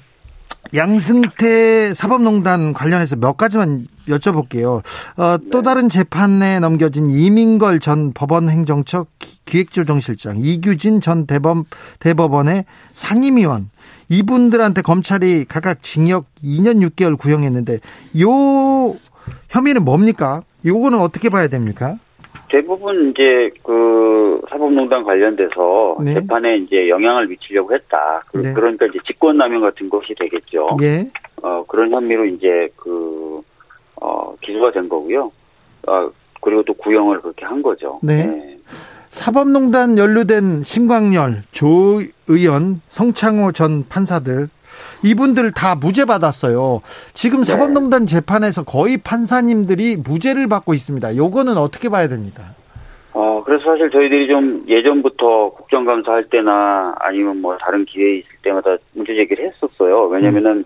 양승태 0.74 1.94
사법농단 1.94 2.74
관련해서 2.74 3.16
몇 3.18 3.36
가지만 3.36 3.88
여쭤볼게요. 4.08 4.82
어, 5.18 5.38
또 5.52 5.58
네. 5.60 5.64
다른 5.64 5.90
재판에 5.90 6.60
넘겨진 6.60 7.10
이민걸 7.10 7.80
전 7.80 8.14
법원행정처 8.14 9.06
기획조정실장, 9.46 10.38
이규진 10.38 11.02
전 11.02 11.26
대법, 11.26 11.66
대법원의 12.00 12.66
상임위원, 12.94 13.70
이분들한테 14.08 14.82
검찰이 14.82 15.46
각각 15.48 15.84
징역 15.84 16.26
2년 16.44 16.88
6개월 16.90 17.18
구형했는데, 17.18 17.80
요 18.22 18.96
혐의는 19.50 19.84
뭡니까? 19.84 20.44
요거는 20.66 21.00
어떻게 21.00 21.30
봐야 21.30 21.48
됩니까? 21.48 21.98
대부분 22.52 23.12
이제 23.12 23.50
그 23.64 24.42
사법농단 24.50 25.04
관련돼서 25.04 25.98
네. 26.04 26.14
재판에 26.16 26.58
이제 26.58 26.90
영향을 26.90 27.28
미치려고 27.28 27.74
했다. 27.74 28.24
그, 28.28 28.40
네. 28.40 28.54
그러니까 28.54 28.86
이제 28.88 29.00
직권남용 29.08 29.62
같은 29.62 29.90
것이 29.90 30.14
되겠죠. 30.20 30.78
네. 30.80 31.10
어 31.42 31.64
그런 31.68 31.92
혐의로 31.92 32.26
이제 32.26 32.68
그 32.76 33.42
어, 33.96 34.36
기소가 34.42 34.72
된 34.72 34.90
거고요. 34.90 35.32
어, 35.88 36.12
그리고 36.42 36.64
또 36.64 36.74
구형을 36.74 37.22
그렇게 37.22 37.46
한 37.46 37.62
거죠. 37.62 38.00
네. 38.04 38.26
네. 38.26 38.58
사법농단 39.10 39.98
연루된 39.98 40.64
신광열, 40.64 41.44
조 41.52 42.00
의원, 42.28 42.82
성창호 42.88 43.52
전 43.52 43.86
판사들 43.88 44.50
이분들 45.04 45.52
다 45.52 45.76
무죄 45.76 46.06
받았어요. 46.06 46.82
지금 47.14 47.40
네. 47.40 47.46
사법농단 47.46 48.06
재판에서 48.06 48.64
거의 48.64 48.98
판사님들이 48.98 49.98
무죄를 49.98 50.48
받고 50.48 50.74
있습니다. 50.74 51.16
요거는 51.16 51.58
어떻게 51.58 51.90
봐야 51.90 52.08
됩니까? 52.08 52.44
어, 53.14 53.44
그래서 53.46 53.66
사실 53.66 53.90
저희들이 53.92 54.28
좀 54.28 54.64
예전부터 54.68 55.52
국정감사 55.52 56.12
할 56.12 56.30
때나 56.30 56.94
아니면 57.00 57.42
뭐 57.42 57.58
다른 57.58 57.84
기회 57.86 58.18
있을 58.18 58.30
때마다 58.42 58.78
문제 58.94 59.14
제기를 59.16 59.52
했었어요. 59.52 60.06
왜냐면은, 60.06 60.58
음. 60.58 60.64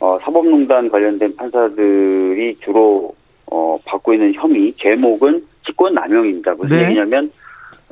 어, 0.00 0.18
사법농단 0.18 0.88
관련된 0.88 1.36
판사들이 1.36 2.56
주로, 2.60 3.14
어, 3.50 3.78
받고 3.84 4.14
있는 4.14 4.32
혐의, 4.34 4.72
제목은 4.74 5.44
직권남용입니다. 5.66 6.54
무슨 6.54 6.76
네. 6.76 6.84
얘기냐면, 6.84 7.30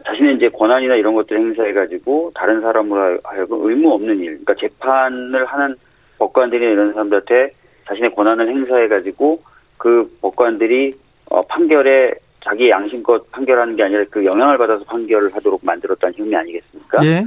자신의 0.07 0.37
이제 0.37 0.49
권한이나 0.49 0.97
이런 0.97 1.15
것들 1.15 1.39
행사해가지고 1.39 2.33
다른 2.35 2.61
사람으로 2.61 3.19
하여금 3.25 3.59
의무 3.69 3.93
없는 3.93 4.19
일, 4.21 4.39
그러니까 4.45 4.55
재판을 4.55 5.45
하는 5.47 5.77
법관들이나 6.19 6.71
이런 6.71 6.93
사람들한테 6.93 7.51
자신의 7.87 8.15
권한을 8.15 8.49
행사해가지고 8.49 9.43
그 9.77 10.17
법관들이 10.21 10.93
어, 11.31 11.41
판결에 11.43 12.13
자기 12.45 12.71
양심껏 12.71 13.31
판결하는 13.31 13.77
게 13.77 13.85
아니라 13.85 14.05
그 14.11 14.25
영향을 14.25 14.59
받아서 14.59 14.85
판결을 14.85 15.35
하도록 15.35 15.61
만들었다는 15.65 16.15
혐의 16.17 16.37
아니겠습니까? 16.37 17.05
예. 17.05 17.25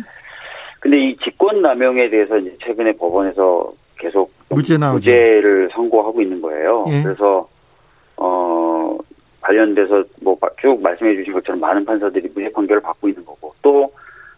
근데 0.80 1.00
이 1.00 1.18
직권 1.18 1.62
남용에 1.62 2.10
대해서 2.10 2.38
이제 2.38 2.56
최근에 2.62 2.94
법원에서 2.94 3.74
계속 3.98 4.32
무죄 4.50 4.78
무죄를 4.78 5.70
선고하고 5.74 6.22
있는 6.22 6.42
거예요. 6.42 6.86
예. 6.90 7.02
그래서 7.02 7.48
어 8.18 8.75
관련돼서 9.46 10.04
뭐 10.22 10.36
쭉 10.66 10.82
말씀해 10.82 11.16
주신 11.16 11.32
것처럼 11.34 11.62
많은 11.62 11.86
판사들이 11.86 12.30
무죄 12.34 12.52
판결을 12.52 12.82
받고 12.82 13.08
있는 13.08 13.24
거고 13.24 13.54
또 13.62 13.94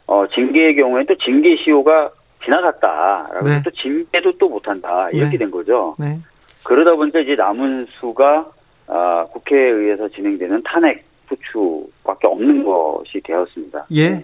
어, 0.05 0.25
징계의 0.27 0.75
경우에 0.75 1.05
또 1.05 1.15
징계 1.17 1.55
시효가 1.63 2.11
지나갔다. 2.43 3.29
네. 3.43 3.61
또 3.63 3.71
징계도 3.71 4.37
또 4.37 4.49
못한다. 4.49 5.09
이렇게 5.11 5.31
네. 5.31 5.37
된 5.37 5.51
거죠. 5.51 5.95
네. 5.97 6.19
그러다 6.65 6.95
보니까 6.95 7.19
이제 7.19 7.35
남은 7.35 7.87
수가 7.99 8.51
아, 8.87 9.25
국회에 9.31 9.69
의해서 9.69 10.07
진행되는 10.09 10.63
탄핵 10.63 11.05
스포츠밖에 11.29 12.27
없는 12.27 12.63
것이 12.63 13.21
되었습니다. 13.23 13.87
예. 13.95 14.23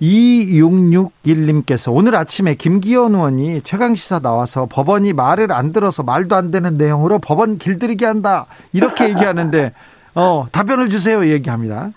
2661님께서 0.00 1.94
오늘 1.94 2.14
아침에 2.14 2.54
김기현 2.54 3.14
의원이 3.14 3.62
최강시사 3.62 4.20
나와서 4.20 4.66
법원이 4.70 5.12
말을 5.12 5.52
안 5.52 5.72
들어서 5.72 6.02
말도 6.02 6.34
안 6.34 6.50
되는 6.50 6.76
내용으로 6.76 7.18
법원 7.18 7.58
길들이게 7.58 8.06
한다. 8.06 8.46
이렇게 8.72 9.08
얘기하는데, 9.08 9.72
어, 10.14 10.46
답변을 10.52 10.88
주세요. 10.88 11.24
얘기합니다. 11.26 11.90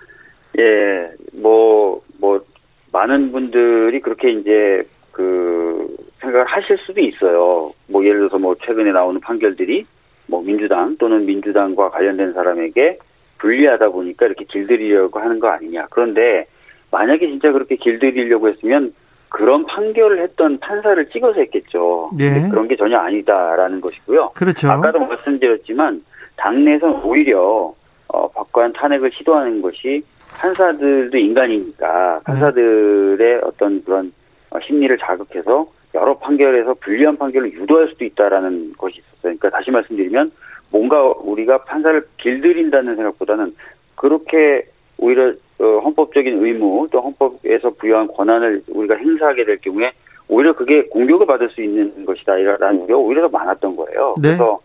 예, 0.57 1.11
뭐, 1.33 2.01
뭐, 2.19 2.43
많은 2.91 3.31
분들이 3.31 4.01
그렇게 4.01 4.31
이제 4.31 4.83
그 5.11 5.95
생각을 6.21 6.45
하실 6.45 6.77
수도 6.85 7.01
있어요. 7.01 7.71
뭐 7.87 8.03
예를 8.05 8.19
들어서 8.19 8.39
뭐 8.39 8.55
최근에 8.55 8.91
나오는 8.91 9.19
판결들이 9.19 9.85
뭐 10.27 10.41
민주당 10.41 10.95
또는 10.97 11.25
민주당과 11.25 11.89
관련된 11.89 12.33
사람에게 12.33 12.99
불리하다 13.39 13.89
보니까 13.89 14.27
이렇게 14.27 14.45
길들이려고 14.45 15.19
하는 15.19 15.39
거 15.39 15.49
아니냐. 15.49 15.87
그런데 15.89 16.45
만약에 16.91 17.27
진짜 17.27 17.51
그렇게 17.51 17.75
길들이려고 17.75 18.49
했으면 18.49 18.93
그런 19.29 19.65
판결을 19.65 20.21
했던 20.21 20.59
판사를 20.59 21.09
찍어서 21.09 21.39
했겠죠. 21.39 22.09
네. 22.17 22.49
그런 22.49 22.67
게 22.67 22.75
전혀 22.75 22.97
아니다라는 22.97 23.79
것이고요. 23.79 24.31
그렇죠. 24.35 24.69
아까도 24.69 24.99
말씀드렸지만 24.99 26.03
당내에서는 26.35 27.01
오히려 27.03 27.73
어, 28.07 28.27
법관 28.31 28.73
탄핵을 28.73 29.09
시도하는 29.11 29.61
것이 29.61 30.03
판사들도 30.37 31.17
인간이니까 31.17 32.15
네. 32.17 32.23
판사들의 32.25 33.41
어떤 33.45 33.83
그런 33.85 34.11
어, 34.49 34.59
심리를 34.67 34.97
자극해서 34.97 35.65
여러 35.93 36.17
판결에서 36.17 36.73
불리한 36.75 37.17
판결을 37.17 37.53
유도할 37.53 37.87
수도 37.89 38.03
있다라는 38.03 38.73
것이 38.77 38.99
있었어요. 38.99 39.37
그러니까 39.37 39.49
다시 39.49 39.71
말씀드리면 39.71 40.31
뭔가 40.71 41.01
우리가 41.03 41.63
판사를 41.63 42.05
길들인다는 42.17 42.95
생각보다는 42.95 43.55
그렇게 43.95 44.65
오히려 44.97 45.33
어, 45.61 45.79
헌법적인 45.83 46.43
의무 46.43 46.87
또 46.91 47.01
헌법에서 47.01 47.69
부여한 47.77 48.07
권한을 48.07 48.63
우리가 48.69 48.95
행사하게 48.95 49.45
될 49.45 49.57
경우에 49.59 49.91
오히려 50.27 50.55
그게 50.55 50.83
공격을 50.87 51.27
받을 51.27 51.49
수 51.49 51.61
있는 51.61 52.05
것이다라는 52.05 52.87
게 52.87 52.93
오히려 52.93 53.21
더 53.21 53.29
많았던 53.29 53.75
거예요. 53.75 54.15
네. 54.17 54.29
그래서 54.29 54.59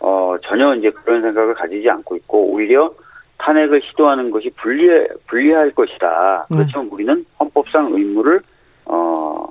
어, 0.00 0.36
전혀 0.42 0.74
이제 0.74 0.90
그런 0.90 1.22
생각을 1.22 1.54
가지지 1.54 1.88
않고 1.88 2.16
있고 2.16 2.46
오히려 2.52 2.92
탄핵을 3.38 3.80
시도하는 3.90 4.30
것이 4.30 4.50
불리 4.56 5.06
불리할 5.26 5.70
것이다. 5.72 6.46
네. 6.50 6.56
그렇지만 6.56 6.88
우리는 6.88 7.24
헌법상 7.38 7.92
의무를 7.92 8.40
어 8.86 9.46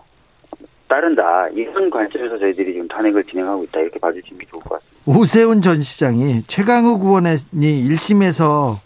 따른다. 0.87 1.47
이런 1.53 1.89
관점에서 1.89 2.37
저희들이 2.37 2.73
지금 2.73 2.87
탄핵을 2.87 3.23
진행하고 3.23 3.63
있다. 3.65 3.79
이렇게 3.79 3.99
봐주시는 3.99 4.39
게 4.39 4.45
좋을 4.47 4.63
것 4.63 4.79
같습니다. 4.79 5.19
오세훈 5.19 5.61
전 5.61 5.81
시장이 5.81 6.43
최강욱 6.47 7.03
의원이 7.03 7.27
1심에서 7.55 8.77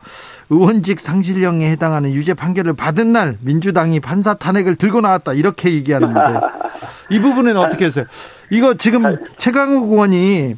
의원직 0.50 1.00
상실령에 1.00 1.70
해당하는 1.70 2.14
유죄 2.14 2.34
판결을 2.34 2.74
받은 2.74 3.12
날 3.12 3.38
민주당이 3.42 4.00
판사 4.00 4.34
탄핵을 4.34 4.76
들고 4.76 5.02
나왔다 5.02 5.34
이렇게 5.34 5.72
얘기하는데 5.74 6.20
이 7.12 7.20
부분은 7.20 7.58
어떻게 7.58 7.86
하세요? 7.86 8.06
이거 8.52 8.76
지금 8.76 9.18
최강욱 9.38 9.92
의원이 9.92 10.56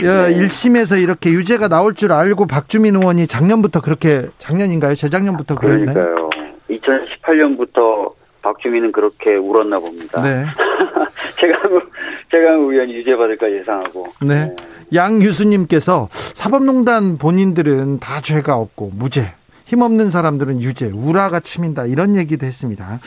네. 0.00 0.06
1심에서 0.06 1.02
이렇게 1.02 1.30
유죄가 1.30 1.68
나올 1.68 1.94
줄 1.94 2.12
알고 2.12 2.46
박주민 2.46 2.94
의원이 2.96 3.26
작년부터 3.26 3.80
그렇게 3.80 4.26
작년인가요? 4.38 4.94
재작년부터 4.94 5.56
그랬나요? 5.56 5.94
그러니까요. 5.94 6.30
2018년부터 6.70 8.12
박주민은 8.48 8.92
그렇게 8.92 9.36
울었나 9.36 9.78
봅니다. 9.78 10.22
네. 10.22 10.44
최강욱 12.30 12.72
의원이 12.72 12.94
유죄 12.94 13.14
받을까 13.14 13.50
예상하고. 13.50 14.06
네. 14.22 14.46
네. 14.46 14.56
양유수님께서 14.94 16.08
사법농단 16.10 17.18
본인들은 17.18 18.00
다 18.00 18.20
죄가 18.20 18.56
없고 18.56 18.92
무죄. 18.94 19.34
힘없는 19.66 20.08
사람들은 20.08 20.62
유죄, 20.62 20.86
우라가 20.86 21.40
치민다 21.40 21.84
이런 21.84 22.16
얘기도 22.16 22.46
했습니다. 22.46 23.00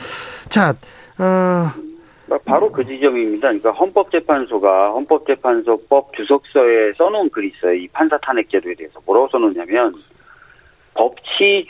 자, 0.48 0.74
어, 1.18 2.38
바로 2.44 2.70
그 2.70 2.84
지점입니다. 2.84 3.48
그러니까 3.48 3.72
헌법재판소가 3.72 4.92
헌법재판소법 4.92 6.12
주석서에 6.16 6.92
써놓은 6.98 7.30
글이 7.30 7.52
있어요. 7.56 7.74
이 7.74 7.88
판사 7.88 8.16
탄핵 8.18 8.48
제도에 8.48 8.74
대해서 8.76 9.00
뭐라고 9.04 9.28
써놓냐면 9.32 9.92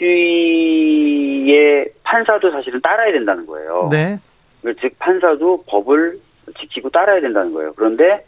법치주의의 0.04 1.92
판사도 2.02 2.50
사실은 2.50 2.80
따라야 2.82 3.12
된다는 3.12 3.46
거예요. 3.46 3.88
네. 3.90 4.18
즉 4.80 4.98
판사도 4.98 5.64
법을 5.66 6.18
지키고 6.58 6.90
따라야 6.90 7.20
된다는 7.20 7.52
거예요. 7.52 7.72
그런데 7.74 8.24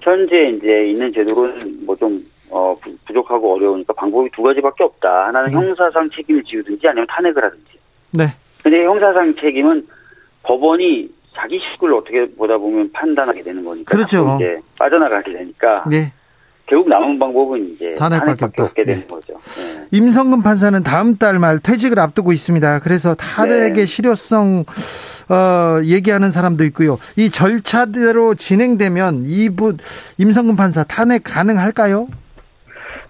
현재 0.00 0.50
이제 0.50 0.86
있는 0.86 1.12
제도로는 1.12 1.86
뭐좀 1.86 2.24
어, 2.50 2.76
부족하고 3.06 3.54
어려우니까 3.54 3.92
방법이 3.94 4.30
두 4.30 4.42
가지밖에 4.42 4.84
없다. 4.84 5.26
하나는 5.28 5.50
네. 5.50 5.56
형사상 5.56 6.08
책임을 6.10 6.44
지우든지 6.44 6.86
아니면 6.86 7.06
탄핵을 7.08 7.42
하든지. 7.42 7.78
네. 8.10 8.26
근데 8.62 8.84
형사상 8.84 9.34
책임은 9.34 9.86
법원이 10.42 11.08
자기 11.34 11.58
식을 11.58 11.92
어떻게 11.92 12.24
보다 12.26 12.56
보면 12.56 12.92
판단하게 12.92 13.42
되는 13.42 13.64
거니까 13.64 13.90
그렇죠. 13.90 14.36
이제 14.36 14.60
빠져나가게 14.78 15.32
되니까 15.32 15.84
네. 15.90 16.12
결국 16.66 16.88
남은 16.88 17.18
방법은 17.18 17.74
이제 17.74 17.94
탄핵밖에, 17.94 18.62
없게 18.62 18.84
되는 18.84 19.00
네. 19.02 19.06
거죠. 19.06 19.34
네. 19.34 19.86
임성근 19.90 20.42
판사는 20.42 20.82
다음 20.82 21.16
달 21.18 21.38
말 21.38 21.58
퇴직을 21.58 21.98
앞두고 21.98 22.32
있습니다. 22.32 22.80
그래서 22.80 23.14
탄핵의 23.14 23.74
네. 23.74 23.84
실효성 23.84 24.64
어, 25.28 25.82
얘기하는 25.84 26.30
사람도 26.30 26.64
있고요. 26.64 26.98
이 27.16 27.28
절차대로 27.30 28.34
진행되면 28.34 29.24
이분 29.26 29.78
임성근 30.18 30.56
판사 30.56 30.84
탄핵 30.84 31.22
가능할까요? 31.24 32.08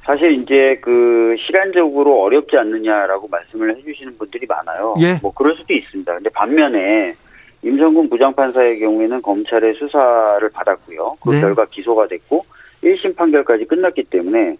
사실 0.05 0.33
이제 0.33 0.79
그 0.83 1.35
시간적으로 1.47 2.23
어렵지 2.23 2.57
않느냐라고 2.57 3.29
말씀을 3.29 3.77
해주시는 3.77 4.19
분들이 4.19 4.47
많아요. 4.47 4.95
예. 5.01 5.19
뭐 5.23 5.33
그럴 5.33 5.57
수도 5.57 5.73
있습니다. 5.73 6.12
근데 6.14 6.29
반면에 6.31 7.14
임성근 7.62 8.11
부장판사의 8.11 8.81
경우에는 8.81 9.23
검찰의 9.23 9.73
수사를 9.75 10.47
받았고요. 10.51 11.17
그 11.23 11.31
네. 11.31 11.40
결과 11.40 11.64
기소가 11.67 12.07
됐고 12.09 12.45
1심 12.85 13.16
판결까지 13.16 13.64
끝났기 13.64 14.05
때문에 14.05 14.57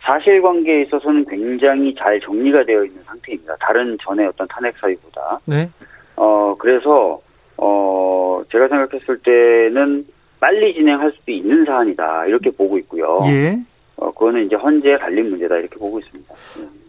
사실관계에 0.00 0.82
있어서는 0.82 1.24
굉장히 1.26 1.94
잘 1.94 2.20
정리가 2.20 2.64
되어 2.64 2.84
있는 2.84 3.02
상태입니다. 3.04 3.56
다른 3.60 3.96
전에 4.00 4.26
어떤 4.26 4.46
탄핵 4.48 4.76
사유보다. 4.78 5.40
네. 5.44 5.68
어 6.16 6.54
그래서 6.58 7.20
어 7.56 8.42
제가 8.50 8.68
생각했을 8.68 9.18
때는 9.18 10.06
빨리 10.40 10.74
진행할 10.74 11.12
수도 11.12 11.32
있는 11.32 11.64
사안이다 11.64 12.26
이렇게 12.26 12.50
보고 12.50 12.78
있고요. 12.78 13.20
예. 13.26 13.58
어, 13.96 14.12
그거는 14.12 14.46
이제 14.46 14.54
헌재 14.54 14.96
갈림 14.98 15.30
문제다 15.30 15.56
이렇게 15.56 15.76
보고 15.76 15.98
있습니다. 15.98 16.34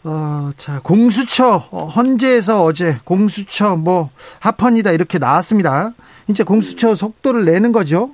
어, 0.04 0.52
자, 0.58 0.80
공수처, 0.84 1.67
어, 1.71 1.86
헌재에서 1.86 2.63
어제 2.63 2.97
공수처 3.04 3.75
뭐 3.75 4.12
합헌이다 4.39 4.91
이렇게 4.91 5.17
나왔습니다. 5.17 5.93
이제 6.28 6.43
공수처 6.43 6.93
속도를 6.93 7.45
내는 7.45 7.71
거죠? 7.71 8.12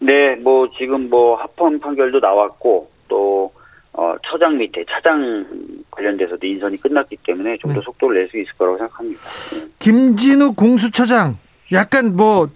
네, 0.00 0.36
뭐 0.36 0.68
지금 0.78 1.10
뭐 1.10 1.36
합헌 1.36 1.80
판결도 1.80 2.20
나왔고 2.20 2.90
또 3.08 3.52
어, 3.92 4.14
처장 4.30 4.58
밑에 4.58 4.84
차장 4.88 5.44
관련돼서도 5.90 6.46
인선이 6.46 6.76
끝났기 6.76 7.16
때문에 7.26 7.56
좀더 7.58 7.80
네. 7.80 7.84
속도를 7.84 8.20
낼 8.20 8.28
수 8.30 8.38
있을 8.38 8.52
거라고 8.56 8.78
생각합니다. 8.78 9.20
네. 9.52 9.66
김진우 9.80 10.52
공수처장 10.54 11.36
약간 11.72 12.14
뭐 12.16 12.48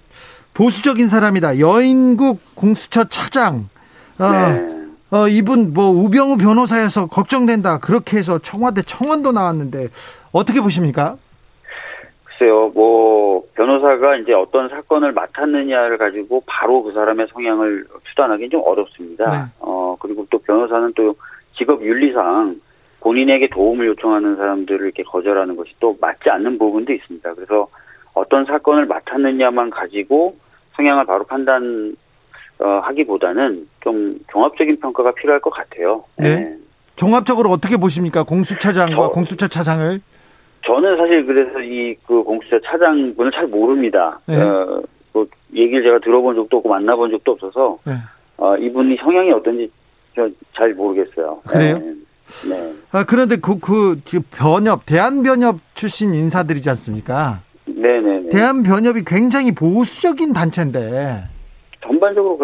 보수적인 0.54 1.08
사람이다. 1.08 1.58
여인국 1.58 2.40
공수처 2.54 3.04
차장. 3.04 3.68
어, 4.18 4.30
네. 4.30 4.82
어, 5.10 5.26
이분 5.28 5.72
뭐 5.74 5.90
우병우 5.90 6.36
변호사에서 6.36 7.06
걱정된다. 7.06 7.78
그렇게 7.80 8.18
해서 8.18 8.38
청와대 8.38 8.82
청원도 8.82 9.32
나왔는데 9.32 9.88
어떻게 10.30 10.60
보십니까? 10.60 11.16
글쎄요, 12.42 12.72
뭐 12.74 13.44
변호사가 13.54 14.16
이제 14.16 14.32
어떤 14.32 14.68
사건을 14.68 15.12
맡았느냐를 15.12 15.96
가지고 15.96 16.42
바로 16.46 16.82
그 16.82 16.92
사람의 16.92 17.28
성향을 17.32 17.84
추단하기는 18.10 18.50
좀 18.50 18.62
어렵습니다. 18.64 19.30
네. 19.30 19.36
어 19.60 19.96
그리고 20.00 20.26
또 20.28 20.38
변호사는 20.38 20.92
또 20.96 21.14
직업 21.56 21.82
윤리상 21.82 22.60
본인에게 23.00 23.48
도움을 23.50 23.86
요청하는 23.86 24.36
사람들을 24.36 24.86
이렇게 24.86 25.04
거절하는 25.04 25.54
것이 25.54 25.72
또 25.78 25.96
맞지 26.00 26.30
않는 26.30 26.58
부분도 26.58 26.92
있습니다. 26.92 27.34
그래서 27.34 27.68
어떤 28.14 28.44
사건을 28.44 28.86
맡았느냐만 28.86 29.70
가지고 29.70 30.36
성향을 30.76 31.06
바로 31.06 31.24
판단 31.24 31.94
어, 32.58 32.80
하기보다는 32.82 33.68
좀 33.82 34.18
종합적인 34.32 34.80
평가가 34.80 35.12
필요할 35.12 35.40
것 35.40 35.50
같아요. 35.50 36.04
네. 36.16 36.36
네. 36.36 36.56
종합적으로 36.96 37.50
어떻게 37.50 37.76
보십니까? 37.76 38.24
공수처장과 38.24 38.96
저, 38.96 39.08
공수처 39.10 39.46
차장을? 39.46 40.00
저는 40.66 40.96
사실 40.96 41.26
그래서 41.26 41.60
이 41.60 41.96
그 42.06 42.22
공수처 42.22 42.58
차장분을 42.60 43.32
잘 43.32 43.46
모릅니다. 43.46 44.20
네. 44.26 44.36
어, 44.40 44.82
뭐 45.12 45.26
얘기를 45.54 45.82
제가 45.82 45.98
들어본 46.00 46.36
적도 46.36 46.58
없고 46.58 46.68
만나본 46.68 47.10
적도 47.10 47.32
없어서 47.32 47.78
네. 47.84 47.94
어, 48.36 48.56
이분이 48.56 48.96
성향이 49.02 49.30
어떤지 49.32 49.70
잘 50.56 50.74
모르겠어요. 50.74 51.40
그래요? 51.48 51.78
네. 51.78 51.94
네. 52.48 52.72
아, 52.92 53.04
그런데 53.04 53.36
그, 53.36 53.58
그, 53.58 53.96
그 54.08 54.20
변협, 54.30 54.86
대한변협 54.86 55.56
출신 55.74 56.14
인사들이지 56.14 56.68
않습니까? 56.70 57.40
네네. 57.66 58.30
대한변협이 58.30 59.04
굉장히 59.06 59.52
보수적인 59.54 60.32
단체인데. 60.32 61.24
전반적으로 61.82 62.38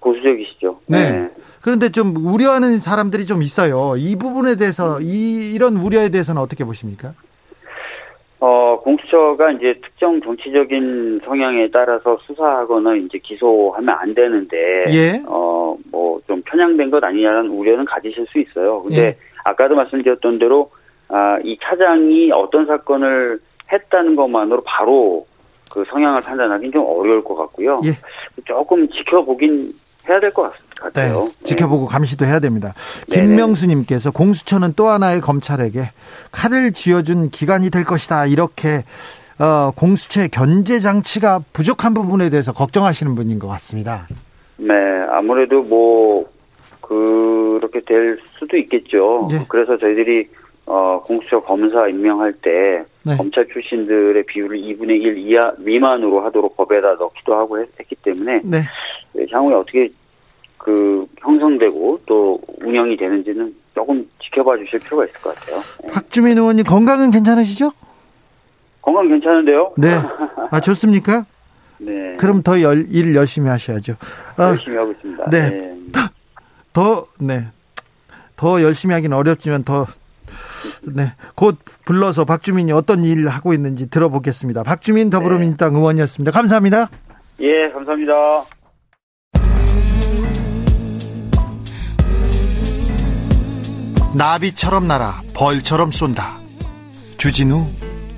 고수적이시죠. 0.00 0.80
네. 0.86 1.10
네. 1.12 1.30
그런데 1.60 1.88
좀 1.90 2.14
우려하는 2.16 2.78
사람들이 2.78 3.26
좀 3.26 3.42
있어요. 3.42 3.94
이 3.96 4.16
부분에 4.16 4.56
대해서 4.56 5.00
이 5.00 5.52
이런 5.52 5.76
우려에 5.76 6.08
대해서는 6.10 6.40
어떻게 6.40 6.64
보십니까? 6.64 7.12
어, 8.38 8.78
공수처가 8.82 9.52
이제 9.52 9.74
특정 9.82 10.20
정치적인 10.20 11.20
성향에 11.24 11.70
따라서 11.72 12.18
수사하거나 12.26 12.96
이제 12.96 13.18
기소하면 13.18 13.94
안 13.98 14.14
되는데, 14.14 14.84
예. 14.90 15.22
어, 15.26 15.76
뭐 15.90 16.16
좀 16.26 16.42
편향된 16.44 16.90
것 16.90 17.02
아니냐는 17.02 17.48
우려는 17.48 17.84
가지실 17.84 18.26
수 18.26 18.38
있어요. 18.40 18.82
근데 18.82 19.02
예. 19.02 19.16
아까도 19.44 19.74
말씀드렸던 19.76 20.38
대로, 20.38 20.70
아, 21.08 21.38
이 21.44 21.56
차장이 21.62 22.32
어떤 22.32 22.66
사건을 22.66 23.38
했다는 23.72 24.16
것만으로 24.16 24.62
바로 24.66 25.24
그 25.70 25.84
성향을 25.88 26.20
판단하기는 26.22 26.72
좀 26.72 26.84
어려울 26.84 27.22
것 27.22 27.34
같고요. 27.36 27.80
예. 27.84 27.90
조금 28.44 28.88
지켜보긴 28.88 29.72
해야 30.08 30.20
될 30.20 30.30
것 30.32 30.50
같 30.50 30.65
아요. 30.82 31.24
네, 31.24 31.44
지켜보고 31.44 31.86
감시도 31.86 32.26
해야 32.26 32.40
됩니다. 32.40 32.74
김명수님께서 33.10 34.10
공수처는 34.10 34.74
또 34.76 34.88
하나의 34.88 35.20
검찰에게 35.20 35.90
칼을 36.32 36.72
쥐어준 36.72 37.30
기관이 37.30 37.70
될 37.70 37.84
것이다. 37.84 38.26
이렇게 38.26 38.84
어, 39.38 39.70
공수처의 39.74 40.28
견제 40.30 40.80
장치가 40.80 41.40
부족한 41.52 41.94
부분에 41.94 42.30
대해서 42.30 42.52
걱정하시는 42.52 43.14
분인 43.14 43.38
것 43.38 43.48
같습니다. 43.48 44.06
네, 44.56 44.74
아무래도 45.10 45.62
뭐 45.62 46.26
그렇게 46.80 47.80
될 47.80 48.18
수도 48.38 48.56
있겠죠. 48.56 49.28
네. 49.30 49.44
그래서 49.48 49.76
저희들이 49.76 50.28
어, 50.66 51.00
공수처 51.04 51.40
검사 51.40 51.86
임명할 51.86 52.32
때 52.42 52.84
네. 53.04 53.16
검찰 53.16 53.46
출신들의 53.48 54.24
비율을 54.26 54.58
2분의 54.58 54.90
1 55.00 55.18
이하 55.18 55.52
미만으로 55.58 56.24
하도록 56.24 56.56
법에다 56.56 56.94
넣기도 56.94 57.36
하고 57.36 57.60
했, 57.60 57.68
기 57.86 57.94
때문에 57.96 58.40
네. 58.42 58.62
네. 59.12 59.26
향후에 59.30 59.54
어떻게 59.54 59.88
그 60.58 61.06
형성되고 61.20 62.00
또 62.06 62.40
운영이 62.60 62.96
되는지는 62.96 63.54
조금 63.74 64.08
지켜봐 64.22 64.56
주실 64.58 64.80
필요가 64.80 65.04
있을 65.04 65.14
것 65.20 65.34
같아요. 65.34 65.60
네. 65.82 65.90
박주민 65.92 66.38
의원님 66.38 66.64
건강은 66.64 67.10
괜찮으시죠? 67.10 67.72
건강 68.82 69.08
괜찮은데요? 69.08 69.72
네. 69.76 69.88
아 70.50 70.60
좋습니까? 70.60 71.26
네. 71.78 72.12
그럼 72.18 72.42
더일 72.42 73.14
열심히 73.14 73.48
하셔야죠. 73.48 73.94
아, 74.36 74.48
열심히 74.50 74.76
하고 74.76 74.92
있습니다. 74.92 75.30
네. 75.30 75.50
네. 75.50 75.74
더, 76.72 77.06
네. 77.18 77.46
더 78.36 78.62
열심히 78.62 78.94
하기는 78.94 79.16
어렵지만 79.16 79.64
더 79.64 79.86
네. 80.94 81.12
곧 81.34 81.56
불러서 81.86 82.24
박주민이 82.24 82.72
어떤 82.72 83.02
일을 83.02 83.28
하고 83.28 83.54
있는지 83.54 83.88
들어보겠습니다. 83.88 84.62
박주민 84.62 85.08
더불어민주당 85.08 85.72
네. 85.72 85.78
의원이었습니다. 85.78 86.32
감사합니다. 86.32 86.90
예, 87.40 87.70
감사합니다. 87.70 88.44
나비처럼 94.16 94.88
날아 94.88 95.20
벌처럼 95.34 95.92
쏜다. 95.92 96.38
주진우 97.18 97.66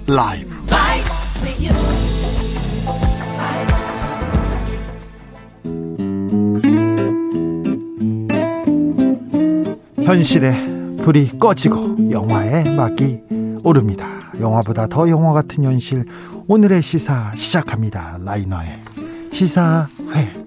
라이브. 0.07 0.57
현실의 10.05 10.97
불이 10.99 11.37
꺼지고 11.37 11.97
영화의 12.13 12.77
막이 12.77 13.21
오릅니다. 13.65 14.07
영화보다 14.41 14.87
더 14.87 15.09
영화 15.09 15.33
같은 15.33 15.65
현실 15.65 16.05
오늘의 16.47 16.81
시사 16.81 17.33
시작합니다. 17.35 18.19
라이너의 18.25 18.81
시사회 19.33 20.38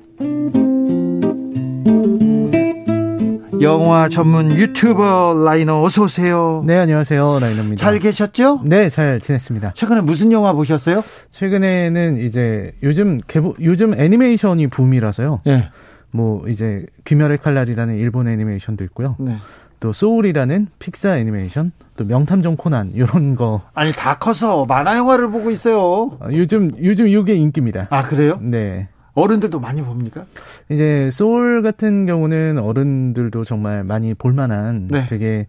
영화 3.62 4.09
전문 4.09 4.51
유튜버 4.51 5.43
라이너 5.45 5.84
어서 5.84 6.03
오세요. 6.03 6.64
네, 6.66 6.78
안녕하세요. 6.78 7.39
라이너입니다. 7.39 7.76
잘 7.76 7.99
계셨죠? 7.99 8.62
네, 8.66 8.89
잘 8.89 9.20
지냈습니다. 9.22 9.74
최근에 9.76 10.01
무슨 10.01 10.32
영화 10.32 10.53
보셨어요? 10.53 11.03
최근에는 11.30 12.18
이제 12.18 12.74
요즘 12.82 13.20
개보, 13.28 13.55
요즘 13.62 13.93
애니메이션이 13.93 14.68
붐이라서요. 14.68 15.41
네. 15.45 15.70
뭐 16.09 16.47
이제 16.47 16.86
귀멸의 17.05 17.38
칼날이라는 17.38 17.97
일본 17.97 18.28
애니메이션도 18.28 18.84
있고요. 18.86 19.16
네. 19.20 19.38
또 19.80 19.93
소울이라는 19.93 20.68
픽사 20.80 21.18
애니메이션, 21.18 21.72
또 21.97 22.05
명탐정 22.05 22.55
코난 22.55 22.91
이런 22.93 23.36
거. 23.36 23.62
아니 23.74 23.91
다 23.91 24.16
커서 24.16 24.66
만화 24.66 24.97
영화를 24.97 25.30
보고 25.30 25.49
있어요. 25.49 26.18
아, 26.20 26.28
요즘 26.32 26.72
요즘 26.84 27.07
이게 27.07 27.34
인기입니다. 27.34 27.88
아 27.89 28.03
그래요? 28.03 28.38
네. 28.41 28.88
어른들도 29.14 29.59
많이 29.59 29.82
봅니까? 29.82 30.26
이제 30.70 31.09
소울 31.12 31.62
같은 31.62 32.05
경우는 32.05 32.59
어른들도 32.59 33.43
정말 33.45 33.84
많이 33.84 34.14
볼만한 34.14 34.88
네. 34.89 35.05
되게 35.07 35.47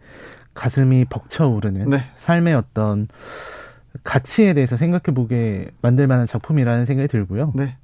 가슴이 0.54 1.06
벅차오르는 1.06 1.90
네. 1.90 2.04
삶의 2.16 2.54
어떤 2.54 3.08
가치에 4.04 4.54
대해서 4.54 4.76
생각해 4.76 5.14
보게 5.14 5.70
만들 5.80 6.06
만한 6.06 6.26
작품이라는 6.26 6.84
생각이 6.84 7.08
들고요. 7.08 7.52
네. 7.54 7.76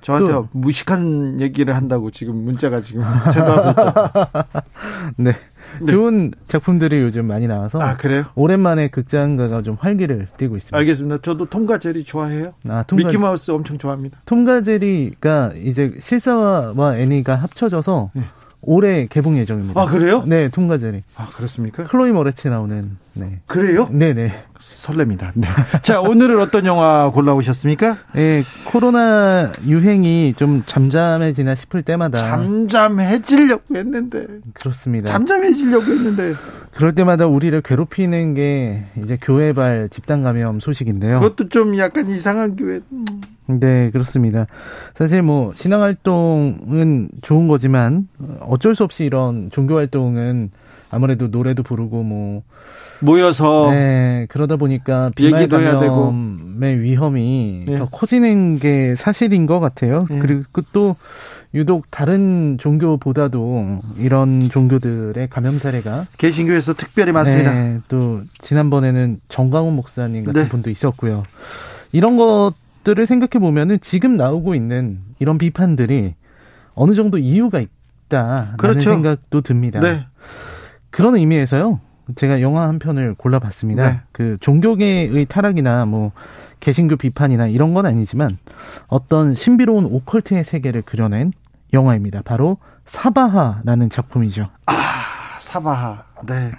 저한테 0.00 0.32
또, 0.32 0.48
무식한 0.52 1.40
얘기를 1.40 1.76
한다고 1.76 2.10
지금 2.10 2.36
문자가 2.36 2.80
지금 2.80 3.02
쇄도하고 3.32 3.70
있다. 3.70 4.44
네. 5.16 5.36
네. 5.80 5.92
좋은 5.92 6.32
작품들이 6.48 7.00
요즘 7.00 7.26
많이 7.26 7.46
나와서 7.46 7.80
아 7.80 7.96
그래요? 7.96 8.24
오랜만에 8.34 8.88
극장가가 8.88 9.62
좀 9.62 9.76
활기를 9.78 10.28
띠고 10.36 10.56
있습니다. 10.56 10.76
알겠습니다. 10.76 11.18
저도 11.22 11.46
톰과 11.46 11.78
제리 11.78 12.04
좋아해요. 12.04 12.52
아, 12.68 12.82
톰과, 12.82 13.04
미키 13.06 13.18
마우스 13.18 13.50
엄청 13.50 13.78
좋아합니다. 13.78 14.18
톰과 14.26 14.62
제리가 14.62 15.52
이제 15.62 15.94
실사와 15.98 16.98
애니가 16.98 17.34
합쳐져서 17.36 18.10
네. 18.14 18.22
올해 18.62 19.06
개봉 19.06 19.38
예정입니다. 19.38 19.80
아 19.80 19.86
그래요? 19.86 20.22
네, 20.26 20.48
톰과 20.48 20.76
제리. 20.76 21.02
아 21.16 21.26
그렇습니까? 21.34 21.84
클로이 21.84 22.12
모레츠 22.12 22.48
나오는. 22.48 22.96
네. 23.20 23.40
그래요? 23.46 23.88
네네. 23.90 24.32
설렙니다. 24.58 25.32
네. 25.34 25.46
자 25.82 26.00
오늘은 26.00 26.40
어떤 26.40 26.64
영화 26.64 27.10
골라오셨습니까? 27.10 27.96
네, 28.14 28.42
코로나 28.64 29.52
유행이 29.66 30.34
좀 30.36 30.62
잠잠해지나 30.66 31.54
싶을 31.54 31.82
때마다 31.82 32.18
잠잠해지려고 32.18 33.76
했는데 33.76 34.26
그렇습니다. 34.54 35.12
잠잠해지려고 35.12 35.84
했는데 35.84 36.32
그럴 36.74 36.94
때마다 36.94 37.26
우리를 37.26 37.60
괴롭히는 37.62 38.34
게 38.34 38.84
이제 39.02 39.18
교회발 39.20 39.90
집단 39.90 40.22
감염 40.22 40.60
소식인데요. 40.60 41.20
그것도 41.20 41.48
좀 41.50 41.76
약간 41.76 42.08
이상한 42.08 42.56
교회. 42.56 42.80
네, 43.46 43.90
그렇습니다. 43.90 44.46
사실 44.94 45.22
뭐 45.22 45.52
신앙 45.54 45.82
활동은 45.82 47.08
좋은 47.22 47.48
거지만 47.48 48.08
어쩔 48.40 48.74
수 48.74 48.84
없이 48.84 49.04
이런 49.04 49.50
종교 49.50 49.76
활동은 49.76 50.50
아무래도 50.90 51.28
노래도 51.28 51.62
부르고 51.62 52.02
뭐 52.02 52.42
모여서 53.00 53.70
네, 53.70 54.26
그러다 54.28 54.56
보니까 54.56 55.10
비말 55.14 55.48
감염의 55.48 56.80
위험이 56.80 57.64
네. 57.66 57.78
더 57.78 57.88
커지는 57.88 58.58
게 58.58 58.94
사실인 58.94 59.46
것 59.46 59.60
같아요. 59.60 60.06
네. 60.10 60.18
그리고 60.18 60.62
또 60.72 60.96
유독 61.54 61.90
다른 61.90 62.58
종교보다도 62.60 63.80
이런 63.98 64.50
종교들의 64.50 65.28
감염 65.30 65.58
사례가 65.58 66.06
개신교에서 66.18 66.74
특별히 66.74 67.12
많습니다. 67.12 67.52
네, 67.52 67.78
또 67.88 68.22
지난번에는 68.42 69.20
정광훈 69.28 69.74
목사님 69.74 70.24
같은 70.24 70.42
네. 70.42 70.48
분도 70.48 70.70
있었고요. 70.70 71.24
이런 71.92 72.16
것들을 72.16 73.04
생각해 73.06 73.40
보면은 73.40 73.78
지금 73.80 74.16
나오고 74.16 74.54
있는 74.54 74.98
이런 75.18 75.38
비판들이 75.38 76.14
어느 76.74 76.94
정도 76.94 77.18
이유가 77.18 77.60
있다라는 77.60 78.56
그렇죠. 78.56 78.90
생각도 78.90 79.40
듭니다. 79.40 79.80
네. 79.80 80.06
그런 80.90 81.16
의미에서요. 81.16 81.80
제가 82.16 82.40
영화 82.40 82.66
한 82.66 82.78
편을 82.78 83.14
골라봤습니다. 83.14 83.88
네. 83.88 84.00
그 84.12 84.36
종교계의 84.40 85.26
타락이나 85.26 85.84
뭐 85.86 86.12
개신교 86.58 86.96
비판이나 86.96 87.46
이런 87.46 87.72
건 87.72 87.86
아니지만 87.86 88.38
어떤 88.88 89.34
신비로운 89.34 89.84
오컬트의 89.86 90.44
세계를 90.44 90.82
그려낸 90.82 91.32
영화입니다. 91.72 92.22
바로 92.24 92.58
사바하라는 92.86 93.90
작품이죠. 93.90 94.48
아, 94.66 94.74
사바하. 95.38 96.02
네. 96.26 96.52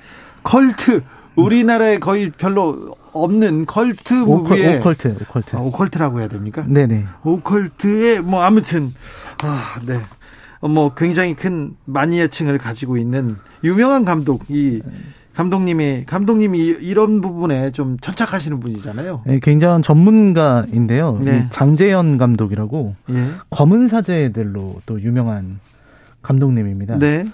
컬트. 0.44 1.04
우리나라에 1.36 2.00
거의 2.00 2.30
별로 2.30 2.96
없는 3.14 3.66
컬트 3.66 4.14
무비의 4.14 4.80
오컬 4.80 4.96
트, 4.96 5.18
오컬트. 5.22 5.56
아, 5.56 5.60
오컬트라고 5.60 6.20
해야 6.20 6.28
됩니까? 6.28 6.64
네네. 6.68 7.06
오컬트의 7.24 8.22
뭐 8.22 8.42
아무튼 8.44 8.94
아, 9.42 9.80
네. 9.86 10.00
뭐 10.62 10.94
굉장히 10.94 11.36
큰 11.36 11.76
마니아층을 11.86 12.58
가지고 12.58 12.98
있는 12.98 13.36
유명한 13.64 14.06
감독 14.06 14.44
이 14.50 14.82
감독님이 15.34 16.06
감독님이 16.06 16.60
이런 16.82 17.22
부분에 17.22 17.72
좀 17.72 17.98
천착하시는 18.00 18.60
분이잖아요. 18.60 19.24
네, 19.26 19.40
굉장한 19.42 19.82
전문가인데요. 19.82 21.20
네. 21.24 21.48
장재현 21.52 22.18
감독이라고 22.18 22.96
네. 23.08 23.30
검은 23.50 23.88
사제들로 23.88 24.82
또 24.86 25.02
유명한 25.02 25.60
감독님입니다. 26.22 27.00
네. 27.00 27.26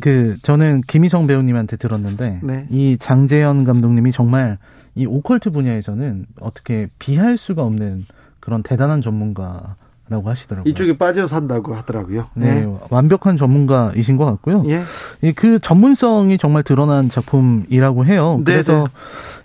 그 0.00 0.36
저는 0.42 0.82
김희성 0.86 1.26
배우님한테 1.26 1.76
들었는데 1.76 2.40
네. 2.42 2.66
이 2.70 2.96
장재현 3.00 3.64
감독님이 3.64 4.12
정말 4.12 4.58
이 4.94 5.06
오컬트 5.06 5.50
분야에서는 5.50 6.26
어떻게 6.40 6.88
비할 6.98 7.36
수가 7.36 7.62
없는 7.62 8.06
그런 8.40 8.62
대단한 8.62 9.00
전문가 9.00 9.76
라고 10.08 10.28
하시더라고요. 10.28 10.70
이쪽에 10.70 10.98
빠져 10.98 11.26
산다고 11.26 11.74
하더라고요. 11.74 12.26
네. 12.34 12.62
네. 12.64 12.78
완벽한 12.90 13.36
전문가이신 13.36 14.16
것 14.16 14.24
같고요. 14.26 14.64
예. 14.66 15.32
그 15.32 15.58
전문성이 15.58 16.38
정말 16.38 16.62
드러난 16.62 17.08
작품이라고 17.08 18.04
해요. 18.04 18.36
네, 18.44 18.52
그래서 18.52 18.72
네네. 18.72 18.86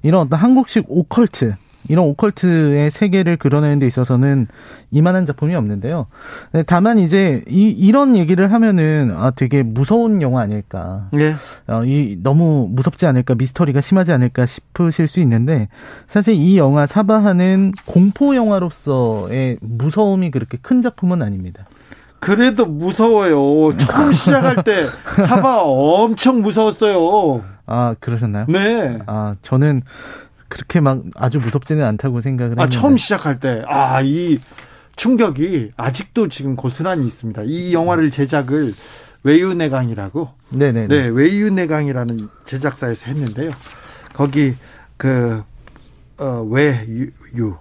이런 0.04 0.22
어떤 0.22 0.40
한국식 0.40 0.86
오컬트 0.88 1.56
이런 1.90 2.06
오컬트의 2.06 2.92
세계를 2.92 3.38
그려내는 3.38 3.80
데 3.80 3.88
있어서는 3.88 4.48
이만한 4.92 5.26
작품이 5.26 5.56
없는데요. 5.56 6.08
네, 6.54 6.64
다만 6.64 7.00
이제 7.00 7.44
이, 7.48 7.70
이런 7.70 8.16
얘기를 8.16 8.52
하면은 8.52 9.14
아 9.16 9.32
되게 9.32 9.64
무서운 9.64 10.22
영화 10.22 10.42
아닐까. 10.42 11.10
예. 11.16 11.36
어, 11.68 11.84
이 11.84 12.18
너무 12.22 12.68
무섭지 12.72 13.06
않을까 13.06 13.36
미스터리가 13.36 13.82
심하지 13.82 14.12
않을까 14.12 14.46
싶으실 14.46 15.08
수 15.08 15.20
있는데 15.20 15.68
사실 16.08 16.34
이 16.34 16.58
영화 16.58 16.86
사바하는 16.86 17.74
공포 17.86 18.36
영화로서의 18.36 19.58
무서움이 19.62 20.32
그렇게 20.32 20.58
큰 20.62 20.82
작품은 20.82 21.22
아닙니다. 21.22 21.66
그래도 22.20 22.66
무서워요. 22.66 23.78
처음 23.78 24.12
시작할 24.12 24.64
때 24.64 24.86
사바 25.24 25.62
엄청 25.64 26.42
무서웠어요. 26.42 27.44
아 27.66 27.96
그러셨나요? 28.00 28.46
네. 28.48 28.98
아 29.06 29.36
저는 29.42 29.82
그렇게 30.50 30.80
막 30.80 31.04
아주 31.16 31.40
무섭지는 31.40 31.84
않다고 31.84 32.22
생각을 32.22 32.60
아, 32.60 32.64
했는데. 32.64 32.76
처음 32.78 32.98
시작할 32.98 33.40
때, 33.40 33.64
아, 33.68 34.02
이 34.02 34.40
충격이 34.96 35.72
아직도 35.78 36.30
지금 36.30 36.56
고스란히 36.56 37.06
있습니다. 37.06 37.44
이 37.46 37.74
영화를 37.74 38.12
제작을 38.12 38.74
외유내강이라고. 39.24 40.30
네네. 40.52 40.88
네, 40.88 41.08
외유내강이라는 41.08 42.28
제작사에서 42.46 43.08
했는데요. 43.08 43.52
거기, 44.14 44.56
그, 44.96 45.44
어, 46.18 46.42
외유, 46.50 47.56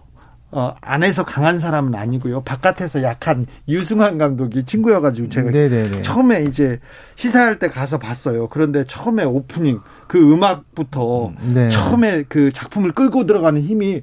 어, 0.52 0.74
안에서 0.80 1.24
강한 1.24 1.58
사람은 1.58 1.94
아니고요. 1.94 2.42
바깥에서 2.42 3.02
약한 3.02 3.46
유승환 3.68 4.16
감독이 4.16 4.64
친구여가지고 4.64 5.28
제가 5.28 5.50
네네네. 5.50 6.02
처음에 6.02 6.44
이제 6.44 6.78
시사할 7.16 7.58
때 7.58 7.68
가서 7.68 7.98
봤어요. 7.98 8.48
그런데 8.48 8.84
처음에 8.84 9.24
오프닝 9.24 9.80
그 10.06 10.32
음악부터 10.32 11.32
네. 11.52 11.68
처음에 11.68 12.24
그 12.28 12.52
작품을 12.52 12.92
끌고 12.92 13.26
들어가는 13.26 13.60
힘이 13.60 14.02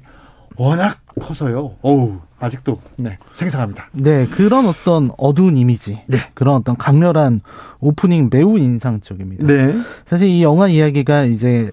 워낙 0.56 0.98
커서요. 1.20 1.76
어우, 1.82 2.20
아직도 2.38 2.80
네, 2.98 3.18
생생합니다. 3.32 3.88
네, 3.92 4.26
그런 4.26 4.66
어떤 4.66 5.10
어두운 5.16 5.56
이미지, 5.56 6.02
네. 6.06 6.18
그런 6.34 6.56
어떤 6.56 6.76
강렬한 6.76 7.40
오프닝 7.80 8.28
매우 8.30 8.58
인상적입니다. 8.58 9.46
네. 9.46 9.74
사실 10.04 10.28
이 10.28 10.42
영화 10.42 10.68
이야기가 10.68 11.24
이제 11.24 11.70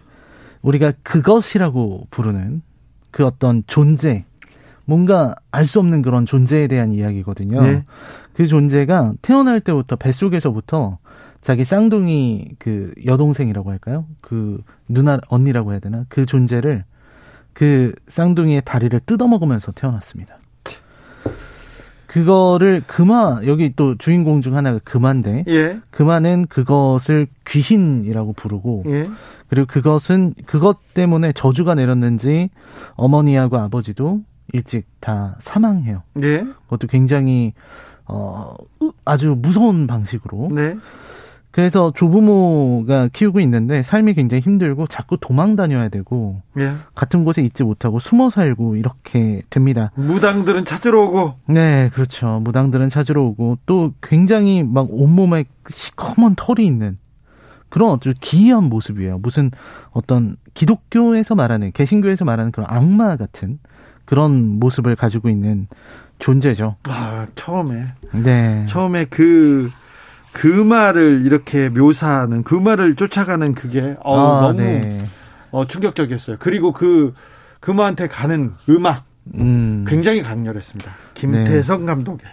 우리가 0.62 0.94
그것이라고 1.04 2.08
부르는 2.10 2.62
그 3.12 3.26
어떤 3.26 3.64
존재, 3.68 4.26
뭔가 4.92 5.36
알 5.52 5.66
수 5.66 5.80
없는 5.80 6.02
그런 6.02 6.26
존재에 6.26 6.68
대한 6.68 6.92
이야기거든요. 6.92 7.62
네. 7.62 7.86
그 8.34 8.46
존재가 8.46 9.14
태어날 9.22 9.62
때부터 9.62 9.96
뱃속에서부터 9.96 10.98
자기 11.40 11.64
쌍둥이 11.64 12.56
그 12.60 12.94
여동생이라고 13.06 13.72
할까요? 13.72 14.06
그 14.20 14.62
누나 14.90 15.18
언니라고 15.30 15.72
해야 15.72 15.80
되나? 15.80 16.04
그 16.10 16.26
존재를 16.26 16.84
그 17.54 17.96
쌍둥이의 18.10 18.64
다리를 18.66 19.00
뜯어먹으면서 19.06 19.72
태어났습니다. 19.72 20.38
그거를 22.06 22.84
금화 22.86 23.40
여기 23.46 23.74
또 23.74 23.96
주인공 23.98 24.42
중 24.42 24.58
하나가 24.58 24.80
금화인데 24.84 25.46
예. 25.48 25.80
금화는 25.92 26.48
그것을 26.48 27.28
귀신이라고 27.48 28.34
부르고 28.34 28.84
예. 28.88 29.08
그리고 29.48 29.68
그것은 29.68 30.34
그것 30.46 30.94
때문에 30.94 31.32
저주가 31.32 31.76
내렸는지 31.76 32.50
어머니하고 32.96 33.58
아버지도 33.58 34.20
일찍 34.54 34.86
다 35.00 35.36
사망해요. 35.40 36.04
네. 36.14 36.46
그것도 36.64 36.88
굉장히 36.88 37.54
어 38.06 38.56
아주 39.06 39.36
무서운 39.38 39.88
방식으로. 39.88 40.50
네. 40.52 40.78
그래서 41.52 41.92
조부모가 41.94 43.10
키우고 43.12 43.42
있는데 43.42 43.84
삶이 43.84 44.14
굉장히 44.14 44.42
힘들고 44.42 44.88
자꾸 44.88 45.18
도망 45.20 45.58
다녀야 45.58 45.90
되고 45.90 46.42
예. 46.58 46.76
같은 46.96 47.26
곳에 47.26 47.42
있지 47.42 47.64
못하고 47.64 48.00
숨어 48.00 48.30
살고 48.30 48.78
이렇게 48.78 49.42
됩니다. 49.50 49.92
무당들은 49.96 50.64
찾으러 50.64 51.02
오고. 51.04 51.34
네, 51.48 51.90
그렇죠. 51.94 52.40
무당들은 52.42 52.90
찾으러 52.90 53.22
오고 53.24 53.60
또 53.66 53.92
굉장히 54.02 54.64
막 54.64 54.88
온몸에 54.90 55.44
시커먼 55.68 56.36
털이 56.38 56.66
있는 56.66 56.98
그런 57.68 57.92
아주 57.92 58.14
기이한 58.20 58.66
모습이에요. 58.66 59.18
무슨 59.20 59.52
어떤 59.92 60.38
기독교에서 60.54 61.36
말하는 61.36 61.72
개신교에서 61.74 62.24
말하는 62.24 62.52
그런 62.54 62.68
악마 62.70 63.18
같은 63.18 63.60
그런 64.12 64.60
모습을 64.60 64.98
가지고 64.98 65.30
있는 65.30 65.70
존재죠. 66.20 66.76
아, 66.84 67.28
처음에. 67.34 67.94
네. 68.12 68.66
처음에 68.68 69.06
그, 69.06 69.72
그 70.34 70.48
말을 70.48 71.26
이렇게 71.26 71.70
묘사하는, 71.70 72.44
그 72.44 72.54
말을 72.56 72.98
쫓아가는 72.98 73.56
그게, 73.56 73.96
어, 74.04 74.20
아, 74.20 74.42
너무, 74.42 74.58
네. 74.58 75.00
어, 75.52 75.66
충격적이었어요. 75.66 76.36
그리고 76.42 76.74
그, 76.74 77.14
그마한테 77.62 78.10
가는 78.10 78.52
음악, 78.68 79.06
음. 79.36 79.86
굉장히 79.88 80.22
강렬했습니다. 80.22 80.92
김태성 81.14 81.86
네. 81.86 81.86
감독의. 81.86 82.26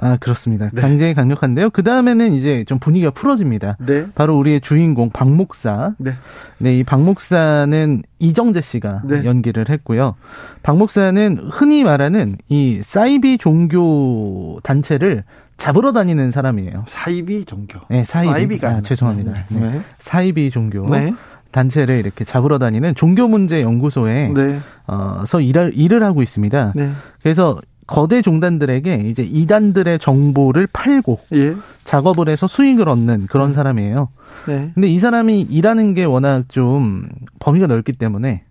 아, 0.00 0.16
그렇습니다. 0.16 0.70
네. 0.72 0.80
굉장히 0.80 1.12
강력한데요. 1.14 1.70
그 1.70 1.82
다음에는 1.82 2.32
이제 2.32 2.64
좀 2.66 2.78
분위기가 2.78 3.10
풀어집니다. 3.10 3.76
네. 3.84 4.06
바로 4.14 4.38
우리의 4.38 4.60
주인공 4.60 5.10
박 5.10 5.30
목사. 5.30 5.94
네. 5.98 6.12
네, 6.58 6.78
이 6.78 6.84
박 6.84 7.02
목사는 7.02 8.02
이정재 8.20 8.60
씨가 8.60 9.02
네. 9.04 9.24
연기를 9.24 9.68
했고요. 9.68 10.14
박 10.62 10.76
목사는 10.78 11.38
흔히 11.50 11.82
말하는 11.84 12.36
이 12.48 12.80
사이비 12.82 13.38
종교 13.38 14.60
단체를 14.62 15.24
잡으러 15.56 15.92
다니는 15.92 16.30
사람이에요. 16.30 16.84
사이비 16.86 17.44
종교. 17.44 17.80
네, 17.90 18.02
사이비. 18.02 18.30
사이비가 18.32 18.68
아, 18.68 18.80
죄송합니다. 18.80 19.32
네. 19.48 19.60
네. 19.60 19.80
사이비 19.98 20.50
종교. 20.52 20.88
네. 20.88 21.12
단체를 21.50 21.98
이렇게 21.98 22.24
잡으러 22.24 22.58
다니는 22.58 22.94
종교 22.94 23.26
문제 23.26 23.62
연구소에 23.62 24.28
네. 24.34 24.60
어서 24.86 25.40
일을 25.40 25.72
일을 25.74 26.02
하고 26.04 26.22
있습니다. 26.22 26.72
네. 26.76 26.92
그래서 27.22 27.58
거대 27.88 28.22
종단들에게 28.22 28.94
이제 29.08 29.24
이단들의 29.24 29.98
정보를 29.98 30.68
팔고 30.72 31.18
예. 31.32 31.56
작업을 31.84 32.28
해서 32.28 32.46
수익을 32.46 32.88
얻는 32.88 33.26
그런 33.26 33.52
사람이에요. 33.54 34.08
네. 34.46 34.70
근데 34.74 34.88
이 34.88 34.98
사람이 34.98 35.40
일하는 35.40 35.94
게 35.94 36.04
워낙 36.04 36.44
좀 36.48 37.08
범위가 37.40 37.66
넓기 37.66 37.92
때문에 37.92 38.44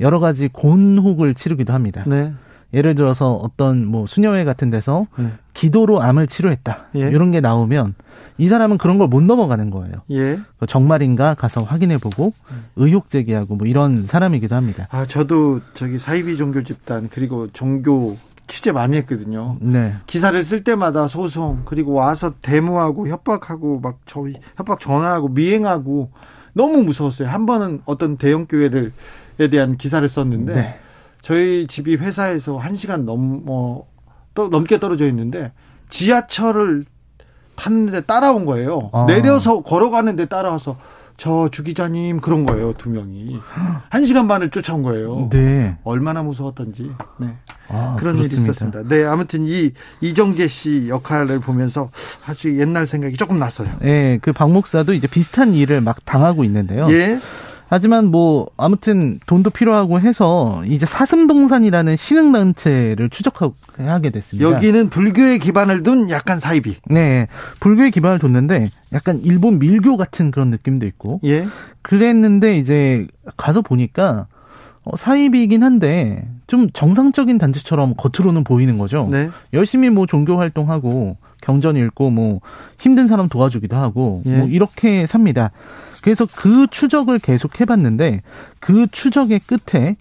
여러 0.00 0.18
가지 0.18 0.48
곤혹을 0.48 1.34
치르기도 1.34 1.72
합니다. 1.72 2.02
네. 2.06 2.32
예를 2.74 2.94
들어서 2.96 3.34
어떤 3.34 3.86
뭐 3.86 4.06
수녀회 4.06 4.44
같은 4.44 4.70
데서 4.70 5.06
네. 5.16 5.28
기도로 5.54 6.02
암을 6.02 6.26
치료했다 6.26 6.86
예. 6.96 7.00
이런 7.00 7.30
게 7.30 7.40
나오면 7.40 7.94
이 8.38 8.48
사람은 8.48 8.78
그런 8.78 8.98
걸 8.98 9.06
못 9.08 9.22
넘어가는 9.22 9.70
거예요. 9.70 9.92
예. 10.10 10.40
그 10.58 10.66
정말인가 10.66 11.34
가서 11.34 11.62
확인해보고 11.62 12.32
의혹 12.76 13.10
제기하고 13.10 13.54
뭐 13.54 13.66
이런 13.68 14.06
사람이기도 14.06 14.56
합니다. 14.56 14.88
아 14.90 15.06
저도 15.06 15.60
저기 15.74 15.98
사이비 16.00 16.36
종교 16.36 16.64
집단 16.64 17.08
그리고 17.12 17.46
종교 17.52 18.16
취재 18.52 18.70
많이 18.70 18.98
했거든요. 18.98 19.56
네. 19.62 19.94
기사를 20.06 20.44
쓸 20.44 20.62
때마다 20.62 21.08
소송 21.08 21.62
그리고 21.64 21.94
와서 21.94 22.34
데모하고 22.42 23.08
협박하고 23.08 23.80
막 23.80 24.00
저희 24.04 24.34
협박 24.58 24.78
전화하고 24.78 25.28
미행하고 25.28 26.10
너무 26.52 26.82
무서웠어요. 26.82 27.28
한 27.28 27.46
번은 27.46 27.80
어떤 27.86 28.18
대형 28.18 28.44
교회를에 28.44 28.90
대한 29.50 29.78
기사를 29.78 30.06
썼는데 30.06 30.54
네. 30.54 30.78
저희 31.22 31.66
집이 31.66 31.96
회사에서 31.96 32.58
한 32.58 32.74
시간 32.74 33.06
넘어 33.06 33.84
또 34.34 34.48
넘게 34.48 34.78
떨어져 34.78 35.06
있는데 35.08 35.52
지하철을 35.88 36.84
탔는데 37.56 38.02
따라온 38.02 38.44
거예요. 38.44 38.90
아. 38.92 39.06
내려서 39.08 39.62
걸어가는데 39.62 40.26
따라와서 40.26 40.76
저 41.22 41.48
주 41.52 41.62
기자님 41.62 42.20
그런 42.20 42.42
거예요 42.44 42.72
두 42.76 42.90
명이 42.90 43.38
한 43.90 44.06
시간 44.06 44.26
반을 44.26 44.50
쫓아온 44.50 44.82
거예요. 44.82 45.28
네. 45.30 45.76
얼마나 45.84 46.20
무서웠던지. 46.24 46.90
네. 47.20 47.28
아, 47.68 47.94
그런 47.96 48.16
그렇습니다. 48.16 48.34
일이 48.34 48.42
있었습니다. 48.42 48.82
네, 48.88 49.04
아무튼 49.04 49.42
이 49.46 49.70
이정재 50.00 50.48
씨 50.48 50.88
역할을 50.88 51.38
보면서 51.38 51.90
아주 52.26 52.58
옛날 52.58 52.88
생각이 52.88 53.16
조금 53.16 53.38
났어요. 53.38 53.68
네, 53.80 54.18
그 54.18 54.32
박 54.32 54.50
목사도 54.50 54.94
이제 54.94 55.06
비슷한 55.06 55.54
일을 55.54 55.80
막 55.80 56.04
당하고 56.04 56.42
있는데요. 56.42 56.88
예. 56.90 57.20
하지만 57.72 58.08
뭐 58.08 58.50
아무튼 58.58 59.18
돈도 59.26 59.48
필요하고 59.48 59.98
해서 59.98 60.62
이제 60.66 60.84
사슴동산이라는 60.84 61.96
신흥 61.96 62.30
단체를 62.30 63.08
추적하게 63.08 64.10
됐습니다. 64.10 64.50
여기는 64.50 64.90
불교의 64.90 65.38
기반을 65.38 65.82
둔 65.82 66.10
약간 66.10 66.38
사이비. 66.38 66.76
네, 66.90 67.28
불교의 67.60 67.90
기반을 67.90 68.18
뒀는데 68.18 68.68
약간 68.92 69.22
일본 69.24 69.58
밀교 69.58 69.96
같은 69.96 70.30
그런 70.30 70.50
느낌도 70.50 70.84
있고. 70.84 71.20
예. 71.24 71.46
그랬는데 71.80 72.58
이제 72.58 73.06
가서 73.38 73.62
보니까 73.62 74.26
어, 74.84 74.94
사이비이긴 74.94 75.62
한데 75.62 76.28
좀 76.48 76.68
정상적인 76.74 77.38
단체처럼 77.38 77.94
겉으로는 77.96 78.44
보이는 78.44 78.76
거죠. 78.76 79.08
네. 79.10 79.30
열심히 79.54 79.88
뭐 79.88 80.04
종교 80.04 80.36
활동하고 80.36 81.16
경전 81.40 81.76
읽고 81.76 82.10
뭐 82.10 82.40
힘든 82.78 83.08
사람 83.08 83.30
도와주기도 83.30 83.76
하고 83.76 84.22
예. 84.26 84.36
뭐 84.36 84.46
이렇게 84.46 85.06
삽니다. 85.06 85.52
그래서 86.02 86.26
그 86.36 86.66
추적을 86.70 87.18
계속 87.18 87.60
해봤는데 87.60 88.22
그 88.60 88.86
추적의 88.90 89.40
끝에 89.40 89.96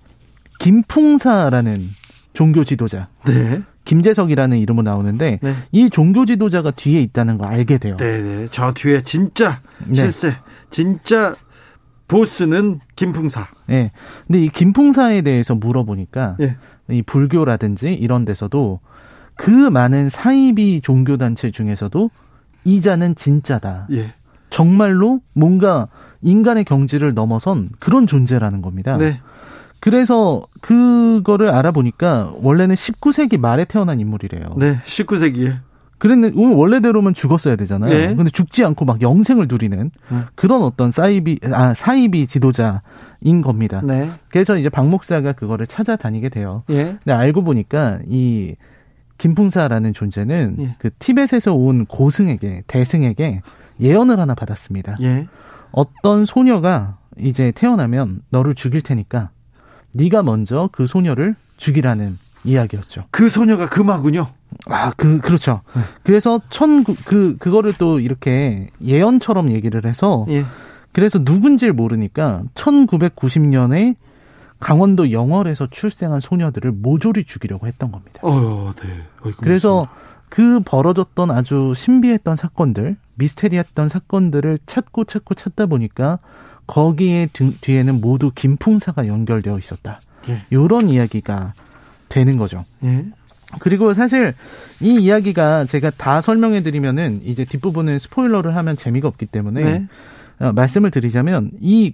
김풍사라는 0.60 1.89
종교 2.34 2.64
지도자. 2.64 3.08
네. 3.26 3.62
김재석이라는 3.86 4.58
이름으로 4.58 4.84
나오는데 4.84 5.39
네. 5.41 5.56
이 5.72 5.89
종교 5.89 6.26
지도자가 6.26 6.72
뒤에 6.72 7.02
있다는 7.02 7.38
거 7.38 7.45
알게 7.45 7.78
돼요. 7.78 7.97
네, 7.97 8.22
네. 8.22 8.47
저 8.52 8.74
뒤에 8.74 9.02
진짜 9.04 9.62
네. 9.86 9.95
실세, 9.95 10.36
진짜 10.70 11.36
보스는 12.08 12.80
김풍사. 12.95 13.47
네. 13.68 13.91
근데 14.28 14.43
이 14.43 14.49
김풍사에 14.49 15.22
대해서 15.22 15.56
물어보니까 15.56 16.36
네. 16.39 16.58
이 16.89 17.02
불교라든지 17.02 17.93
이런 17.93 18.26
데서도 18.26 18.82
그 19.36 19.49
많은 19.49 20.10
사이비 20.10 20.82
종교 20.84 21.18
단체 21.18 21.52
중에서도 21.52 22.12
이자는 22.64 23.16
진짜다. 23.16 23.88
예. 23.91 24.12
정말로 24.52 25.22
뭔가 25.34 25.88
인간의 26.22 26.66
경지를 26.66 27.16
넘어선 27.16 27.70
그런 27.80 28.06
존재라는 28.06 28.62
겁니다. 28.62 28.97
네. 28.97 29.20
그래서 29.80 30.45
그거를 30.62 31.49
알아보니까 31.49 32.34
원래는 32.43 32.76
19세기 32.76 33.39
말에 33.39 33.66
태어난 33.66 33.99
인물이래요. 33.99 34.54
네, 34.58 34.78
19세기에. 34.86 35.58
그랬는 35.97 36.34
원래대로면 36.36 37.14
죽었어야 37.14 37.56
되잖아요. 37.56 37.91
네. 37.91 38.16
근데 38.16 38.32
죽지 38.32 38.64
않고 38.66 38.86
막 38.86 39.02
영생을 39.02 39.47
누리는 39.47 39.91
음. 40.12 40.26
그런 40.34 40.64
어떤 40.64 40.89
사이비 40.89 41.39
아 41.52 41.76
사이비 41.76 42.26
지도자인 42.26 43.41
겁니다. 43.43 43.82
네. 43.84 44.10
그래서 44.30 44.58
이제 44.58 44.68
박 44.70 44.88
목사가 44.88 45.32
그거를 45.32 45.68
찾아다니게 45.68 46.30
돼요. 46.30 46.64
예. 46.72 46.97
근데 47.04 47.14
알고 47.14 47.43
보니까 47.43 47.99
이 48.08 48.56
김풍사라는 49.20 49.93
존재는 49.93 50.56
예. 50.60 50.76
그 50.80 50.89
티벳에서 50.97 51.54
온 51.54 51.86
고승에게 51.86 52.64
대승에게 52.66 53.43
예언을 53.82 54.20
하나 54.20 54.36
받았습니다. 54.36 54.98
예. 55.02 55.28
어떤 55.72 56.26
소녀가 56.26 56.98
이제 57.18 57.52
태어나면 57.52 58.22
너를 58.30 58.56
죽일 58.56 58.82
테니까 58.82 59.30
네가 59.94 60.24
먼저 60.24 60.70
그 60.72 60.88
소녀를 60.88 61.36
죽이라는 61.58 62.18
이야기였죠. 62.44 63.06
그 63.12 63.30
소녀가 63.30 63.68
금화군요. 63.68 64.28
아, 64.68 64.92
그 64.92 65.20
그렇죠. 65.20 65.62
네. 65.76 65.82
그래서 66.04 66.40
천그 66.50 67.38
그거를 67.38 67.74
또 67.78 68.00
이렇게 68.00 68.70
예언처럼 68.84 69.52
얘기를 69.52 69.86
해서 69.86 70.26
예. 70.30 70.46
그래서 70.92 71.20
누군지를 71.20 71.74
모르니까 71.74 72.44
1990년에 72.56 73.96
강원도 74.60 75.12
영월에서 75.12 75.68
출생한 75.72 76.20
소녀들을 76.20 76.72
모조리 76.72 77.26
죽이려고 77.26 77.68
했던 77.68 77.92
겁니다. 77.92 78.20
어, 78.22 78.74
네. 78.76 79.32
그래서 79.38 79.88
그 80.30 80.62
벌어졌던 80.64 81.32
아주 81.32 81.74
신비했던 81.76 82.36
사건들, 82.36 82.96
미스테리했던 83.22 83.88
사건들을 83.88 84.59
찾고 84.65 85.05
찾고 85.05 85.36
찾다 85.36 85.67
보니까 85.67 86.19
거기에 86.67 87.28
등, 87.34 87.53
뒤에는 87.61 88.01
모두 88.01 88.32
김풍사가 88.34 89.07
연결되어 89.07 89.59
있었다. 89.59 90.01
예. 90.30 90.43
이런 90.49 90.89
이야기가 90.89 91.53
되는 92.09 92.38
거죠. 92.38 92.65
예. 92.84 93.05
그리고 93.59 93.93
사실 93.93 94.34
이 94.80 94.99
이야기가 94.99 95.65
제가 95.65 95.91
다 95.91 96.22
설명해 96.22 96.63
드리면은 96.63 97.22
이제 97.24 97.43
뒷부분은 97.45 97.99
스포일러를 97.99 98.55
하면 98.55 98.76
재미가 98.76 99.07
없기 99.07 99.26
때문에 99.26 99.61
네. 99.61 99.88
어, 100.39 100.53
말씀을 100.53 100.89
드리자면 100.89 101.51
이 101.59 101.93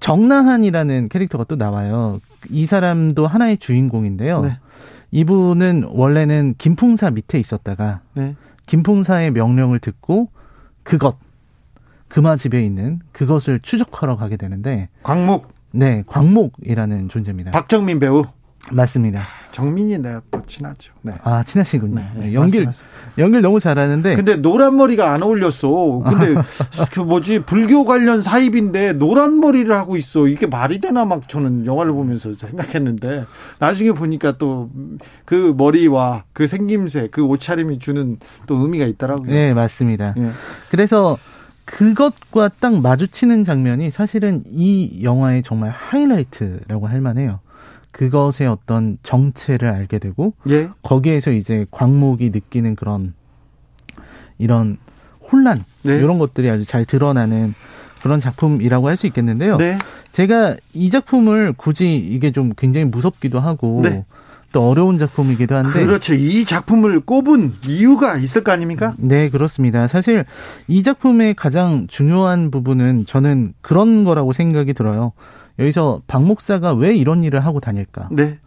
정나한이라는 0.00 1.08
캐릭터가 1.08 1.44
또 1.44 1.56
나와요. 1.56 2.20
이 2.50 2.66
사람도 2.66 3.26
하나의 3.26 3.58
주인공인데요. 3.58 4.42
네. 4.42 4.58
이분은 5.10 5.88
원래는 5.90 6.54
김풍사 6.58 7.10
밑에 7.10 7.38
있었다가 7.38 8.00
네. 8.14 8.34
김풍사의 8.66 9.30
명령을 9.32 9.78
듣고 9.78 10.30
그것 10.82 11.18
금화 12.08 12.36
집에 12.36 12.64
있는 12.64 13.00
그것을 13.12 13.60
추적하러 13.60 14.16
가게 14.16 14.36
되는데 14.36 14.88
광목 15.02 15.52
네 15.72 16.04
광목이라는 16.06 17.08
존재입니다. 17.08 17.50
박정민 17.50 17.98
배우 17.98 18.24
맞습니다. 18.72 19.22
정민이 19.52 19.98
내가 19.98 20.20
또 20.30 20.42
친하죠. 20.46 20.92
네. 21.02 21.14
아 21.22 21.42
친하시군요. 21.42 21.94
네, 21.94 22.10
네. 22.16 22.34
연길 22.34 22.66
맞습니다. 22.66 22.96
연길 23.18 23.40
너무 23.42 23.60
잘하는데. 23.60 24.16
근데 24.16 24.36
노란 24.36 24.76
머리가 24.76 25.12
안 25.12 25.22
어울렸어. 25.22 26.02
근데 26.04 26.34
그 26.92 27.00
뭐지 27.00 27.40
불교 27.40 27.84
관련 27.84 28.22
사입인데 28.22 28.94
노란 28.94 29.40
머리를 29.40 29.74
하고 29.74 29.96
있어. 29.96 30.26
이게 30.26 30.46
말이 30.46 30.80
되나 30.80 31.04
막 31.04 31.28
저는 31.28 31.64
영화를 31.66 31.92
보면서 31.92 32.34
생각했는데 32.34 33.24
나중에 33.58 33.92
보니까 33.92 34.36
또 34.38 34.68
그 35.24 35.54
머리와 35.56 36.24
그 36.32 36.46
생김새, 36.46 37.08
그 37.10 37.22
옷차림이 37.22 37.78
주는 37.80 38.18
또 38.46 38.56
의미가 38.56 38.86
있더라고요. 38.86 39.28
네 39.30 39.52
맞습니다. 39.54 40.14
네. 40.16 40.30
그래서 40.70 41.18
그것과 41.64 42.50
딱 42.60 42.80
마주치는 42.80 43.42
장면이 43.44 43.90
사실은 43.90 44.42
이 44.46 45.02
영화의 45.02 45.42
정말 45.42 45.70
하이라이트라고 45.70 46.86
할 46.86 47.00
만해요. 47.00 47.40
그것의 47.96 48.46
어떤 48.46 48.98
정체를 49.02 49.68
알게 49.68 49.98
되고 49.98 50.34
예. 50.50 50.68
거기에서 50.82 51.30
이제 51.30 51.64
광목이 51.70 52.28
느끼는 52.28 52.76
그런 52.76 53.14
이런 54.38 54.76
혼란 55.32 55.64
네. 55.82 55.96
이런 55.96 56.18
것들이 56.18 56.50
아주 56.50 56.66
잘 56.66 56.84
드러나는 56.84 57.54
그런 58.02 58.20
작품이라고 58.20 58.88
할 58.88 58.98
수 58.98 59.06
있겠는데요. 59.06 59.56
네. 59.56 59.78
제가 60.12 60.56
이 60.74 60.90
작품을 60.90 61.54
굳이 61.56 61.96
이게 61.96 62.32
좀 62.32 62.52
굉장히 62.58 62.84
무섭기도 62.84 63.40
하고 63.40 63.80
네. 63.82 64.04
또 64.52 64.68
어려운 64.68 64.98
작품이기도 64.98 65.54
한데 65.54 65.86
그렇죠. 65.86 66.12
이 66.12 66.44
작품을 66.44 67.00
꼽은 67.00 67.54
이유가 67.66 68.18
있을 68.18 68.44
거 68.44 68.52
아닙니까? 68.52 68.94
네, 68.98 69.30
그렇습니다. 69.30 69.88
사실 69.88 70.26
이 70.68 70.82
작품의 70.82 71.32
가장 71.32 71.86
중요한 71.88 72.50
부분은 72.50 73.06
저는 73.06 73.54
그런 73.62 74.04
거라고 74.04 74.34
생각이 74.34 74.74
들어요. 74.74 75.12
여기서 75.58 76.02
박 76.06 76.24
목사가 76.24 76.72
왜 76.74 76.94
이런 76.94 77.24
일을 77.24 77.40
하고 77.40 77.60
다닐까? 77.60 78.08
네. 78.12 78.38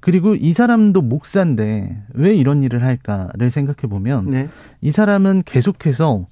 그리고 0.00 0.34
이 0.34 0.52
사람도 0.52 1.02
목사인데 1.02 2.02
왜 2.14 2.34
이런 2.34 2.62
일을 2.62 2.82
할까를 2.82 3.50
생각해 3.50 3.88
보면 3.88 4.30
네. 4.30 4.48
이 4.80 4.90
사람은 4.90 5.42
계속해서 5.44 6.26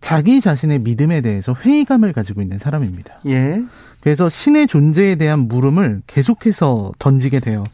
자기 0.00 0.40
자신의 0.40 0.80
믿음에 0.80 1.20
대해서 1.20 1.54
회의감을 1.54 2.12
가지고 2.12 2.42
있는 2.42 2.58
사람입니다. 2.58 3.18
예. 3.26 3.62
그래서 4.00 4.28
신의 4.28 4.68
존재에 4.68 5.16
대한 5.16 5.48
물음을 5.48 6.02
계속해서 6.06 6.92
던지게 7.00 7.40
돼요. 7.40 7.64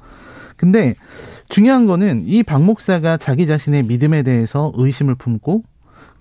근데 0.57 0.95
중요한 1.49 1.87
거는 1.87 2.23
이 2.27 2.43
박 2.43 2.63
목사가 2.63 3.17
자기 3.19 3.47
자신의 3.47 3.83
믿음에 3.83 4.23
대해서 4.23 4.73
의심을 4.77 5.17
품고 5.17 5.65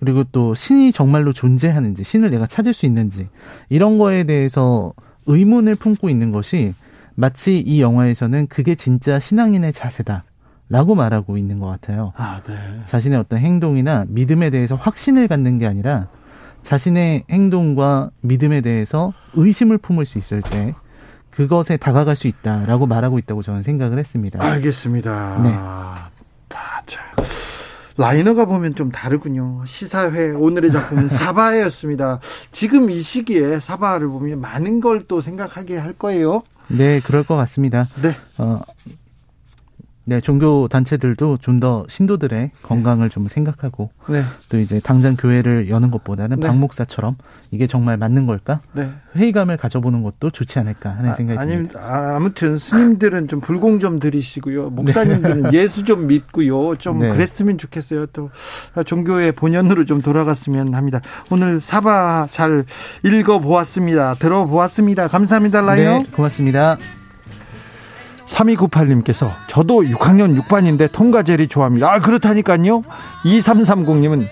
그리고 0.02 0.24
또 0.32 0.52
신이 0.56 0.90
정말로 0.90 1.32
존재하는지 1.32 2.02
신을 2.02 2.32
내가 2.32 2.48
찾을 2.48 2.74
수 2.74 2.86
있는지 2.86 3.28
이런 3.68 3.98
거에 3.98 4.24
대해서 4.24 4.92
의문을 5.26 5.76
품고 5.76 6.10
있는 6.10 6.32
것이 6.32 6.74
마치 7.14 7.60
이 7.60 7.80
영화에서는 7.80 8.48
그게 8.48 8.74
진짜 8.74 9.20
신앙인의 9.20 9.72
자세다. 9.72 10.24
라고 10.68 10.94
말하고 10.94 11.36
있는 11.36 11.58
것 11.58 11.66
같아요. 11.66 12.12
아, 12.16 12.40
네. 12.46 12.54
자신의 12.86 13.18
어떤 13.18 13.38
행동이나 13.38 14.06
믿음에 14.08 14.48
대해서 14.50 14.74
확신을 14.74 15.28
갖는 15.28 15.58
게 15.58 15.66
아니라 15.66 16.08
자신의 16.62 17.24
행동과 17.30 18.10
믿음에 18.22 18.60
대해서 18.60 19.12
의심을 19.34 19.78
품을 19.78 20.06
수 20.06 20.18
있을 20.18 20.40
때 20.40 20.74
그것에 21.30 21.76
다가갈 21.76 22.16
수 22.16 22.26
있다라고 22.26 22.86
말하고 22.86 23.18
있다고 23.18 23.42
저는 23.42 23.62
생각을 23.62 23.98
했습니다. 23.98 24.42
알겠습니다. 24.42 25.42
네. 25.42 25.52
다, 26.48 26.82
자, 26.86 27.00
라이너가 27.96 28.44
보면 28.46 28.74
좀 28.74 28.90
다르군요. 28.90 29.62
시사회 29.66 30.30
오늘의 30.30 30.70
작품은 30.72 31.06
사바였습니다. 31.08 32.20
지금 32.50 32.90
이 32.90 33.00
시기에 33.00 33.60
사바를 33.60 34.08
보면 34.08 34.40
많은 34.40 34.80
걸 34.80 35.02
또 35.08 35.20
생각하게 35.20 35.76
할 35.78 35.92
거예요. 35.94 36.42
네, 36.68 37.00
그럴 37.00 37.24
것 37.24 37.34
같습니다. 37.36 37.88
네. 38.00 38.14
어, 38.38 38.60
네, 40.04 40.20
종교 40.20 40.68
단체들도 40.68 41.38
좀 41.40 41.62
더 41.62 41.84
신도들의 41.88 42.50
건강을 42.62 43.08
좀 43.08 43.28
생각하고 43.28 43.90
네. 44.08 44.24
또 44.48 44.58
이제 44.58 44.80
당장 44.82 45.16
교회를 45.16 45.68
여는 45.68 45.92
것보다는 45.92 46.40
네. 46.40 46.46
박 46.48 46.56
목사처럼 46.58 47.14
이게 47.52 47.68
정말 47.68 47.96
맞는 47.98 48.26
걸까? 48.26 48.60
네. 48.72 48.90
회의감을 49.14 49.58
가져보는 49.58 50.02
것도 50.02 50.30
좋지 50.30 50.58
않을까 50.58 50.90
하는 50.90 51.10
아, 51.10 51.14
생각이 51.14 51.38
아니, 51.38 51.52
듭니다. 51.52 51.78
아, 51.80 52.16
아무튼 52.16 52.58
스님들은 52.58 53.28
좀 53.28 53.40
불공 53.40 53.78
좀 53.78 54.00
들이시고요. 54.00 54.70
목사님들은 54.70 55.42
네. 55.42 55.50
예수 55.52 55.84
좀 55.84 56.08
믿고요. 56.08 56.74
좀 56.76 56.98
네. 56.98 57.12
그랬으면 57.12 57.58
좋겠어요. 57.58 58.06
또 58.06 58.30
종교의 58.84 59.32
본연으로 59.32 59.84
좀 59.84 60.02
돌아갔으면 60.02 60.74
합니다. 60.74 61.00
오늘 61.30 61.60
사바 61.60 62.28
잘 62.32 62.64
읽어보았습니다. 63.04 64.14
들어보았습니다. 64.14 65.06
감사합니다, 65.06 65.60
라이너. 65.60 65.98
네, 65.98 66.04
고맙습니다. 66.10 66.78
3298님께서 68.32 69.32
저도 69.46 69.82
6학년 69.82 70.40
6반인데 70.40 70.90
통과제리 70.90 71.48
좋아합니다. 71.48 71.92
아, 71.92 72.00
그렇다니까요. 72.00 72.82
2330님은 73.24 74.26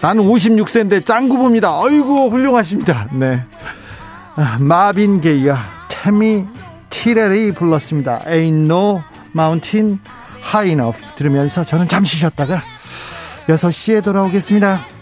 나는 0.00 0.24
56세인데 0.24 1.04
짱구 1.06 1.38
봅니다. 1.38 1.70
아이고, 1.82 2.30
훌륭하십니다. 2.30 3.08
네. 3.12 3.44
아, 4.36 4.56
마빈 4.60 5.20
게이와 5.20 5.58
태미 5.88 6.46
티레리 6.90 7.52
불렀습니다. 7.52 8.20
Ain't 8.26 8.64
no 8.64 9.02
mountain 9.34 9.98
high 10.52 10.70
enough 10.70 11.00
들으면서 11.16 11.64
저는 11.64 11.88
잠시 11.88 12.18
쉬었다가 12.18 12.62
6시에 13.46 14.02
돌아오겠습니다. 14.02 14.93